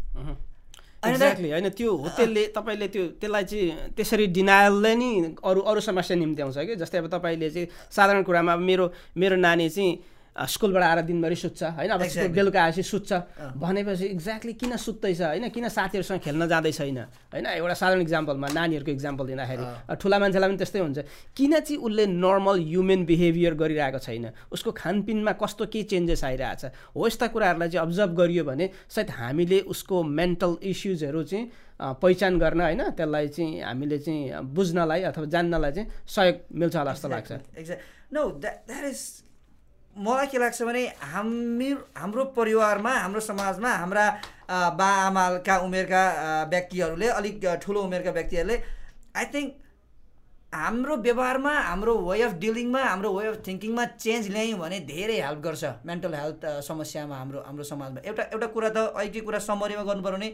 एक्ज्याक्टली 1.03 1.51
होइन 1.51 1.69
त्यो 1.71 1.95
होटेलले 1.97 2.47
तपाईँले 2.55 2.87
त्यो 2.89 3.07
त्यसलाई 3.21 3.45
चाहिँ 3.45 3.91
त्यसरी 3.97 4.27
डिनायलले 4.33 4.95
नि 4.95 5.11
अरू 5.41 5.61
अरू 5.63 5.81
समस्या 5.81 6.17
निम्ति 6.17 6.43
आउँछ 6.43 6.59
कि 6.59 6.77
जस्तै 6.77 6.99
अब 6.99 7.07
तपाईँले 7.09 7.51
चाहिँ 7.51 7.67
साधारण 7.91 8.23
कुरामा 8.23 8.53
अब 8.53 8.61
मेरो 8.61 8.91
मेरो 9.17 9.37
नानी 9.39 9.69
चाहिँ 9.69 9.93
स्कुलबाट 10.38 10.83
आएर 10.83 11.01
दिनभरि 11.03 11.37
सुत्छ 11.37 11.62
होइन? 11.74 11.90
अब 11.90 12.03
बेलुका 12.31 12.62
आएपछि 12.62 12.83
सुत्छ। 12.83 13.12
भनेपछि 13.59 14.07
एक्ज्याक्टली 14.07 14.53
किन 14.55 14.77
सुत्दैछ 14.77 15.20
होइन? 15.20 15.48
किन 15.51 15.68
साथीहरूसँग 15.68 16.20
खेल्न 16.22 16.46
जाँदै 16.46 16.72
छैन 16.72 16.98
होइन? 17.35 17.46
एउटा 17.59 17.74
साधारण 17.74 18.03
इक्जाम्पलमा 18.03 18.48
नानीहरूको 18.55 18.90
इक्जाम्पल 18.90 19.27
दिँदाखेरि। 19.27 19.64
ठुला 19.98 20.18
मान्छेलाई 20.18 20.48
पनि 20.48 20.59
त्यस्तै 20.59 20.81
हुन्छ। 20.81 20.98
किन 21.35 21.53
चाहिँ 21.59 21.79
उसले 21.83 22.05
नर्मल 22.07 22.57
ह्युमन 22.62 23.05
बिहेभियर 23.05 23.55
गरिरहेको 23.59 23.98
छैन? 23.98 24.24
उसको 24.53 24.70
खानपिनमा 24.79 25.33
कस्तो 25.42 25.66
के 25.66 25.83
चेन्जेस 25.83 26.24
आइरहेछ? 26.24 26.62
हो 26.94 27.07
यस्ता 27.07 27.27
कुराहरूलाई 27.35 27.68
चाहिँ 27.68 27.83
अब्जर्भ 27.87 28.12
गरियो 28.14 28.44
भने 28.44 28.70
सायद 28.87 29.11
हामीले 29.11 29.61
उसको 29.66 29.96
मेन्टल 30.03 30.57
इस्युजहरू 30.62 31.22
चाहिँ 31.22 31.44
पहिचान 31.98 32.38
गर्न 32.38 32.61
होइन? 32.61 32.83
त्यसलाई 32.94 33.29
चाहिँ 33.29 33.62
हामीले 33.62 33.98
चाहिँ 33.98 34.42
बुझ्नलाई 34.55 35.03
अथवा 35.11 35.27
जान्नलाई 35.27 35.72
चाहिँ 35.72 35.88
सहयोग 36.07 36.37
मिल्छ 36.55 36.77
होला 36.77 36.92
जस्तो 36.92 37.09
लाग्छ। 37.09 37.33
नो 38.12 38.22
द्याट 38.38 38.85
इज 38.87 39.01
मलाई 39.99 40.27
के 40.31 40.39
लाग्छ 40.39 40.63
भने 40.63 40.83
हामी 41.13 41.71
हाम्रो 41.99 42.25
परिवारमा 42.39 42.93
हाम्रो 43.05 43.21
समाजमा 43.21 43.71
हाम्रा 43.83 44.05
बा 44.79 44.89
आमाका 45.07 45.57
उमेरका 45.67 46.03
व्यक्तिहरूले 46.51 47.09
अलिक 47.19 47.47
ठुलो 47.63 47.81
उमेरका 47.89 48.11
व्यक्तिहरूले 48.19 48.57
आई 49.19 49.25
थिङ्क 49.35 49.49
हाम्रो 50.55 50.97
व्यवहारमा 51.07 51.53
हाम्रो 51.61 51.95
वे 52.09 52.21
अफ 52.23 52.33
डिलिङमा 52.45 52.83
हाम्रो 52.83 53.09
वे 53.17 53.27
अफ 53.27 53.37
थिङ्किङमा 53.47 53.85
चेन्ज 54.05 54.29
ल्यायौँ 54.35 54.59
भने 54.61 54.79
धेरै 54.93 55.19
हेल्प 55.21 55.41
गर्छ 55.47 55.73
मेन्टल 55.91 56.15
हेल्थ 56.15 56.47
समस्यामा 56.69 57.17
हाम्रो 57.19 57.43
हाम्रो 57.47 57.65
समाजमा। 57.73 58.01
एउटा 58.09 58.23
एउटा 58.33 58.47
कुरा 58.55 58.71
त 58.71 58.79
अहिले 59.03 59.21
कुरा 59.27 59.39
समरीमा 59.51 59.83
गर्नु 59.91 60.03
पऱ्यो 60.07 60.17
भने 60.17 60.31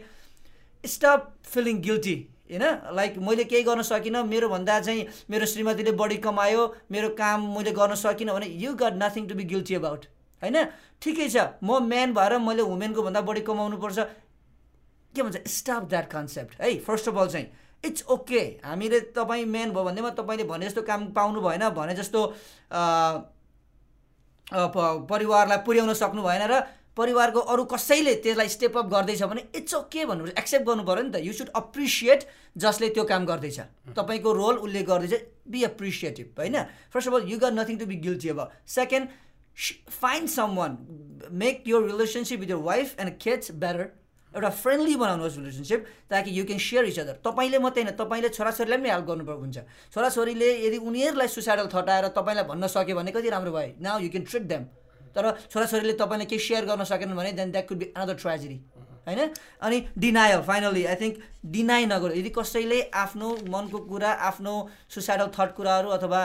स्टप 0.83 1.21
फिलिङ 1.53 1.81
गिल्टी 1.89 2.15
होइन? 2.49 2.63
लाइक 2.95 3.17
मैले 3.17 3.43
केही 3.43 3.63
गर्न 3.63 3.81
सकिनँ। 3.81 4.23
मेरोभन्दा 4.23 4.79
चाहिँ 4.79 5.07
मेरो 5.29 5.45
श्रीमतीले 5.45 5.91
बढी 5.91 6.17
कमायो। 6.21 6.61
मेरो 6.91 7.09
काम 7.17 7.39
मैले 7.57 7.71
गर्न 7.71 7.95
सकिनँ 7.95 8.33
भने 8.33 8.47
you 8.63 8.73
got 8.75 8.93
nothing 9.01 9.27
to 9.27 9.35
be 9.35 9.43
guilty 9.43 9.75
about 9.75 10.05
होइन? 10.41 10.57
ठिकै 11.01 11.27
छ। 11.29 11.37
म 11.63 11.79
म्यान 11.83 12.13
भएर 12.13 12.37
मैले 12.39 12.61
वुमेनको 12.63 13.01
भन्दा 13.03 13.21
बढी 13.21 13.41
कमाउनुपर्छ 13.41 13.99
के 15.15 15.21
भन्छ? 15.21 15.37
स्टप 15.47 15.83
द्याट 15.89 16.07
कन्सेप्ट 16.11 16.61
है 16.61 16.77
फर्स्ट 16.85 17.09
अफ 17.09 17.17
अल 17.17 17.27
चाहिँ 17.29 17.47
इट्स 17.83 18.05
ओके 18.09 18.41
हामीले 18.65 18.99
तपाईँ 19.13 19.45
म्यान 19.45 19.71
भयो 19.71 19.83
भनेमा 19.83 20.09
तपाईँले 20.17 20.43
भने 20.45 20.65
जस्तो 20.65 20.81
काम 20.81 21.05
पाउनु 21.13 21.41
भएन 21.41 21.69
भने 21.71 21.93
जस्तो 21.95 22.21
परिवारलाई 25.09 25.57
पुर्याउन 25.65 25.93
सक्नु 25.95 26.21
भएन 26.23 26.43
र 26.51 26.61
परिवारको 26.97 27.39
अरू 27.39 27.63
कसैले 27.65 28.13
त्यसलाई 28.23 28.49
स्टेप 28.49 28.77
अप 28.77 28.87
गर्दैछ 28.91 29.23
भने 29.23 29.41
इट्स 29.55 29.73
ओके 29.75 30.05
भन्नु 30.05 30.27
एक्सेप्ट 30.39 30.65
गर्नु 30.65 30.83
पऱ्यो 30.83 31.03
नि 31.03 31.11
त। 31.11 31.19
यु 31.21 31.33
सुड 31.33 31.49
अप्रिसिएट 31.55 32.27
जसले 32.57 32.89
त्यो 32.95 33.03
काम 33.03 33.25
गर्दैछ। 33.25 33.59
तपाईँको 33.95 34.33
रोल 34.33 34.55
उसले 34.63 34.83
गर्दैछ। 34.83 35.13
बी 35.49 35.63
एप्रिसिएटिभ 35.63 36.39
होइन? 36.39 36.55
First 36.93 37.07
of 37.07 37.13
all 37.13 37.27
you 37.27 37.37
got 37.39 37.53
nothing 37.53 37.77
to 37.77 37.85
be 37.85 37.95
guilty 38.07 38.29
अब 38.29 38.39
second 38.77 39.07
find 39.91 40.29
someone 40.55 40.71
make 41.31 41.63
your 41.67 41.83
relationship 41.91 42.39
with 42.39 42.49
your 42.49 42.63
wife 42.63 42.99
and 42.99 43.17
kids 43.19 43.51
better 43.59 43.91
एउटा 44.31 44.49
फ्रेन्डली 44.51 44.95
बनाउनुहोस् 44.95 45.37
रिलेसनसिप 45.37 45.85
ताकि 46.11 46.31
you 46.39 46.43
can 46.45 46.59
share 46.59 46.85
each 46.85 46.99
other 46.99 47.19
तपाईँले 47.23 47.59
मात्रै 47.59 47.83
होइन 47.83 47.95
तपाईँले 47.95 48.29
छोराछोरीलाई 48.29 48.79
पनि 48.79 48.89
हेल्प 48.89 49.05
गर्नु 49.07 49.23
हुन्छ। 49.43 49.57
छोराछोरीले 49.93 50.49
यदि 50.65 50.77
उनीहरूलाई 50.79 51.27
सुसाइडल 51.27 51.67
थटाएर 51.71 52.07
तपाईँलाई 52.15 52.43
भन्न 52.51 52.67
सक्यो 52.67 52.95
भने 52.95 53.11
कति 53.15 53.29
राम्रो 53.31 53.51
भयो। 53.51 53.79
Now 53.79 53.99
you 53.99 54.09
can 54.11 54.23
treat 54.27 54.43
them 54.51 54.63
तर 55.15 55.31
छोराछोरीले 55.51 55.93
तपाईँले 56.01 56.25
केही 56.31 56.41
सेयर 56.47 56.65
गर्न 56.71 56.83
सकेन 56.91 57.15
भने 57.15 57.31
then 57.39 57.51
that 57.51 57.67
could 57.67 57.77
be 57.77 57.91
another 57.97 58.15
tragedy 58.23 58.57
होइन? 59.07 59.21
अनि 59.61 59.77
denial 59.97 60.41
finally 60.47 60.83
I 60.85 60.95
think 61.01 61.15
deny 61.55 61.85
नगर 61.85 62.17
यदि 62.17 62.29
कसैले 62.37 62.81
आफ्नो 63.03 63.29
मनको 63.55 63.79
कुरा 63.91 64.11
आफ्नो 64.29 64.53
सुसाइडल 64.95 65.27
थट 65.37 65.55
कुराहरू 65.57 65.89
अथवा 65.97 66.21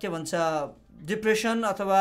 के 0.00 0.08
भन्छ 0.08 0.30
डिप्रेसन 1.10 1.62
अथवा 1.72 2.00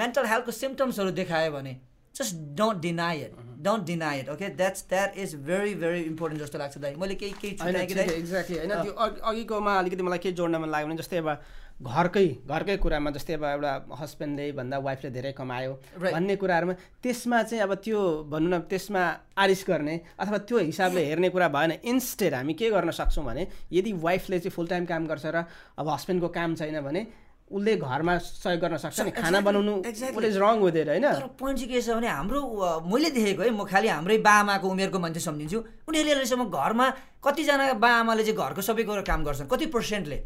मेन्टल 0.00 0.26
हेल्थको 0.26 0.52
सिम्टम्सहरू 0.52 1.10
देखायो 1.18 1.50
भने 1.52 1.74
just 2.14 2.36
don't 2.58 2.80
deny 2.82 3.20
it 3.20 3.32
don't 3.64 3.84
deny 3.86 4.18
it 4.20 4.28
okay 4.30 4.48
that's 4.60 4.84
that 4.88 5.18
is 5.24 5.34
very 5.46 5.74
very 5.82 6.00
important 6.02 6.42
जस्तो 6.42 6.58
लाग्छ 6.58 6.78
दाइ। 6.78 6.94
मैले 7.02 7.14
केही 7.22 7.32
केही 7.42 7.54
एक्ज्याक्टली 7.82 8.58
होइन 8.58 8.74
त्यो 8.82 8.92
अघिकोमा 9.30 9.78
अलिकति 9.78 10.02
मलाई 10.02 10.18
के 10.24 10.32
जोड्न 10.40 10.56
मन 10.62 10.70
लाग्यो 10.70 10.88
भने 10.88 10.96
जस्तै 11.02 11.16
अब 11.18 11.28
घरकै 11.76 12.26
घरकै 12.48 12.76
कुरामा 12.80 13.10
जस्तै 13.12 13.34
अब 13.36 13.44
एउटा 13.44 13.72
हस्बेन्डले 14.00 14.44
भन्दा 14.56 14.76
वाइफले 14.80 15.10
धेरै 15.12 15.32
कमायो 15.36 15.72
भन्ने 16.00 16.36
कुराहरूमा 16.40 16.74
त्यसमा 17.04 17.42
चाहिँ 17.42 17.62
अब 17.68 17.74
त्यो 17.84 18.00
भनौँ 18.32 18.48
न 18.48 18.56
त्यसमा 18.64 19.02
आरिस 19.36 19.62
गर्ने 19.68 19.94
अथवा 20.16 20.38
त्यो 20.48 20.58
हिसाबले 20.72 21.04
हेर्ने 21.04 21.28
कुरा 21.36 21.48
भएन 21.52 21.72
इन्स्टेड 21.84 22.34
हामी 22.34 22.54
के 22.56 22.70
गर्न 22.72 22.90
सक्छौँ 22.96 23.24
भने 23.28 23.46
यदि 23.76 23.92
वाइफले 23.92 24.38
चाहिँ 24.40 24.54
फुल 24.56 24.66
टाइम 24.72 24.84
काम 24.88 25.06
गर्छ 25.06 25.26
र 25.36 25.44
अब 25.76 25.88
हस्बेन्डको 25.88 26.28
काम 26.32 26.54
छैन 26.56 26.80
भने 26.80 27.06
उसले 27.52 27.76
घरमा 27.76 28.16
सहयोग 28.24 28.60
गर्न 28.60 28.76
सक्छ 28.80 29.00
नि 29.04 29.10
खाना 29.12 29.40
बनाउनु 29.44 29.74
इज 29.84 30.36
रङ 30.40 30.56
विथ 30.64 30.76
होइन? 30.80 31.06
तर 31.12 31.28
पोइन्ट 31.38 31.58
चाहिँ 31.60 31.70
के 31.70 31.80
छ 31.84 31.92
भने 31.92 32.08
हाम्रो 32.08 32.40
मैले 32.88 33.10
देखेको 33.12 33.42
है 33.42 33.50
म 33.52 33.68
खालि 33.68 33.88
हाम्रै 33.92 34.18
बाआमाको 34.24 34.66
उमेरको 34.66 34.98
मान्छे 34.98 35.20
सम्झिन्छु। 35.28 35.58
उनीहरूले 35.86 36.12
अहिलेसम्म 36.16 36.48
घरमा 36.48 36.86
कतिजना 37.20 37.72
बाआमाले 37.84 38.24
चाहिँ 38.24 38.38
घरको 38.40 38.60
सबै 38.64 38.82
कुरो 38.88 39.02
काम 39.04 39.20
गर्छन् 39.28 39.52
कति 39.52 39.66
पर्सेन्टले 39.76 40.18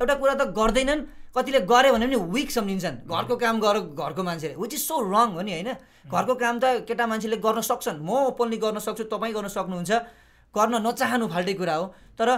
एउटा 0.00 0.14
कुरा 0.16 0.34
त 0.34 0.42
गर्दैनन् 0.56 1.00
कतिले 1.36 1.60
गऱ्यो 1.68 1.92
भने 1.92 2.06
पनि 2.08 2.16
विक 2.32 2.50
सम्झिन्छन्। 2.50 2.96
घरको 3.04 3.36
काम 3.36 3.60
गर 3.60 3.76
घरको 3.92 4.22
मान्छेले 4.24 4.54
विच 4.56 4.72
इज 4.74 4.80
सो 4.80 4.96
रङ 5.04 5.28
हो 5.36 5.42
नि 5.44 5.52
होइन? 5.52 5.70
घरको 6.08 6.34
काम 6.40 6.54
त 6.56 6.88
केटा 6.88 7.04
मान्छेले 7.06 7.36
गर्न 7.36 7.60
सक्छन्। 7.60 8.00
म 8.00 8.32
ओपनली 8.32 8.56
गर्न 8.64 8.78
सक्छु 8.80 9.04
तपाईँ 9.12 9.32
गर्न 9.36 9.48
सक्नुहुन्छ। 9.52 9.92
गर्न 10.56 10.74
नचाहनु 10.80 11.26
फाल्टै 11.28 11.54
कुरा 11.60 11.74
हो। 11.76 11.84
तर 12.16 12.28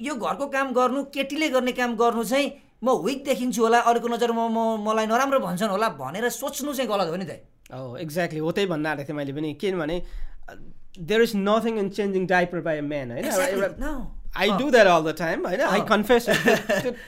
यो 0.00 0.14
घरको 0.14 0.46
काम 0.54 0.66
गर्नु 0.72 1.00
केटीले 1.10 1.48
गर्ने 1.50 1.72
काम 1.74 1.98
गर्नु 1.98 2.22
चाहिँ 2.22 2.46
म 2.78 2.94
विक 3.04 3.24
देखिन्छु 3.26 3.60
होला। 3.66 3.78
अरूको 3.90 4.08
नजरमा 4.08 4.44
म 4.48 4.58
मलाई 4.86 5.06
नराम्रो 5.10 5.38
भन्छन् 5.42 5.74
होला 5.74 5.88
भनेर 5.98 6.30
सोच्नु 6.30 6.72
चाहिँ 6.78 6.88
गलत 6.88 7.10
हो 7.10 7.16
नि 7.18 7.26
त। 7.26 7.42
हो 7.74 7.98
एक्ज्याक्टली 7.98 8.40
हो 8.40 8.50
त्यही 8.54 8.66
भन्न 8.70 8.86
आँटेको 8.86 9.08
थिएँ 9.10 9.18
मैले 9.18 9.32
पनि। 9.34 9.50
किनभने 9.58 9.96
there 10.94 11.20
is 11.26 11.32
nothing 11.36 11.74
in 11.82 11.88
changing 11.90 12.22
diaper 12.26 12.60
by 12.62 12.78
a 12.78 12.86
man 12.86 13.08
होइन? 13.18 13.26
I 14.36 14.50
do 14.58 14.70
that 14.70 14.86
all 14.86 15.02
the 15.04 15.14
time 15.18 15.46
होइन 15.46 15.60
आई 15.60 15.80
कन्फेस 15.90 16.28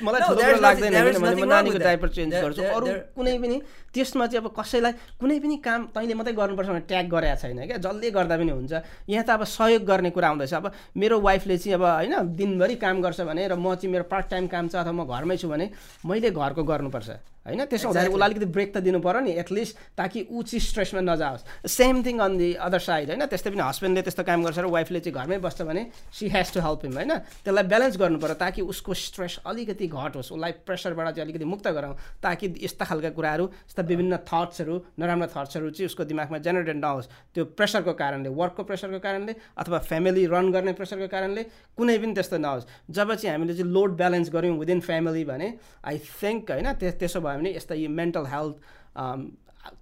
मलाई 0.03 0.21
ठुलो 0.21 0.43
कुरो 0.43 0.61
लाग्दैन 0.61 0.93
किनभने 0.93 1.35
म 1.35 1.49
नानीको 1.49 1.79
डाइपर 1.79 2.09
चेन्ज 2.09 2.35
गर्छु। 2.35 2.63
अरू 2.63 2.87
कुनै 3.17 3.39
पनि 3.39 3.57
त्यसमा 3.95 4.27
चाहिँ 4.27 4.43
अब 4.43 4.51
कसैलाई 4.59 4.93
कुनै 5.21 5.39
पनि 5.39 5.57
काम 5.63 5.81
तैँले 5.95 6.15
मात्रै 6.19 6.35
गर्नुपर्छ 6.35 6.69
भने 6.69 6.81
ट्याग 6.91 7.07
गरेको 7.15 7.37
छैन 7.43 7.61
क्या 7.67 7.79
जसले 7.79 8.11
गर्दा 8.11 8.37
पनि 8.43 8.53
हुन्छ। 8.53 8.73
यहाँ 9.07 9.25
त 9.25 9.31
अब 9.39 9.45
सहयोग 9.47 9.83
गर्ने 9.87 10.11
कुरा 10.11 10.29
आउँदैछ। 10.29 10.55
अब 10.55 10.73
मेरो 10.99 11.21
वाइफले 11.21 11.59
चाहिँ 11.63 11.75
अब 11.79 11.85
होइन 11.85 12.15
दिनभरि 12.37 12.75
काम 12.83 13.03
गर्छ 13.03 13.21
भने 13.23 13.49
र 13.49 13.55
म 13.55 13.75
चाहिँ 13.79 13.93
मेरो 13.93 14.05
पार्ट 14.11 14.27
टाइम 14.27 14.47
काम 14.51 14.69
छ 14.69 14.83
अथवा 14.83 14.93
म 14.93 15.07
घरमै 15.07 15.37
छु 15.39 15.49
भने 15.49 15.71
मैले 16.03 16.31
घरको 16.35 16.63
गर्नुपर्छ। 16.65 17.11
होइन? 17.43 17.65
त्यसो 17.67 17.89
हुँदाखेरि 17.89 18.15
उसलाई 18.15 18.29
अलिकति 18.29 18.47
ब्रेक 18.47 18.71
त 18.75 18.77
दिनु 18.87 18.99
पऱ्यो 19.03 19.21
नि 19.21 19.33
एटलिस्ट 19.43 19.77
ताकि 19.99 20.27
ऊ 20.31 20.43
चाहिँ 20.43 20.63
स्ट्रेसमा 20.63 21.01
नजाओस्। 21.03 21.43
Same 21.67 22.03
thing 22.03 22.19
on 22.19 22.33
the 22.39 22.49
other 22.55 22.79
side 22.79 23.09
होइन? 23.11 23.27
त्यस्तै 23.27 23.51
पनि 23.51 23.63
हस्बेन्डले 23.63 24.03
त्यस्तो 24.03 24.23
काम 24.23 24.43
गर्छ 24.47 24.59
र 24.59 24.67
वाइफले 24.71 25.01
चाहिँ 25.03 25.15
घरमै 25.19 25.39
बस्छ 25.43 25.63
भने 25.63 25.83
she 26.15 26.29
has 26.31 26.53
to 26.55 26.61
help 26.63 26.81
him 26.87 26.95
होइन? 27.03 27.13
त्यसलाई 27.43 27.65
ब्यालेन्स 27.67 27.97
गर्नु 27.99 28.19
पऱ्यो 28.23 28.37
ताकि 28.39 28.61
उसको 28.63 28.95
स्ट्रेस 28.95 29.35
अलिकति 29.43 29.87
घटोस् 29.91 30.33
उसलाई 30.33 30.53
प्रेसरबाट 30.63 31.07
चाहिँ 31.15 31.25
अलिकति 31.27 31.45
मुक्त 31.45 31.67
गराउँ 31.69 31.95
ताकि 32.23 32.47
यस्ता 32.63 32.85
खालका 32.85 33.11
कुराहरू 33.11 33.45
यस्ता 33.69 33.83
विभिन्न 33.83 34.17
थट्सहरू 34.23 34.75
नराम्रो 34.99 35.29
थट्सहरू 35.35 35.71
चाहिँ 35.75 35.87
उसको 35.91 36.05
दिमागमा 36.05 36.39
जेनेरेट 36.39 36.77
नहोस्। 36.79 37.07
त्यो 37.35 37.45
प्रेसरको 37.59 37.93
कारणले 37.93 38.29
वर्कको 38.31 38.63
प्रेसरको 38.63 38.99
कारणले 39.03 39.33
अथवा 39.59 39.79
फ्यामिली 39.83 40.27
रन 40.31 40.47
गर्ने 40.53 40.73
प्रेसरको 40.79 41.09
कारणले 41.11 41.43
कुनै 41.75 41.99
पनि 41.99 42.13
त्यस्तो 42.15 42.39
नहोस्। 42.39 42.67
जब 42.91 43.15
चाहिँ 43.15 43.35
हामीले 43.35 43.55
चाहिँ 43.59 43.73
लोड 43.73 43.91
ब्यालेन्स 43.97 44.31
गऱ्यौँ 44.31 44.57
विदिन 44.59 44.81
फ्यामिली 44.81 45.25
भने 45.25 45.49
आई 45.85 45.99
थिङ्क 45.99 46.51
होइन? 46.51 46.73
त्यसो 46.79 47.21
भयो 47.21 47.32
भने 47.37 47.51
यस्ता 47.57 47.75
यी 47.75 47.87
मेन्टल 47.89 48.25
हेल्थ 48.33 48.55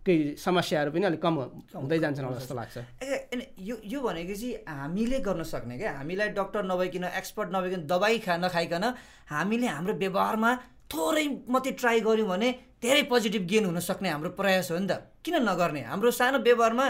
केही 0.05 0.37
समस्याहरू 0.37 0.91
पनि 0.93 1.05
अलिक 1.09 1.21
कम 1.23 1.35
हुँदै 1.73 1.99
जान्छन् 1.99 2.27
होला 2.27 2.39
जस्तो 2.39 2.55
लाग्छ। 2.55 2.77
यो 3.69 3.77
यो 3.81 3.99
भनेको 4.01 4.35
चाहिँ 4.37 4.55
हामीले 4.69 5.19
गर्न 5.25 5.43
सक्ने 5.43 5.79
क्या? 5.79 5.93
हामीलाई 5.99 6.29
डक्टर 6.37 6.63
नभइकन 6.69 7.05
एक्सपर्ट 7.17 7.49
नभइकन 7.57 7.81
दबाई 7.89 8.19
खा 8.21 8.37
नखाइकन 8.45 8.85
हामीले 9.33 9.67
हाम्रो 9.67 9.95
व्यवहारमा 10.05 10.51
थोरै 10.93 11.27
मात्रै 11.49 11.73
ट्राई 11.81 12.01
गऱ्यौँ 12.05 12.29
भने 12.29 12.49
धेरै 12.83 13.03
पोजिटिभ 13.09 13.43
गेन 13.49 13.65
हुनसक्ने 13.73 14.09
हाम्रो 14.11 14.31
प्रयास 14.37 14.71
हो 14.71 14.79
नि 14.79 14.87
त। 14.87 14.93
किन 15.25 15.37
नगर्ने? 15.49 15.81
हाम्रो 15.89 16.11
सानो 16.11 16.39
व्यवहारमा 16.45 16.87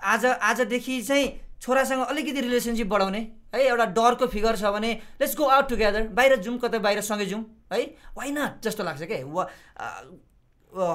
आज 0.00 0.24
आजदेखि 0.24 1.02
चाहिँ 1.02 1.26
छोरासँग 1.60 2.02
अलिकति 2.08 2.40
रिलेसनसिप 2.40 2.88
बढाउने। 2.88 3.20
है 3.56 3.66
एउटा 3.66 3.86
डरको 3.96 4.26
फिगर 4.34 4.56
छ 4.56 4.72
भने 4.76 4.92
लेट्स 5.20 5.36
गो 5.36 5.44
आउट 5.56 5.68
टुगेदर 5.68 6.08
बाहिर 6.20 6.36
जाउँ 6.46 6.58
कतै 6.60 6.78
बाहिर 6.86 7.00
सँगै 7.08 7.26
जाउँ 7.26 7.42
है? 7.72 7.82
वाइ 8.16 8.30
नट 8.38 8.62
जस्तो 8.62 8.84
लाग्छ 8.84 9.02
क्या 9.02 9.24
वा 9.26 9.44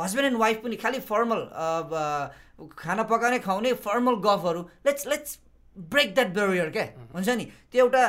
हस्बेन्ड 0.04 0.28
एन्ड 0.28 0.40
वाइफ 0.40 0.58
पनि 0.64 0.76
खालि 0.82 1.00
फर्मल 1.12 1.40
खाना 2.78 3.04
पकाउने 3.10 3.40
खुवाउने 3.46 3.74
फर्मल 3.86 4.16
गफहरू 4.26 4.62
let's 4.86 5.08
let's 5.08 5.40
break 5.78 6.14
that 6.16 6.28
barrier 6.34 6.70
क्या 6.76 6.84
हुन्छ 7.14 7.30
नि? 7.30 7.46
त्यो 7.72 7.86
एउटा 7.86 8.04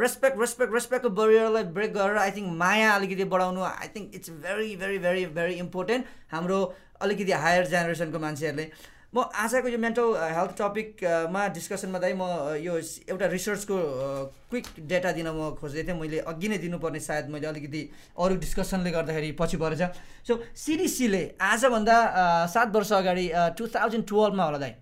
रेस्पेक्ट 0.00 0.40
रेस्पेक्ट 0.40 0.72
रेस्पेक्टको 0.74 1.10
बेरियरलाई 1.18 1.64
ब्रेक 1.76 1.92
गरेर 1.94 2.18
आई 2.18 2.30
थिङ्क 2.36 2.48
माया 2.58 2.90
अलिकति 2.94 3.24
बढाउनु 3.30 3.62
I 3.62 3.88
think 3.94 4.14
it's 4.14 4.30
very 4.42 4.74
very 4.82 4.98
very 5.06 5.24
very 5.38 5.54
important 5.62 6.04
हाम्रो 6.32 6.58
अलिकति 7.02 7.32
हायर 7.44 7.66
जेनेरेसनको 7.66 8.18
मान्छेहरूले। 8.18 8.66
म 9.14 9.22
आजको 9.30 9.68
यो 9.70 9.78
मेन्टल 9.78 10.08
हेल्थ 10.34 10.52
टपिकमा 10.58 11.42
डिस्कसनमा 11.54 11.98
दाइ 12.02 12.12
म 12.18 12.58
यो 12.58 12.74
एउटा 13.14 13.26
रिसर्चको 13.30 13.76
क्विक 14.50 14.66
डेटा 14.90 15.12
दिन 15.14 15.28
म 15.30 15.54
खोज्दै 15.54 15.82
थिएँ। 15.86 15.94
मैले 15.94 16.18
अघि 16.26 16.48
नै 16.50 16.58
दिनुपर्ने 16.58 17.00
सायद 17.00 17.30
मैले 17.30 17.46
अलिकति 17.46 17.82
अरू 18.18 18.34
डिस्कसनले 18.42 18.90
गर्दाखेरि 18.90 19.30
पछि 19.38 19.56
परेछ 19.62 19.82
सो 20.26 20.32
सिडिसीले 20.64 21.22
आजभन्दा 21.38 21.96
सात 22.50 22.74
वर्ष 22.74 22.92
अगाडि 22.98 23.26
टु 23.54 23.66
थाउजन्ड 23.70 24.04
टुवेल्भमा 24.10 24.44
होला 24.50 24.58
दाइ। 24.58 24.74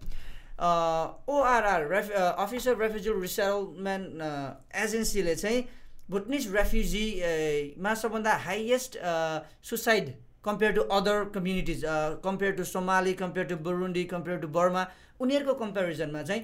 ORR 1.29 1.87
ref 1.93 2.11
officer 2.17 2.75
refugee 2.81 3.11
resettlement 3.21 4.09
एजेन्सीले 4.81 5.35
चाहिँ 5.45 5.61
भुटनिस 6.11 6.45
रेफ्युजीमा 6.57 7.95
सबभन्दा 8.01 8.33
highest 8.49 8.99
suicide 9.71 10.13
compare 10.45 10.73
to 10.73 10.83
other 10.97 11.25
communities 11.35 11.85
compare 12.25 12.53
to 12.57 12.65
Somali 12.71 13.13
compare 13.21 13.47
to 13.47 13.57
Burundi 13.69 14.05
compare 14.13 14.39
to 14.41 14.49
Burma 14.57 14.87
उनीहरूको 15.21 15.55
कम्पेरिजनमा 15.63 16.23
चाहिँ 16.23 16.43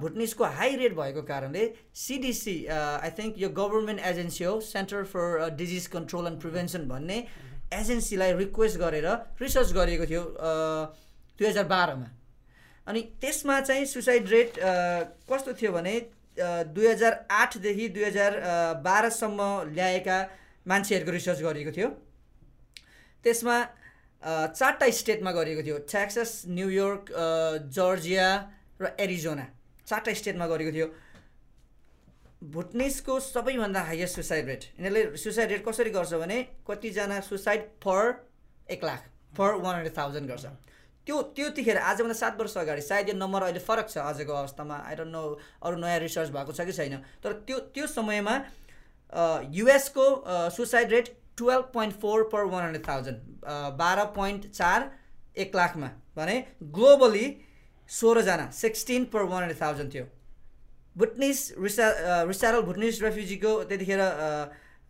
भुटनिसको 0.00 0.44
हाई 0.58 0.76
रेट 0.76 0.94
भएको 0.96 1.22
कारणले 1.28 1.64
सिडिसी 2.02 2.56
आई 2.76 3.10
थिङ्क 3.18 3.38
यो 3.38 3.48
गभर्मेन्ट 3.58 4.00
एजेन्सी 4.10 4.44
हो 4.44 4.60
centre 4.68 5.04
for 5.10 5.50
disease 5.56 5.86
control 5.94 6.26
and 6.26 6.40
prevention 6.40 6.88
भन्ने 6.88 7.18
एजेन्सीलाई 7.74 8.32
रिक्वेस्ट 8.38 8.78
गरेर 8.78 9.08
रिसर्च 9.42 9.72
गरिएको 9.72 10.06
थियो 10.06 10.22
दुई 11.38 11.46
हजार 11.46 11.64
बाह्रमा। 11.74 12.08
अनि 12.86 13.00
त्यसमा 13.20 13.60
चाहिँ 13.60 13.84
सुसाइड 13.92 14.28
रेट 14.30 14.58
कस्तो 15.30 15.52
थियो 15.60 15.72
भने 15.72 15.94
दुई 16.72 16.86
हजार 16.86 17.12
आठदेखि 17.36 17.88
दुई 17.94 18.04
हजार 18.04 18.40
बाह्रसम्म 18.84 19.40
ल्याएका 19.74 20.18
मान्छेहरूको 20.66 21.12
रिसर्च 21.12 21.40
गरिएको 21.42 21.72
थियो। 21.76 21.88
त्यसमा 23.26 23.56
चारवटा 24.22 24.86
स्टेटमा 24.98 25.30
गरिएको 25.32 25.62
थियो। 25.66 25.78
ट्याक्सस 25.90 26.30
न्युयोर्क 26.48 27.02
जर्जिया 27.74 28.28
र 28.80 28.84
एरिजोना 28.98 29.46
चारवटा 29.86 30.12
स्टेटमा 30.20 30.46
गरेको 30.46 30.72
थियो। 30.76 30.88
भुटनिसको 32.54 33.14
सबैभन्दा 33.20 33.80
हाइएस्ट 33.82 34.14
सुसाइड 34.16 34.46
रेट 34.46 34.62
यिनीहरूले 34.78 35.16
सुसाइड 35.18 35.50
रेट 35.50 35.62
कसरी 35.66 35.90
गर्छ 35.90 36.12
भने 36.22 36.38
कतिजना 36.68 37.20
सुसाइड 37.28 37.62
फर 37.82 38.02
एक 38.68 38.84
lakh 38.84 39.02
for 39.36 39.50
one 39.64 39.74
hundred 39.74 39.96
thousand 39.98 40.28
गर्छ। 40.30 40.46
त्यो 41.06 41.16
त्यतिखेर 41.34 41.78
आजभन्दा 41.78 42.14
सात 42.18 42.34
वर्ष 42.40 42.56
अगाडि 42.58 42.82
सायद 42.82 43.08
यो 43.08 43.14
नम्बर 43.14 43.42
अहिले 43.42 43.62
फरक 43.62 43.88
छ 43.88 43.98
आजको 44.04 44.32
अवस्थामा। 44.32 44.76
डोन्ट 44.98 45.12
नो 45.12 45.22
अरू 45.62 45.76
नयाँ 45.78 45.98
रिसर्च 46.02 46.28
भएको 46.34 46.52
छ 46.52 46.66
कि 46.66 46.72
छैन। 46.72 46.98
तर 47.22 47.32
त्यो 47.46 47.58
त्यो 47.74 47.86
समयमा 47.86 48.34
युएसको 49.54 50.06
suicide 50.56 50.90
rate 50.92 51.06
twelve 51.38 51.70
point 51.74 51.94
four 52.00 52.22
per 52.32 52.44
one 52.52 52.64
hundred 52.64 52.86
thousand 52.88 53.18
बाह्र 53.78 54.04
पोइन्ट 54.16 54.50
चार 54.50 54.90
एक 55.44 55.56
लाखमा 55.56 55.90
भने 56.16 56.36
globally 56.78 57.26
सोह्रजना 57.90 58.50
sixteen 58.60 59.04
per 59.12 59.22
one 59.22 59.42
hundred 59.42 59.60
thousand 59.60 59.94
थियो। 59.94 60.04
भुटनिस 60.96 61.40
रिसा 61.60 61.88
रिसारल 62.28 62.62
भुटनिस 62.68 63.02
रेफ्युजीको 63.02 63.52
त्यतिखेर 63.64 64.00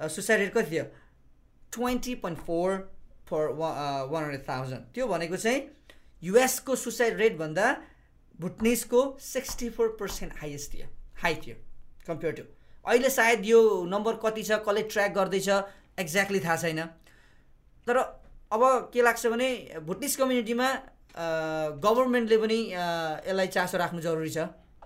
सुसाइड 0.01 0.41
रेट 0.41 0.53
कति 0.55 0.71
थियो? 0.71 0.85
Twenty 1.73 2.15
point 2.23 2.39
four 2.47 2.77
for 3.29 3.49
one 3.59 4.23
hundred 4.23 4.49
thousand 4.49 4.93
त्यो 4.95 5.07
भनेको 5.09 5.37
चाहिँ 5.37 5.63
युएसको 6.23 6.77
सुसाइड 6.77 7.17
रेटभन्दा 7.19 7.67
भुटनिसको 8.39 9.01
सिक्सटी 9.23 9.69
फोर 9.77 9.97
पर्सेन्ट 10.01 10.33
हाइएस्ट 10.41 10.73
थियो 10.73 10.87
हाई 11.23 11.35
थियो 11.45 11.57
कम्पेयर 12.07 12.33
टु 12.35 12.43
अहिले 12.85 13.11
सायद 13.11 13.45
यो 13.47 13.61
नम्बर 13.93 14.21
कति 14.25 14.43
छ 14.43 14.59
कसले 14.67 14.83
ट्र्याक 14.95 15.13
गर्दैछ 15.15 15.49
एक्ज्याक्टली 15.99 16.41
थाहा 16.41 16.57
छैन। 16.57 16.81
तर 17.87 17.97
अब 18.53 18.63
के 18.93 19.03
लाग्छ 19.03 19.27
भने 19.27 19.49
भुटिस 19.87 20.17
कम्युनिटीमा 20.17 20.69
गभर्मेन्टले 21.83 22.37
पनि 22.39 22.59
यसलाई 22.71 23.47
चासो 23.49 23.77
राख्नु 23.79 24.01
जरुरी 24.01 24.31
छ 24.31 24.39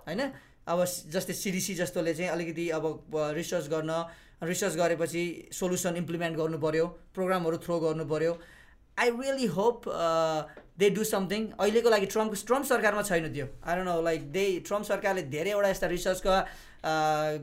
होइन? 0.07 0.21
अब 0.69 0.79
जस्तै 0.85 1.35
सिडिसी 1.35 1.75
जस्तोले 1.75 2.15
चाहिँ 2.15 2.31
अलिकति 2.31 2.69
अब 2.71 2.85
रिसर्च 3.35 3.67
गर्न 3.69 3.91
रिसर्च 4.43 4.75
गरेपछि 4.77 5.23
सोल्युसन 5.53 5.97
इम्प्लिमेन्ट 5.97 6.37
गर्नु 6.37 6.59
पऱ्यो 6.59 6.87
प्रोग्रामहरू 7.15 7.57
थ्रो 7.65 7.79
गर्नु 7.81 8.05
पऱ्यो 8.13 8.33
I 8.99 9.11
really 9.11 9.47
hope 9.57 9.89
they 10.79 10.91
do 10.91 11.05
something 11.05 11.47
अहिलेको 11.59 11.91
लागि 11.91 12.07
ट्रम्प 12.07 12.35
ट्रम्प 12.47 12.65
सरकारमा 12.67 13.03
छैन 13.03 13.33
त्यो। 13.35 13.47
I 13.65 13.83
know 13.85 14.01
like 14.03 14.31
they 14.33 14.45
Trump 14.69 14.85
सरकारले 14.87 15.23
धेरैवटा 15.35 15.69
यस्ता 15.69 15.87
रिसर्चका 15.93 16.37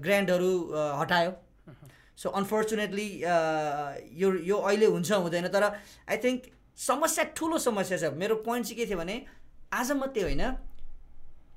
ग्रान्डहरू 0.05 0.51
हटायो। 1.01 1.31
सो 2.17 2.29
अनफर्चुनेटली 2.29 3.09
uh, 3.21 3.93
यो 4.21 4.33
यो 4.49 4.57
अहिले 4.57 4.85
हुन्छ 4.85 5.11
हुँदैन 5.11 5.47
तर 5.53 5.63
आई 5.63 6.17
थिङ्क 6.23 6.49
समस्या 6.77 7.23
ठुलो 7.37 7.57
समस्या 7.57 7.97
छ। 7.97 8.13
मेरो 8.13 8.35
पोइन्ट 8.45 8.65
चाहिँ 8.67 8.77
के 8.77 8.85
थियो 8.89 8.97
भने 8.97 9.15
आज 9.73 9.91
मात्रै 10.01 10.23
होइन 10.23 10.43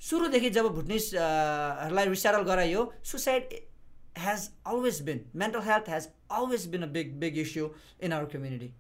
सुरुदेखि 0.09 0.51
जब 0.51 0.67
भुटनिसहरूलाई 0.75 2.07
रिसारल 2.09 2.43
गराइयो 2.51 2.83
suicide 3.05 3.55
has 4.19 4.49
always 4.67 5.01
been 5.09 5.25
mental 5.43 5.61
health 5.63 5.89
has 5.91 6.09
always 6.39 6.67
been 6.73 6.83
a 6.83 6.87
big 6.97 7.13
big 7.21 7.39
issue 7.39 7.69
in 8.03 8.13
our 8.13 8.27
community 8.33 8.71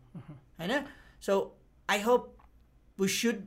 होइन? 0.61 0.87
So 1.26 1.37
I 1.89 2.01
hope 2.03 2.37
we 2.99 3.09
should 3.16 3.45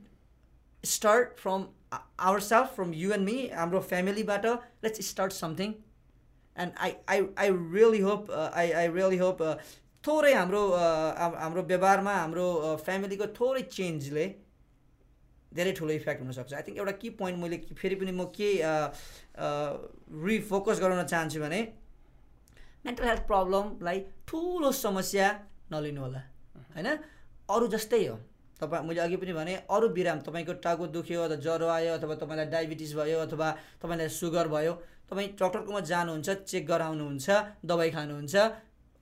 start 0.84 1.36
from 1.38 1.66
ourself 2.50 2.74
from 2.74 2.94
you 2.94 3.12
and 3.12 3.24
me 3.30 3.36
हाम्रो 3.54 3.80
फ्यामिलीबाट 3.90 4.46
let's 4.84 5.08
start 5.08 5.32
something 5.32 5.74
and 6.56 6.72
I 6.78 6.94
I 7.08 7.26
I 7.38 7.50
really 7.74 8.00
hope 8.00 8.30
I 8.30 8.70
I 8.72 8.88
really 8.88 9.18
hope 9.18 9.42
थोरै 10.04 10.32
हाम्रो 10.34 10.62
uh, 10.70 11.38
हाम्रो 11.42 11.62
व्यवहारमा 11.62 12.14
हाम्रो 12.14 12.46
फ्यामिलीको 12.84 13.24
uh, 13.24 13.34
थोरै 13.38 13.62
चेन्जले 13.76 14.26
धेरै 15.54 15.72
ठुलो 15.72 15.92
इफेक्ट 15.94 16.20
हुनसक्छ 16.22 16.54
आई 16.54 16.62
थिङ्क 16.62 16.78
एउटा 16.78 16.94
कि 17.02 17.10
पोइन्ट 17.22 17.38
मैले 17.42 17.58
फेरि 17.80 17.96
पनि 18.02 18.12
म 18.12 18.28
के 18.36 18.50
रिफोकस 20.26 20.76
uh, 20.76 20.82
गराउन 20.82 21.02
चाहन्छु 21.14 21.40
भने 21.40 21.60
मेन्टल 22.86 23.04
हेल्थ 23.04 23.26
प्रब्लमलाई 23.26 24.00
ठुलो 24.28 24.72
समस्या 24.84 25.28
नलिनु 25.72 26.00
होला 26.00 26.22
होइन? 26.76 26.88
अरू 27.50 27.66
जस्तै 27.74 28.04
हो। 28.06 28.16
तपाईँ 28.60 28.86
मैले 28.88 29.00
अघि 29.00 29.16
पनि 29.16 29.32
भने 29.32 29.54
अरू 29.76 29.88
बिराम 29.96 30.18
तपाईँको 30.26 30.52
टाउको 30.64 30.86
दुख्यो 30.96 31.22
अथवा 31.22 31.36
ज्वरो 31.44 31.68
आयो 31.68 31.94
अथवा 31.98 32.14
तपाईँलाई 32.22 32.46
डायबिटिज 32.54 32.94
भयो 32.96 33.18
अथवा 33.26 33.48
तपाईँलाई 33.82 34.08
सुगर 34.08 34.48
भयो 34.48 34.72
तपाईँ 35.10 35.28
डक्टरकोमा 35.40 35.80
जानुहुन्छ 35.90 36.28
चेक 36.50 36.66
गराउनुहुन्छ 36.66 37.26
दबाई 37.64 37.90
खानुहुन्छ 37.90 38.34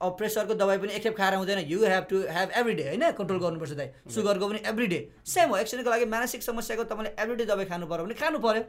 अब 0.01 0.11
प्रेसरको 0.19 0.53
दबाई 0.59 0.77
पनि 0.77 0.93
एकखेप 0.93 1.15
खाएर 1.17 1.33
हुँदैन 1.35 1.59
you 1.67 1.79
have 1.85 2.03
to 2.09 2.17
have 2.27 2.49
every 2.59 2.73
day 2.73 2.83
होइन? 2.87 3.03
कन्ट्रोल 3.17 3.39
गर्नुपर्छ 3.39 3.71
दाइ। 3.71 3.89
सुगरको 4.11 4.47
पनि 4.49 4.59
एभ्री 4.67 4.87
डे 4.87 4.99
सेम 5.25 5.49
हो 5.49 5.57
एक्सिडेन्टको 5.57 5.91
लागि 5.91 6.05
मानसिक 6.11 6.43
समस्याको 6.43 6.83
तपाईँले 6.91 7.11
एभ्री 7.23 7.35
डे 7.35 7.45
दबाई 7.45 7.65
खानु 7.71 7.87
पऱ्यो 7.87 8.03
भने 8.05 8.15
खानु 8.19 8.39
पऱ्यो 8.43 8.63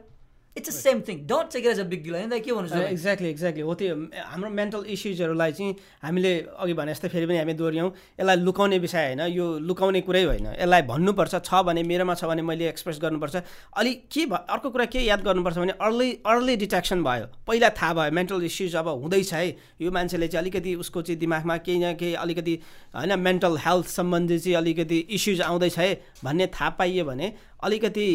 it's 0.57 0.69
a 0.69 0.73
same 0.73 1.01
thing 1.07 1.17
don't 1.27 1.51
take 1.53 1.65
as 1.65 1.79
a 1.79 1.83
big 1.83 2.03
deal 2.03 2.15
होइन 2.15 2.39
के 2.39 2.51
भन्नु 2.51 2.81
एक्ज्याक्टली 2.81 3.29
एक्ज्याक्टली 3.29 3.61
हो 3.61 3.73
त्यो 3.75 3.95
हाम्रो 4.15 4.49
मेन्टल 4.49 4.85
इस्युजहरूलाई 4.87 5.51
चाहिँ 5.51 5.75
हामीले 6.03 6.31
अघि 6.57 6.73
भने 6.73 6.93
जस्तै 6.93 7.07
फेरि 7.07 7.25
पनि 7.25 7.37
हामी 7.37 7.53
दोहोऱ्यौँ। 7.53 7.89
यसलाई 8.19 8.35
लुकाउने 8.37 8.77
विषय 8.79 9.05
होइन 9.05 9.21
यो 9.35 9.45
लुकाउने 9.59 10.01
कुरै 10.01 10.23
होइन। 10.23 10.47
यसलाई 10.55 10.81
भन्नुपर्छ 10.87 11.35
छ 11.43 11.61
भने 11.67 11.83
मेरोमा 11.83 12.13
छ 12.15 12.23
भने 12.25 12.41
मैले 12.41 12.69
एक्सप्रेस 12.69 12.99
गर्नुपर्छ। 13.03 13.35
अलिक 13.75 14.07
के 14.07 14.25
भ 14.25 14.33
अर्को 14.47 14.69
कुरा 14.69 14.85
के 14.85 14.99
याद 15.01 15.23
गर्नुपर्छ 15.27 15.57
भने 15.57 15.73
अर्ली 15.81 16.09
अर्ली 16.25 16.55
डिटेक्सन 16.63 17.03
भयो। 17.03 17.25
पहिला 17.47 17.69
थाहा 17.75 17.93
भयो 17.93 18.11
मेन्टल 18.15 18.43
इस्युज 18.47 18.75
अब 18.75 18.87
हुँदैछ 19.03 19.33
है। 19.33 19.47
यो 19.81 19.91
मान्छेले 19.91 20.27
चाहिँ 20.27 20.43
अलिकति 20.43 20.75
उसको 20.75 21.01
चाहिँ 21.01 21.19
दिमागमा 21.19 21.57
केही 21.67 21.79
न 21.83 21.93
केही 21.99 22.13
अलिकति 22.23 22.59
होइन 22.95 23.19
मेन्टल 23.19 23.57
हेल्थ 23.65 23.87
सम्बन्धी 23.91 24.39
चाहिँ 24.39 24.57
अलिकति 24.57 24.99
इस्युज 25.19 25.41
आउँदैछ 25.41 25.77
है। 25.79 25.91
भन्ने 26.23 26.47
थाहा 26.47 26.69
पाइयो 26.79 27.05
भने 27.05 27.33
अलिकति 27.63 28.07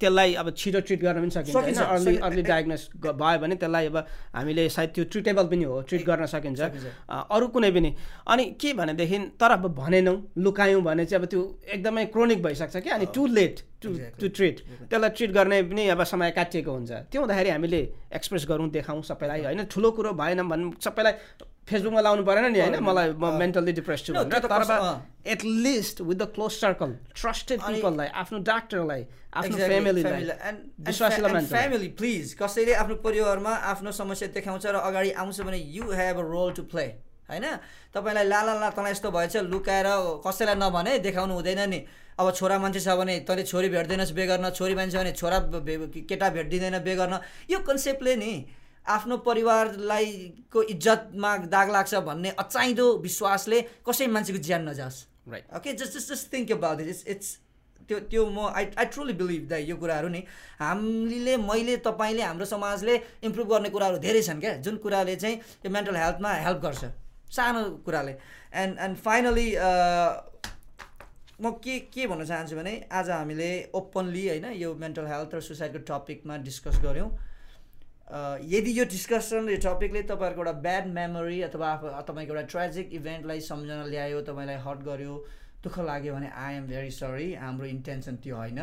त्यसलाई 0.00 0.34
अब 0.34 0.50
छिटो 0.56 0.80
ट्रिट 0.80 1.00
गर्न 1.02 1.20
पनि 1.20 1.30
सकिन्छ 1.30 1.56
होइन? 1.56 1.74
अर्ली 1.74 2.16
अर्ली 2.18 2.42
डायग्नोस 2.42 2.88
भयो 2.96 3.38
भने 3.38 3.54
त्यसलाई 3.56 3.86
अब 3.86 3.96
हामीले 4.34 4.68
सायद 4.68 4.90
त्यो 4.94 5.04
ट्रिटेबल 5.12 5.46
पनि 5.48 5.64
हो 5.64 5.80
ट्रिट 5.88 6.06
गर्न 6.06 6.26
सकिन्छ। 6.26 6.60
अरू 7.08 7.48
कुनै 7.48 7.70
पनि। 7.70 7.94
अनि 8.28 8.44
के 8.60 8.72
भनेदेखि 8.74 9.18
तर 9.40 9.50
अब 9.50 9.66
भनेनौँ 9.74 10.16
लुकायौँ 10.38 10.82
भने 10.82 11.04
चाहिँ 11.04 11.22
अब 11.22 11.28
त्यो 11.30 11.42
एकदमै 11.74 12.04
क्रोनिक 12.14 12.42
भइसक्छ 12.42 12.76
कि 12.76 12.90
अनि 12.90 13.06
too 13.14 13.26
late 13.26 13.60
to 13.82 13.90
to 14.20 14.28
treat 14.28 14.56
त्यसलाई 14.88 15.10
ट्रिट 15.10 15.30
गर्ने 15.32 15.62
पनि 15.68 15.82
अब 15.94 16.02
समय 16.06 16.30
काटिएको 16.32 16.72
हुन्छ। 16.72 16.90
त्यो 17.10 17.20
हुँदाखेरि 17.20 17.50
हामीले 17.50 17.80
एक्सप्रेस 18.14 18.46
गरौँ 18.48 18.68
देखाउँ 18.70 19.02
सबैलाई। 19.04 19.40
होइन 19.44 19.64
ठुलो 19.66 19.90
कुरो 19.90 20.12
भएन 20.14 20.42
भने 20.48 20.70
सबैलाई 20.80 21.14
फेसबुकमा 21.62 22.00
लाउनु 22.00 22.22
परेन 22.26 22.46
नि 22.52 22.60
होइन? 22.60 22.76
मलाई 22.82 23.12
म 23.14 23.38
मेन्टल्ली 23.38 23.72
डिप्रेस 23.72 24.00
छु 24.02 24.12
भनेर। 24.12 24.38
तर 24.42 25.02
at least 25.30 26.00
with 26.02 26.16
the 26.16 26.24
close 26.34 26.52
circle 26.52 26.90
trusted 27.14 27.60
पिपललाई 27.62 28.08
आफ्नो 28.22 28.38
डाक्टरलाई 28.42 29.02
आफ्नो 29.32 29.56
फ्यामिलीलाई 29.56 31.46
फ्यामिली 31.46 31.88
प्लिज 31.94 32.34
कसैले 32.42 32.72
आफ्नो 32.82 32.94
परिवारमा 33.06 33.52
आफ्नो 33.70 33.90
समस्या 33.94 34.28
देखाउँछ 34.34 34.66
र 34.66 34.82
अगाडि 34.82 35.10
आउँछ 35.22 35.40
भने 35.40 35.58
you 35.70 35.84
have 35.86 36.18
a 36.18 36.24
role 36.26 36.52
to 36.52 36.62
play 36.66 36.86
होइन? 37.30 37.46
तपाईँलाई 37.94 38.26
लाला 38.26 38.54
ला 38.58 38.68
तँलाई 38.74 38.92
यस्तो 38.92 39.10
भएछ 39.10 39.36
लुकाएर 39.46 39.88
कसैलाई 40.26 40.56
नभने 40.58 40.98
देखाउनु 40.98 41.34
हुँदैन 41.34 41.62
नि। 41.70 41.80
अब 42.18 42.32
छोरा 42.34 42.58
मान्छे 42.58 42.80
छ 42.80 42.88
भने 42.98 43.18
तैँले 43.24 43.42
छोरी 43.44 43.68
भेट्दैनस् 43.68 44.12
बे 44.12 44.26
गर्न। 44.26 44.50
छोरी 44.50 44.74
मान्छे 44.74 44.98
भने 44.98 45.12
छोरा 45.12 45.38
केटा 46.08 46.28
भेटिदिँदैन 46.30 46.78
बे 46.80 46.94
गर्न। 46.96 47.14
यो 47.50 47.58
कन्सेप्टले 47.60 48.16
नि 48.16 48.32
आफ्नो 48.86 49.16
परिवारलाई 49.22 50.06
को 50.52 50.62
इज्जतमा 50.74 51.36
दाग 51.46 51.70
लाग्छ 51.70 51.94
भन्ने 52.02 52.30
अचाहिँदो 52.38 52.86
विश्वासले 52.98 53.60
कसै 53.86 54.06
मान्छेको 54.06 54.38
ज्यान 54.42 54.68
नजाओस्। 54.68 54.98
Right 55.28 55.54
okay 55.56 55.72
just 55.72 55.92
just 55.94 56.12
just 56.12 56.32
think 56.32 56.52
about 56.52 56.80
it's 56.82 57.04
it's 57.06 57.28
त्यो 57.88 57.98
त्यो 58.10 58.22
म 58.26 58.50
I 58.50 58.64
I 58.74 58.84
truly 58.90 59.12
believe 59.14 59.46
the 59.48 59.52
यो 59.70 59.76
कुराहरू 59.76 60.08
नि 60.08 60.22
हामीले 60.58 61.36
मैले 61.38 61.76
तपाईँले 61.86 62.22
हाम्रो 62.22 62.46
समाजले 62.46 62.94
इम्प्रुभ 63.22 63.46
गर्ने 63.50 63.70
कुराहरू 63.70 63.98
धेरै 63.98 64.22
छन् 64.22 64.40
क्या। 64.40 64.52
जुन 64.66 64.76
कुराले 64.82 65.14
चाहिँ 65.16 65.36
यो 65.62 65.70
मेन्टल 65.70 65.96
हेल्थमा 65.96 66.30
हेल्प 66.46 66.58
गर्छ। 66.62 66.82
सानो 67.30 67.62
कुराले। 67.86 68.14
एन्ड 68.54 68.78
एन्ड 68.78 68.96
फाइनली 68.98 69.48
म 71.42 71.50
के 71.58 71.78
के 71.90 72.06
भन्न 72.06 72.24
चाहन्छु 72.24 72.56
भने 72.56 72.72
आज 72.92 73.10
हामीले 73.10 73.50
ओपनली 73.74 74.26
होइन 74.28 74.44
यो 74.54 74.74
मेन्टल 74.78 75.06
हेल्थ 75.06 75.34
र 75.34 75.40
सुसाइडको 75.42 75.78
टपिकमा 75.90 76.36
डिस्कस 76.46 76.78
गऱ्यौँ। 76.84 77.10
यदि 78.46 78.78
यो 78.78 78.84
डिस्कसन 78.86 79.48
यो 79.50 79.58
टपिकले 79.64 80.02
तपाईँहरूको 80.06 80.42
एउटा 80.42 80.52
ब्याड 80.62 80.86
मेमोरी 80.94 81.40
अथवा 81.42 81.70
तपाईँको 82.06 82.34
एउटा 82.34 82.46
ट्रेजिक 82.52 82.92
इभेन्टलाई 82.94 83.40
सम्झना 83.42 83.84
ल्यायो 83.90 84.20
तपाईँलाई 84.22 84.58
हर्ट 84.62 84.80
गर्यो 84.86 85.14
दुःख 85.64 85.78
लाग्यो 85.90 86.14
भने 86.14 86.30
आई 86.30 86.54
एम 86.54 86.66
भेरी 86.70 86.90
सरी 86.94 87.28
हाम्रो 87.34 87.66
इन्टेन्सन 87.66 88.16
त्यो 88.22 88.36
होइन। 88.36 88.60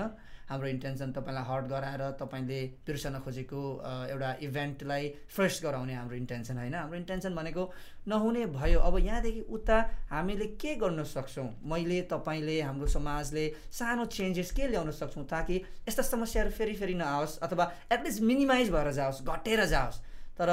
हाम्रो 0.50 0.68
इन्टेन्सन 0.68 1.12
तपाईँलाई 1.14 1.44
हर्ट 1.46 1.66
गराएर 1.70 2.02
तपाईँले 2.18 2.60
बिर्सन 2.86 3.20
खोजेको 3.22 3.62
एउटा 4.10 4.30
इभेन्टलाई 4.42 5.04
फ्रेस 5.30 5.60
गराउने 5.64 5.94
हाम्रो 5.94 6.16
इन्टेन्सन 6.18 6.58
होइन। 6.58 6.74
हाम्रो 6.74 6.98
इन्टेन्सन 6.98 7.36
भनेको 7.36 7.64
नहुने 8.10 8.46
भयो। 8.58 8.80
अब 8.80 8.98
यहाँदेखि 9.00 9.42
उता 9.48 9.78
हामीले 10.10 10.46
के 10.58 10.76
गर्न 10.76 11.04
सक्छौँ? 11.06 11.48
मैले 11.62 12.02
तपाईँले 12.10 12.62
हाम्रो 12.62 12.88
समाजले 12.90 13.46
सानो 13.72 14.06
चेन्जेस 14.10 14.52
के 14.52 14.68
ल्याउन 14.68 14.92
सक्छौँ 14.92 15.26
ताकि 15.30 15.56
यस्ता 15.88 16.04
समस्याहरू 16.04 16.52
फेरि 16.52 16.74
फेरि 16.76 16.94
नआओस् 16.98 17.40
अथवा 17.46 17.72
एटलिस्ट 17.92 18.22
मिनिमाइज 18.22 18.72
भएर 18.72 18.92
जाओस् 18.92 19.22
घटेर 19.24 19.66
जाओस्। 19.66 20.02
तर 20.40 20.50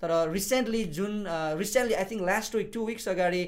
तर 0.00 0.10
रिसेन्टली 0.30 0.84
जुन 0.94 1.24
recently 1.58 1.94
I 1.94 2.04
think 2.04 2.22
last 2.22 2.54
week 2.54 2.70
two 2.74 2.84
weeks 2.86 3.08
अगाडि 3.08 3.42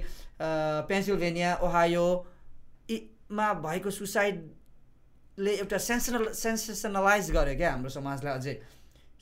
पेन्सिल्भेनिया 0.90 1.54
ओहायो 1.62 2.06
मा 3.32 3.52
भएको 3.54 3.90
सुसाइड 3.90 4.40
ले 5.38 5.52
एउटा 5.56 5.78
सेन्सनल 5.78 6.32
सेन्सेसनलाइज 6.36 7.30
गर्यो 7.30 7.56
क्या 7.56 7.70
हाम्रो 7.72 7.90
समाजलाई 7.90 8.32
अझै। 8.38 8.54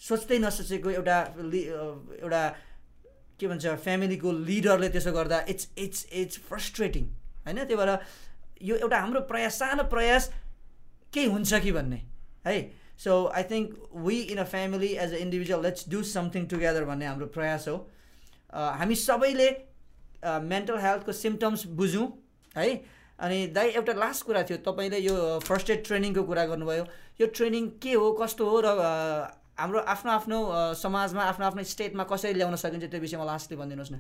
सोच्दै 0.01 0.39
नसोचेको 0.39 0.91
एउटा 0.91 1.17
एउटा 2.25 2.43
के 3.39 3.47
भन्छ 3.47 3.65
फ्यामिलीको 3.85 4.33
लिडरले 4.49 4.89
त्यसो 4.91 5.13
गर्दा 5.13 5.39
इट्स 5.49 5.69
इट्स 5.79 6.07
इट्स 6.13 6.37
फ्रस्ट्रेटिङ 6.49 7.05
होइन? 7.47 7.59
त्यही 7.65 7.77
भएर 7.77 7.91
यो 8.69 8.77
एउटा 8.77 8.99
हाम्रो 9.01 9.21
प्रयास 9.31 9.55
सानो 9.59 9.85
प्रयास 9.89 10.31
केही 11.15 11.27
हुन्छ 11.31 11.55
कि 11.65 11.73
भन्ने 11.73 12.01
है? 12.47 12.59
So 12.99 13.13
I 13.33 13.43
think 13.51 13.69
we 13.97 14.17
in 14.35 14.39
a 14.39 14.45
family 14.45 14.93
as 15.05 15.15
a 15.15 15.19
individual 15.25 15.63
let's 15.65 15.89
do 15.89 16.03
something 16.05 16.47
together 16.53 16.85
भन्ने 16.85 17.07
हाम्रो 17.07 17.27
प्रयास 17.33 17.69
हो। 17.69 17.77
हामी 18.53 18.95
सबैले 18.95 19.49
मेन्टल 20.45 20.79
हेल्थको 20.81 21.13
सिम्टम्स 21.13 21.67
बुझौँ 21.81 22.09
है? 22.57 22.69
अनि 23.21 23.39
दाइ 23.53 23.69
एउटा 23.77 23.93
लास्ट 24.01 24.25
कुरा 24.27 24.43
थियो 24.49 24.59
तपाईँले 24.65 24.99
यो 24.99 25.15
फर्स्ट 25.45 25.71
एड 25.71 25.85
ट्रेनिङको 25.87 26.23
कुरा 26.25 26.45
गर्नुभयो। 26.51 26.85
यो 27.21 27.27
ट्रेनिङ 27.37 27.65
के 27.83 27.93
हो 27.93 28.13
कस्तो 28.17 28.45
हो 28.49 28.57
र 28.65 28.69
हाम्रो 29.61 29.81
आफ्नो 29.93 30.11
आफ्नो 30.13 30.39
समाजमा 30.81 31.23
आफ्नो 31.23 31.45
आफ्नो 31.47 31.63
स्टेटमा 31.69 32.05
कसरी 32.09 32.33
ल्याउन 32.41 32.57
सकिन्छ 32.57 32.89
त्यो 32.89 33.01
विषयमा 33.01 33.25
लास्टले 33.29 33.57
भनिदिनुहोस् 33.61 33.93
न। 33.93 33.97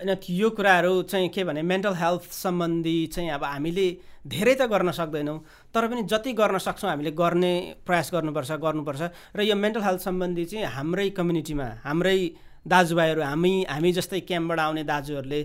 होइन 0.00 0.16
यो 0.28 0.48
कुराहरू 0.56 0.92
चाहिँ 1.08 1.28
के 1.32 1.44
भने 1.44 1.62
मेन्टल 1.62 1.94
हेल्थ 1.96 2.28
सम्बन्धी 2.28 2.96
चाहिँ 3.16 3.30
अब 3.36 3.44
हामीले 3.44 3.88
धेरै 4.28 4.54
त 4.60 4.68
गर्न 4.68 4.92
सक्दैनौँ 4.92 5.38
तर 5.72 5.88
पनि 5.88 6.02
जति 6.04 6.32
गर्न 6.36 6.58
सक्छौँ 6.60 6.90
हामीले 6.90 7.10
गर्ने 7.16 7.52
प्रयास 7.88 8.10
गर्नुपर्छ 8.12 8.50
गर्नुपर्छ। 8.60 9.02
र 9.36 9.40
यो 9.40 9.56
मेन्टल 9.56 9.82
हेल्थ 9.88 10.00
सम्बन्धी 10.04 10.44
चाहिँ 10.52 10.66
हाम्रै 10.76 11.08
कम्युनिटीमा 11.16 11.68
हाम्रै 11.84 12.20
दाजुभाइहरू 12.60 13.22
हामी 13.24 13.52
हामी 13.72 13.90
जस्तै 13.96 14.20
क्याम्पबाट 14.28 14.58
आउने 14.60 14.82
दाजुहरूले 14.84 15.40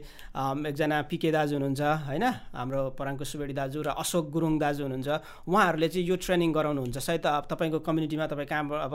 एकजना 0.67 0.97
पिके 1.07 1.31
दाजु 1.31 1.55
हुनुहुन्छ 1.55 1.81
होइन? 2.11 2.25
हाम्रो 2.51 2.81
पराङको 2.99 3.23
सुवेडी 3.23 3.53
दाजु 3.55 3.79
र 3.87 3.95
अशोक 3.95 4.25
गुरुङ 4.35 4.59
दाजु 4.59 4.83
हुनुहुन्छ। 4.83 5.09
उहाँहरूले 5.47 5.87
चाहिँ 5.87 6.07
यो 6.07 6.15
ट्रेनिङ 6.19 6.51
गराउनुहुन्छ। 6.51 6.97
सायद 6.99 7.25
अब 7.25 7.43
तपाईँको 7.47 7.79
कम्युनिटीमा 7.87 8.25
तपाईँ 8.27 8.49
कहाँबाट 8.51 8.79
अब 8.83 8.93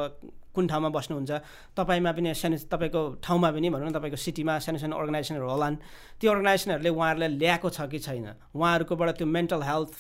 कुन 0.53 0.65
ठाउँमा 0.69 0.89
बस्नुहुन्छ? 0.93 1.31
तपाईँमा 1.79 2.11
पनि 2.13 2.29
सानो 2.37 2.57
तपाईँको 2.69 3.01
ठाउँमा 3.25 3.49
पनि 3.57 3.69
भनौँ 3.73 3.89
न 3.89 3.93
तपाईँको 3.97 4.19
सिटीमा 4.21 4.59
सानो 4.59 4.79
सानो 4.85 4.95
अर्गनाइजेसनहरू 5.01 5.47
होलान्। 5.49 5.77
त्यो 6.21 6.29
अर्गनाइजेसनहरूले 6.29 6.91
उहाँहरूलाई 6.93 7.31
ल्याएको 7.41 7.69
छ 7.73 7.89
कि 7.89 7.99
छैन? 8.05 8.27
उहाँहरूकोबाट 8.53 9.09
त्यो 9.17 9.27
mental 9.27 9.63
health 9.65 9.93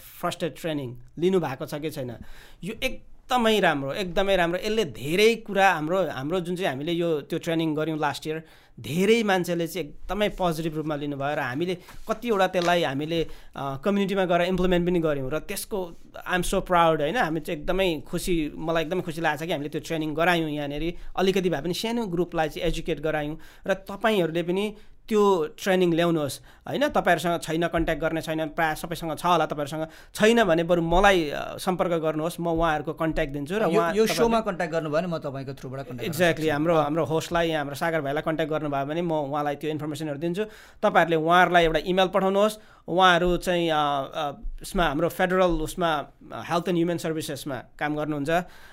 first 0.00 0.40
aid 0.48 0.54
training 0.56 0.88
लिनुभएको 1.20 1.64
छ 1.68 1.74
कि 1.76 1.90
छैन? 1.92 2.24
यो 2.64 2.74
एक 2.80 2.94
एकदमै 3.26 3.58
राम्रो 3.58 3.92
एकदमै 3.92 4.34
राम्रो। 4.36 4.58
यसले 4.62 4.84
धेरै 4.94 5.30
कुरा 5.42 5.66
हाम्रो 5.76 5.98
हाम्रो 6.14 6.40
जुन 6.46 6.54
चाहिँ 6.56 6.70
हामीले 6.70 6.92
यो 6.94 7.08
त्यो 7.26 7.38
ट्रेनिङ 7.42 7.74
गऱ्यौँ 7.74 7.98
लास्ट 7.98 8.26
इयर 8.26 8.38
धेरै 8.78 9.22
मान्छेले 9.26 9.66
चाहिँ 9.66 9.82
एकदमै 9.82 10.28
पोजिटिभ 10.38 10.74
रूपमा 10.78 10.94
लिनुभयो 10.94 11.34
र 11.34 11.42
हामीले 11.42 11.74
कतिवटा 12.06 12.46
त्यसलाई 12.54 12.82
हामीले 12.86 13.18
कम्युनिटीमा 13.82 14.24
गएर 14.30 14.42
इम्प्लिमेन्ट 14.46 14.86
पनि 14.86 15.00
गऱ्यौँ 15.02 15.30
र 15.34 15.38
त्यसको 15.42 15.78
आइएम 16.22 16.42
सो 16.46 16.60
प्राउड 16.70 16.98
होइन? 17.02 17.18
हामी 17.18 17.40
चाहिँ 17.42 17.58
एकदमै 17.58 17.88
खुसी 18.06 18.34
मलाई 18.54 18.82
एकदमै 18.86 19.02
खुसी 19.02 19.20
लागेको 19.26 19.42
छ 19.42 19.46
कि 19.46 19.52
हामीले 19.58 19.70
त्यो 19.74 19.82
ट्रेनिङ 19.82 20.10
गरायौँ 20.14 20.50
यहाँनिर। 20.50 20.84
अलिकति 21.18 21.50
भए 21.50 21.62
पनि 21.66 21.74
सानो 21.74 22.06
ग्रुपलाई 22.06 22.48
चाहिँ 22.54 22.68
एजुकेट 22.70 22.98
गरायौँ 23.02 23.36
र 23.66 23.70
तपाईँहरूले 23.90 24.42
पनि 24.46 24.64
त्यो 25.06 25.22
ट्रेनिङ 25.54 25.90
ल्याउनुहोस्। 25.94 26.36
होइन 26.66 26.84
तपाईँहरूसँग 26.90 27.38
छैन 27.46 27.66
कन्ट्याक्ट 27.70 28.02
गर्ने 28.02 28.20
छैन 28.26 28.48
प्रायः 28.58 28.74
सबैसँग 28.74 29.14
छ 29.14 29.24
होला 29.26 29.46
तपाईँहरूसँग। 29.46 29.86
छैन 30.14 30.42
भने 30.44 30.62
बरु 30.66 30.82
मलाई 30.82 31.18
सम्पर्क 31.62 31.92
गर्नुहोस् 32.02 32.40
म 32.42 32.46
उहाँहरूको 32.58 32.92
कन्ट्याक्ट 32.98 33.32
दिन्छु 33.32 33.54
र 33.54 33.64
उहाँ 33.70 33.94
यो 33.94 34.06
सोमा 34.06 34.40
कन्ट्याक्ट 34.42 34.72
गर्नुभयो 34.74 34.98
भने 34.98 35.06
म 35.06 35.18
तपाईँको 35.22 35.54
थ्रुबाट 35.54 36.02
एक्ज्याक्टली 36.02 36.48
हाम्रो 36.50 36.74
हाम्रो 36.74 37.04
होस्टलाई 37.06 37.50
हाम्रो 37.54 37.76
सागर 37.78 38.00
भाइलाई 38.02 38.22
कन्ट्याक्ट 38.26 38.50
गर्नुभयो 38.50 38.86
भने 38.90 39.02
म 39.06 39.12
उहाँलाई 39.30 39.56
त्यो 39.62 39.70
इन्फर्मेसनहरू 39.70 40.18
दिन्छु। 40.18 40.44
तपाईँहरूले 40.82 41.16
उहाँहरूलाई 41.22 41.64
एउटा 41.64 41.80
इमेल 41.86 42.08
पठाउनुहोस्। 42.10 42.58
उहाँहरू 42.90 43.30
चाहिँ 43.46 43.70
उसमा 44.62 44.84
हाम्रो 44.90 45.08
फेडरल 45.08 45.52
उसमा 45.66 45.90
हेल्थ 46.50 46.66
एन्ड 46.68 46.78
ह्युमन 46.78 46.98
सर्भिसेसमा 46.98 47.58
काम 47.78 47.94
गर्नुहुन्छ। 47.94 48.30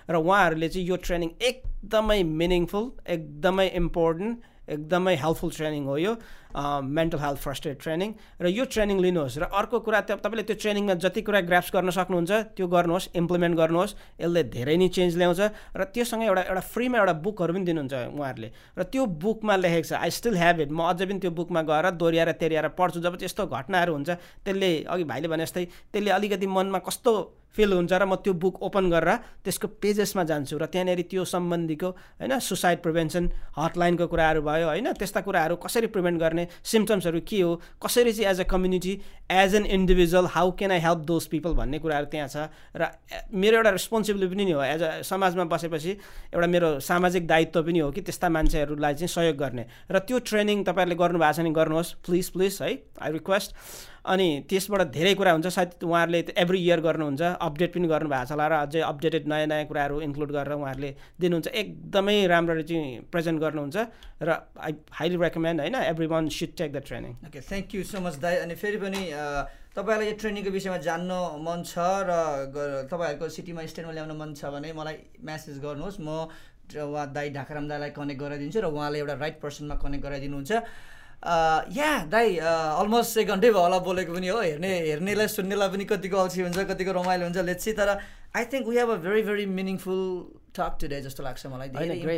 र 0.10 0.16
उहाँहरूले 0.18 0.68
चाहिँ 0.70 0.88
यो 0.88 0.96
ट्रेनिङ 0.98 1.30
एकदमै 1.42 2.20
मिनिङफुल 2.24 2.86
एकदमै 3.06 3.68
इम्पोर्टेन्ट 3.78 4.53
एकदमै 4.68 5.16
हेल्पफुल 5.20 5.52
ट्रेनिङ 5.52 5.84
हो 5.86 5.98
यो 5.98 6.14
mental 6.54 7.20
health 7.20 7.40
first 7.42 7.68
aid 7.68 7.78
training. 7.82 8.10
र 8.40 8.48
यो 8.48 8.64
ट्रेनिङ 8.70 8.98
लिनुहोस् 9.02 9.38
र 9.42 9.44
अर्को 9.50 9.80
कुरा 9.82 10.00
तपाईँले 10.08 10.44
त्यो 10.46 10.56
ट्रेनिङमा 10.62 10.94
जति 11.04 11.22
कुरा 11.26 11.42
ग्राफ्स 11.50 11.70
गर्न 11.74 11.90
सक्नुहुन्छ 11.90 12.32
त्यो 12.54 12.68
गर्नुहोस् 12.68 13.10
इम्प्लिमेन्ट 13.18 13.56
गर्नुहोस् 13.58 13.96
यसले 14.22 14.44
धेरै 14.54 14.76
नै 14.78 14.88
चेन्ज 14.94 15.18
ल्याउँछ। 15.18 15.42
र 15.74 15.82
त्योसँग 15.90 16.24
एउटा 16.24 16.42
एउटा 16.54 16.64
फ्रीमा 16.74 16.98
एउटा 17.02 17.14
बुकहरू 17.26 17.54
पनि 17.54 17.66
दिनुहुन्छ 17.66 17.94
उहाँहरूले। 18.14 18.50
र 18.78 18.82
त्यो 18.86 19.04
बुकमा 19.06 19.56
लेखेको 19.66 19.88
छ 19.90 19.94
आई 19.98 20.10
स्टिल 20.14 20.36
ह्याभ 20.38 20.58
इट 20.62 20.72
म 20.72 20.80
अझै 20.94 21.06
पनि 21.10 21.20
त्यो 21.20 21.32
बुकमा 21.34 21.62
गएर 21.66 21.86
दोहोऱ्याएर 21.98 22.32
तेरिएर 22.38 22.68
पढ्छु। 22.78 23.02
जब 23.02 23.18
त्यस्तो 23.18 23.50
घटनाहरू 23.50 23.92
हुन्छ 23.94 24.10
त्यसले 24.46 24.72
अघि 24.86 25.04
भाइले 25.10 25.28
भने 25.28 25.44
जस्तै 25.50 25.66
त्यसले 25.90 26.12
अलिकति 26.14 26.48
मनमा 26.48 26.80
कस्तो 26.86 27.12
फिल 27.56 27.74
हुन्छ 27.74 27.94
र 27.94 28.06
म 28.06 28.16
त्यो 28.16 28.34
बुक 28.34 28.62
ओपन 28.64 28.90
गरेर 28.90 29.16
त्यसको 29.46 29.68
पेजेसमा 29.78 30.24
जान्छु 30.24 30.58
र 30.58 30.66
त्यहाँनिर 30.66 31.02
त्यो 31.06 31.26
सम्बन्धीको 31.26 31.90
होइन 32.20 32.40
सुसाइड 32.40 32.82
प्रिभेन्सन 32.82 33.30
हटलाइनको 33.58 34.08
कुराहरू 34.08 34.42
भयो 34.42 34.68
होइन 34.68 34.92
त्यस्ता 34.94 35.22
कुराहरू 35.22 35.56
कसरी 35.56 35.88
प्रिभेन्ट 35.88 36.20
गर्ने 36.20 36.48
सिम्टम्सहरू 36.64 37.20
के 37.22 37.42
हो 37.42 37.52
कसरी 37.78 38.14
चाहिँ 38.14 38.30
as 38.32 38.40
a 38.42 38.44
community 38.44 38.94
as 39.32 39.56
an 39.56 39.66
individual 39.66 40.26
how 40.32 40.52
can 40.52 40.72
I 40.72 40.80
help 40.80 41.06
those 41.06 41.26
people 41.28 41.54
भन्ने 41.54 41.80
कुराहरू 41.80 42.06
त्यहाँ 42.06 42.28
छ 42.28 42.50
र 42.76 42.90
मेरो 43.34 43.58
एउटा 43.58 43.70
रेस्पोन्सिबिलिटी 43.70 44.36
पनि 44.36 44.52
हो 44.52 44.62
एज 44.64 44.84
अ 44.84 44.92
समाजमा 45.04 45.44
बसेपछि 45.54 45.92
एउटा 46.34 46.48
मेरो 46.48 46.80
सामाजिक 46.80 47.28
दायित्व 47.28 47.64
पनि 47.64 47.80
हो 47.80 47.92
कि 47.92 48.02
त्यस्ता 48.02 48.30
मान्छेहरूलाई 48.30 48.94
चाहिँ 48.94 49.08
सहयोग 49.08 49.38
गर्ने। 49.38 49.66
र 49.92 50.00
त्यो 50.00 50.20
ट्रेनिङ 50.20 50.64
तपाईँहरूले 50.64 50.96
गर्नुभएको 50.96 51.34
छ 51.34 51.40
भने 51.40 51.52
गर्नुहोस् 51.52 51.94
प्लिज 52.06 52.30
प्लिज 52.30 52.60
है 52.62 52.72
आई 53.02 53.12
रिक्वेस्ट 53.12 53.56
अनि 54.06 54.28
त्यसबाट 54.50 54.82
धेरै 54.92 55.14
कुरा 55.16 55.32
हुन्छ। 55.32 55.48
सायद 55.48 55.84
उहाँहरूले 55.88 56.20
एभ्री 56.44 56.60
इयर 56.60 56.80
गर्नुहुन्छ 56.84 57.22
अपडेट 57.40 57.72
पनि 57.74 57.88
गर्नुभएको 57.88 58.26
छ 58.28 58.32
होला 58.36 58.48
र 58.52 58.54
अझै 58.68 58.82
अपडेटेड 58.84 59.24
नयाँ 59.32 59.48
नयाँ 59.48 59.66
कुराहरू 59.72 59.96
इन्क्लुड 60.04 60.32
गरेर 60.36 60.54
उहाँहरूले 60.60 60.92
दिनुहुन्छ। 61.24 61.48
एकदमै 61.48 62.18
राम्ररी 62.28 62.64
चाहिँ 62.68 63.08
प्रेजेन्ट 63.08 63.38
गर्नुहुन्छ 63.40 63.78
र 64.28 64.30
आई 64.60 64.72
हाइली 65.00 65.18
रेकमेन्ड 65.24 65.60
होइन 65.64 65.76
every 65.88 66.08
one 66.12 66.24
should 66.28 66.52
take 66.60 66.70
the 66.76 66.78
training 66.84 67.12
okay 67.32 67.40
thank 67.48 67.76
you 67.76 67.84
so 67.88 67.98
much 68.04 68.16
दाई 68.20 68.36
अनि 68.44 68.56
फेरि 68.60 68.78
पनि 68.84 69.02
तपाईँहरूलाई 69.72 70.08
यो 70.12 70.16
ट्रेनिङको 70.20 70.52
विषयमा 70.52 70.78
जान्न 70.84 71.12
मन 71.48 71.64
छ 71.64 71.80
र 71.80 72.12
तपाईँहरूको 72.92 73.30
सिटीमा 73.32 73.66
स्टेटमा 73.72 73.94
ल्याउन 73.96 74.12
मन 74.20 74.36
छ 74.36 74.52
भने 74.52 74.74
मलाई 74.76 74.96
म्यासेज 75.24 75.64
गर्नुहोस्। 75.64 76.04
म 76.04 76.28
उहाँ 76.64 77.08
दाई 77.14 77.30
ढाकाराम 77.36 77.66
दाईलाई 77.68 77.92
कनेक्ट 77.96 78.20
गराइदिन्छु 78.20 78.60
र 78.62 78.68
उहाँले 78.72 79.00
एउटा 79.00 79.16
राइट 79.20 79.38
पर्सनमा 79.42 79.76
कनेक्ट 79.84 80.04
गराइदिनुहुन्छ। 80.04 80.52
या 81.24 81.90
दाई 82.12 82.38
अलमोस्ट 82.44 83.18
एक 83.18 83.28
घन्टै 83.28 83.50
भयो 83.50 83.64
होला 83.64 83.80
बोलेको 83.88 84.14
पनि 84.14 84.28
हो। 84.28 84.40
हेर्ने 84.42 84.72
हेर्नेलाई 84.88 85.28
सुन्नेलाई 85.32 85.70
पनि 85.76 85.86
कतिको 85.92 86.18
अल्छी 86.20 86.42
हुन्छ 86.42 86.60
कतिको 86.72 86.92
रमाइलो 87.00 87.24
हुन्छ 87.26 87.40
लेट्सी 87.50 87.74
तर 87.80 87.90
I 88.36 88.46
think 88.52 88.68
we 88.68 88.76
have 88.78 88.90
a 88.90 88.96
very 89.06 89.22
very 89.24 89.46
meaningful 89.58 90.02
talk 90.58 90.78
today 90.82 91.02
जस्तो 91.02 91.24
लाग्छ 91.24 91.46
मलाई। 91.54 91.70
धेरै 91.70 91.96
धेरै 92.00 92.18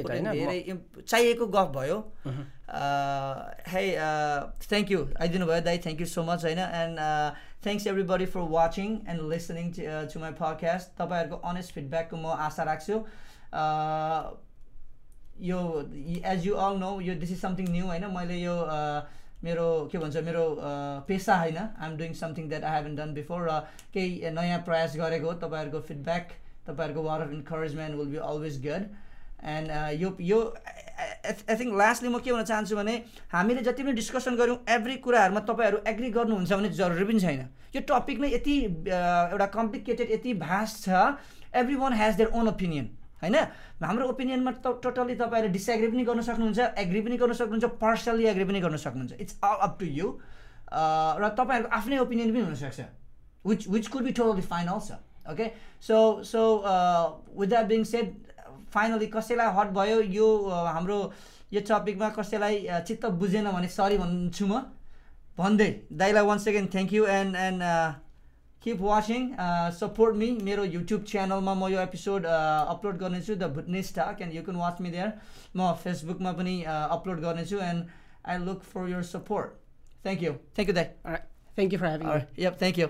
चाहिएको 1.01 1.45
गफ 1.55 1.69
भयो। 1.75 1.97
है 3.73 3.83
थ्याङ्क 4.69 4.91
यू 4.91 5.01
आइदिनु 5.21 5.45
भयो 5.51 5.61
दाई 5.67 5.77
थ्याङ्क 5.85 6.01
यू 6.01 6.07
सो 6.13 6.23
मच 6.29 6.45
होइन। 6.45 6.59
And 6.59 6.97
thanks 7.65 7.87
everybody 8.09 8.25
for 8.33 8.41
watching 8.55 8.89
and 9.09 9.29
listening 9.33 9.71
to 10.13 10.19
my 10.23 10.31
podcast 10.41 10.97
तपाईँहरूको 10.97 11.37
अनेस्ट 11.51 11.69
फिडब्याकको 11.77 12.15
म 12.17 12.25
आशा 12.47 12.63
राख्छु। 12.71 12.97
यो 15.41 15.59
एज 16.25 16.45
यु 16.47 16.53
अल 16.55 16.77
नो 16.79 16.99
यो 17.01 17.13
दिस 17.19 17.31
इज 17.31 17.41
समथिङ 17.41 17.69
न्यू 17.71 17.85
होइन? 17.85 18.05
मैले 18.17 18.37
यो 18.39 18.55
मेरो 19.43 19.67
के 19.91 19.97
भन्छ 19.97 20.17
मेरो 20.25 20.43
पेसा 21.07 21.35
होइन? 21.37 21.57
I 21.57 21.89
am 21.89 21.97
doing 21.97 22.13
something 22.19 22.49
that 22.49 22.63
I 22.63 22.81
haven't 22.81 22.95
done 22.95 23.13
before 23.13 23.47
र 23.49 23.59
केही 23.93 24.31
नयाँ 24.31 24.59
प्रयास 24.65 24.95
गरेको 24.97 25.33
तपाईँहरूको 25.43 25.79
फिडब्याक 25.89 26.27
तपाईँहरूको 26.67 27.01
word 27.03 27.21
of 27.21 27.31
encouragement 27.33 27.95
will 27.95 28.07
be 28.07 28.17
always 28.29 28.61
good 28.65 28.83
and 29.55 29.67
यो 30.01 30.15
यो 30.21 30.39
आई 30.95 31.55
थिङ्क 31.59 31.77
लास्टली 31.77 32.09
म 32.09 32.19
के 32.19 32.31
भन्न 32.31 32.43
चाहन्छु 32.45 32.75
भने 32.75 32.95
हामीले 33.33 33.61
जति 33.67 33.83
पनि 33.83 33.93
डिस्कसन 33.93 34.35
गऱ्यौँ 34.35 34.57
एभ्री 34.75 34.95
कुराहरूमा 35.05 35.41
तपाईँहरू 35.51 35.77
एग्री 35.87 36.09
गर्नुहुन्छ 36.17 36.53
भने 36.53 36.69
जरुरी 36.79 37.05
पनि 37.05 37.19
छैन। 37.19 37.47
यो 37.75 37.81
टपिक 37.89 38.19
नै 38.19 38.29
यति 38.33 38.55
एउटा 38.89 39.45
कम्प्लिकेटेड 39.53 40.11
यति 40.11 40.33
भास्ट 40.41 40.85
छ। 40.85 40.89
Every 41.61 41.75
one 41.77 41.93
has 41.93 42.15
their 42.15 42.29
own 42.39 42.47
opinion 42.49 42.89
होइन? 43.21 43.35
हाम्रो 43.83 44.05
ओपिनियनमा 44.09 44.51
त 44.51 44.65
टोटल्ली 44.83 45.15
तपाईँहरूले 45.15 45.53
डिसएग्री 45.53 45.87
पनि 45.91 46.03
गर्न 46.05 46.21
सक्नुहुन्छ 46.27 46.59
एग्री 46.83 47.01
पनि 47.01 47.17
गर्न 47.17 47.33
सक्नुहुन्छ 47.39 47.65
पर्सनली 47.81 48.25
एग्री 48.33 48.45
पनि 48.45 48.59
गर्न 48.65 48.77
सक्नुहुन्छ. 48.85 49.13
It's 49.21 49.39
all 49.43 49.57
up 49.67 49.73
to 49.79 49.85
you 49.85 50.07
र 51.21 51.23
तपाईँहरूको 51.39 51.75
आफ्नै 51.77 51.97
ओपिनियन 51.99 52.29
पनि 52.33 52.41
हुनसक्छ। 52.49 52.79
Which 53.45 53.67
which 53.69 53.87
could 53.87 54.03
be 54.03 54.11
totally 54.19 54.41
fine 54.51 54.67
also 54.67 54.95
okay 55.31 55.45
so 55.81 55.97
so 56.23 56.41
with 57.39 57.47
that 57.49 57.65
being 57.65 57.83
said 57.85 58.07
finally 58.73 59.07
कसैलाई 59.09 59.49
हट 59.57 59.67
भयो 59.73 60.01
यो 60.01 60.27
हाम्रो 60.69 60.97
यो 61.53 61.61
टपिकमा 61.69 62.09
कसैलाई 62.17 62.55
चित्त 62.87 63.05
बुझेन 63.21 63.51
भने 63.51 63.67
सरी 63.69 63.97
भन्छु 63.97 64.45
म। 64.45 64.61
भन्दै 65.37 65.69
दाइलाई 65.93 66.25
one 66.25 66.39
second 66.39 66.71
thank 66.73 66.93
you 66.93 67.05
and 67.05 67.35
and 67.35 67.61
keep 68.65 68.81
watching 68.81 69.25
support 69.79 70.15
me 70.17 70.29
मेरो 70.43 70.63
युट्युब 70.67 71.03
च्यानलमा 71.05 71.53
म 71.53 71.67
यो 71.69 71.81
एपिसोड 71.81 72.25
अपलोड 72.25 72.97
गर्नेछु 72.99 73.35
the 73.35 73.49
Bhutness 73.57 73.93
talk 73.95 74.21
and 74.21 74.33
you 74.35 74.43
can 74.43 74.57
watch 74.57 74.81
me 74.81 74.93
there 74.95 75.11
म 75.55 75.71
फेसबुकमा 75.83 76.31
पनि 76.39 76.55
अपलोड 76.71 77.21
गर्नेछु 77.21 77.61
and 77.67 77.95
I 78.25 78.43
look 78.45 78.67
for 78.73 78.89
your 78.89 79.07
support 79.11 79.55
thank 80.05 80.23
you 80.23 80.33
thank 80.33 80.69
you 80.69 80.75
दाई 80.75 81.19
thank 81.55 81.73
you 81.73 81.79
for 81.79 81.89
having 81.89 82.45
yep 82.45 82.57
thank 82.59 82.79
you 82.79 82.87